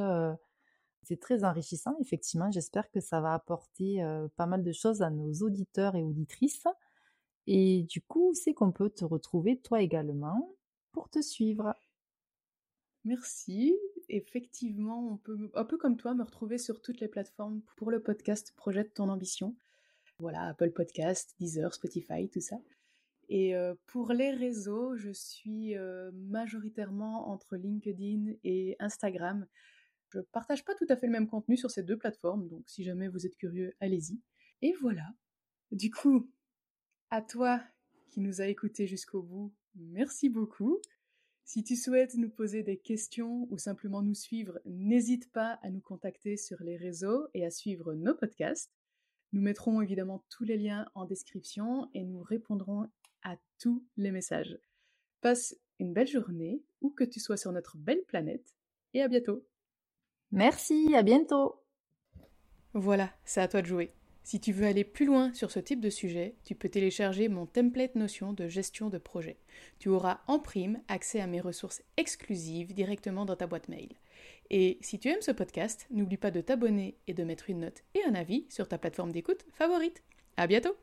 C'est 1.04 1.20
très 1.20 1.44
enrichissant, 1.44 1.96
effectivement. 2.00 2.50
J'espère 2.50 2.90
que 2.90 3.02
ça 3.02 3.20
va 3.20 3.34
apporter 3.34 4.02
pas 4.38 4.46
mal 4.46 4.64
de 4.64 4.72
choses 4.72 5.02
à 5.02 5.10
nos 5.10 5.34
auditeurs 5.42 5.96
et 5.96 6.04
auditrices. 6.04 6.66
Et 7.46 7.84
du 7.84 8.02
coup, 8.02 8.34
c'est 8.34 8.54
qu'on 8.54 8.72
peut 8.72 8.90
te 8.90 9.04
retrouver 9.04 9.60
toi 9.60 9.82
également 9.82 10.56
pour 10.94 11.10
te 11.10 11.22
suivre? 11.22 11.76
Merci. 13.04 13.76
Effectivement, 14.08 15.10
on 15.12 15.18
peut, 15.18 15.52
un 15.56 15.66
peu 15.66 15.78
comme 15.78 15.98
toi, 15.98 16.14
me 16.14 16.24
retrouver 16.24 16.58
sur 16.58 16.82
toutes 16.82 17.02
les 17.02 17.10
plateformes 17.10 17.62
pour 17.76 17.92
le 17.92 18.02
podcast 18.02 18.54
Projette 18.56 18.94
ton 18.94 19.10
ambition. 19.10 19.56
Voilà, 20.20 20.48
Apple 20.48 20.72
Podcast, 20.72 21.36
Deezer, 21.40 21.74
Spotify, 21.74 22.30
tout 22.30 22.40
ça. 22.40 22.56
Et 23.30 23.54
pour 23.88 24.12
les 24.14 24.32
réseaux, 24.32 24.96
je 24.96 25.12
suis 25.12 25.76
majoritairement 26.14 27.30
entre 27.30 27.56
LinkedIn 27.56 28.34
et 28.44 28.76
Instagram. 28.80 29.48
Je 30.10 30.20
partage 30.20 30.64
pas 30.64 30.76
tout 30.76 30.86
à 30.90 30.96
fait 30.96 31.08
le 31.08 31.12
même 31.12 31.28
contenu 31.28 31.58
sur 31.58 31.72
ces 31.72 31.82
deux 31.82 31.98
plateformes, 31.98 32.48
donc 32.48 32.64
si 32.68 32.84
jamais 32.84 33.08
vous 33.08 33.26
êtes 33.26 33.36
curieux, 33.36 33.74
allez-y. 33.80 34.20
Et 34.62 34.74
voilà. 34.80 35.10
Du 35.72 35.90
coup, 35.90 36.30
à 37.10 37.22
toi 37.22 37.64
qui 38.10 38.20
nous 38.20 38.42
a 38.42 38.46
écoutés 38.46 38.86
jusqu'au 38.86 39.24
bout, 39.24 39.52
merci 39.76 40.30
beaucoup. 40.30 40.80
Si 41.46 41.64
tu 41.64 41.76
souhaites 41.76 42.16
nous 42.16 42.30
poser 42.30 42.62
des 42.62 42.78
questions 42.78 43.48
ou 43.50 43.58
simplement 43.58 44.04
nous 44.04 44.14
suivre, 44.14 44.60
n'hésite 44.66 45.32
pas 45.32 45.60
à 45.64 45.72
nous 45.72 45.82
contacter 45.82 46.38
sur 46.38 46.62
les 46.62 46.78
réseaux 46.78 47.28
et 47.34 47.44
à 47.44 47.50
suivre 47.50 47.96
nos 47.96 48.14
podcasts. 48.14 48.72
Nous 49.32 49.42
mettrons 49.42 49.82
évidemment 49.82 50.24
tous 50.30 50.44
les 50.44 50.58
liens 50.58 50.88
en 50.94 51.06
description 51.06 51.90
et 51.96 52.04
nous 52.04 52.22
répondrons 52.22 52.88
à 53.24 53.38
tous 53.60 53.84
les 53.98 54.12
messages. 54.12 54.58
Passe 55.22 55.56
une 55.80 55.94
belle 55.94 56.08
journée, 56.08 56.62
où 56.82 56.90
que 56.90 57.04
tu 57.04 57.20
sois 57.20 57.38
sur 57.38 57.52
notre 57.52 57.78
belle 57.78 58.04
planète, 58.08 58.56
et 58.94 59.02
à 59.02 59.08
bientôt. 59.08 59.46
Merci, 60.32 60.96
à 60.96 61.04
bientôt. 61.04 61.64
Voilà, 62.74 63.12
c'est 63.24 63.42
à 63.42 63.48
toi 63.48 63.62
de 63.62 63.68
jouer. 63.68 63.94
Si 64.24 64.40
tu 64.40 64.54
veux 64.54 64.66
aller 64.66 64.86
plus 64.86 65.06
loin 65.06 65.34
sur 65.34 65.52
ce 65.52 65.60
type 65.60 65.82
de 65.82 65.90
sujet, 65.90 66.36
tu 66.46 66.56
peux 66.56 66.70
télécharger 66.70 67.28
mon 67.28 67.46
template 67.46 67.96
Notion 67.96 68.32
de 68.32 68.48
gestion 68.48 68.90
de 68.90 68.98
projet. 68.98 69.38
Tu 69.80 69.90
auras 69.90 70.22
en 70.28 70.40
prime 70.40 70.82
accès 70.88 71.20
à 71.20 71.28
mes 71.28 71.42
ressources 71.42 71.84
exclusives 71.98 72.74
directement 72.74 73.26
dans 73.26 73.36
ta 73.36 73.48
boîte 73.48 73.68
mail. 73.68 73.90
Et 74.50 74.78
si 74.82 74.98
tu 74.98 75.10
aimes 75.10 75.22
ce 75.22 75.32
podcast, 75.32 75.88
n'oublie 75.92 76.18
pas 76.18 76.32
de 76.32 76.42
t'abonner 76.42 76.98
et 77.08 77.14
de 77.14 77.24
mettre 77.24 77.50
une 77.50 77.60
note 77.60 77.84
et 77.96 78.04
un 78.06 78.16
avis 78.16 78.46
sur 78.50 78.68
ta 78.68 78.78
plateforme 78.78 79.12
d'écoute 79.12 79.46
favorite. 79.52 80.04
À 80.38 80.48
bientôt! 80.48 80.76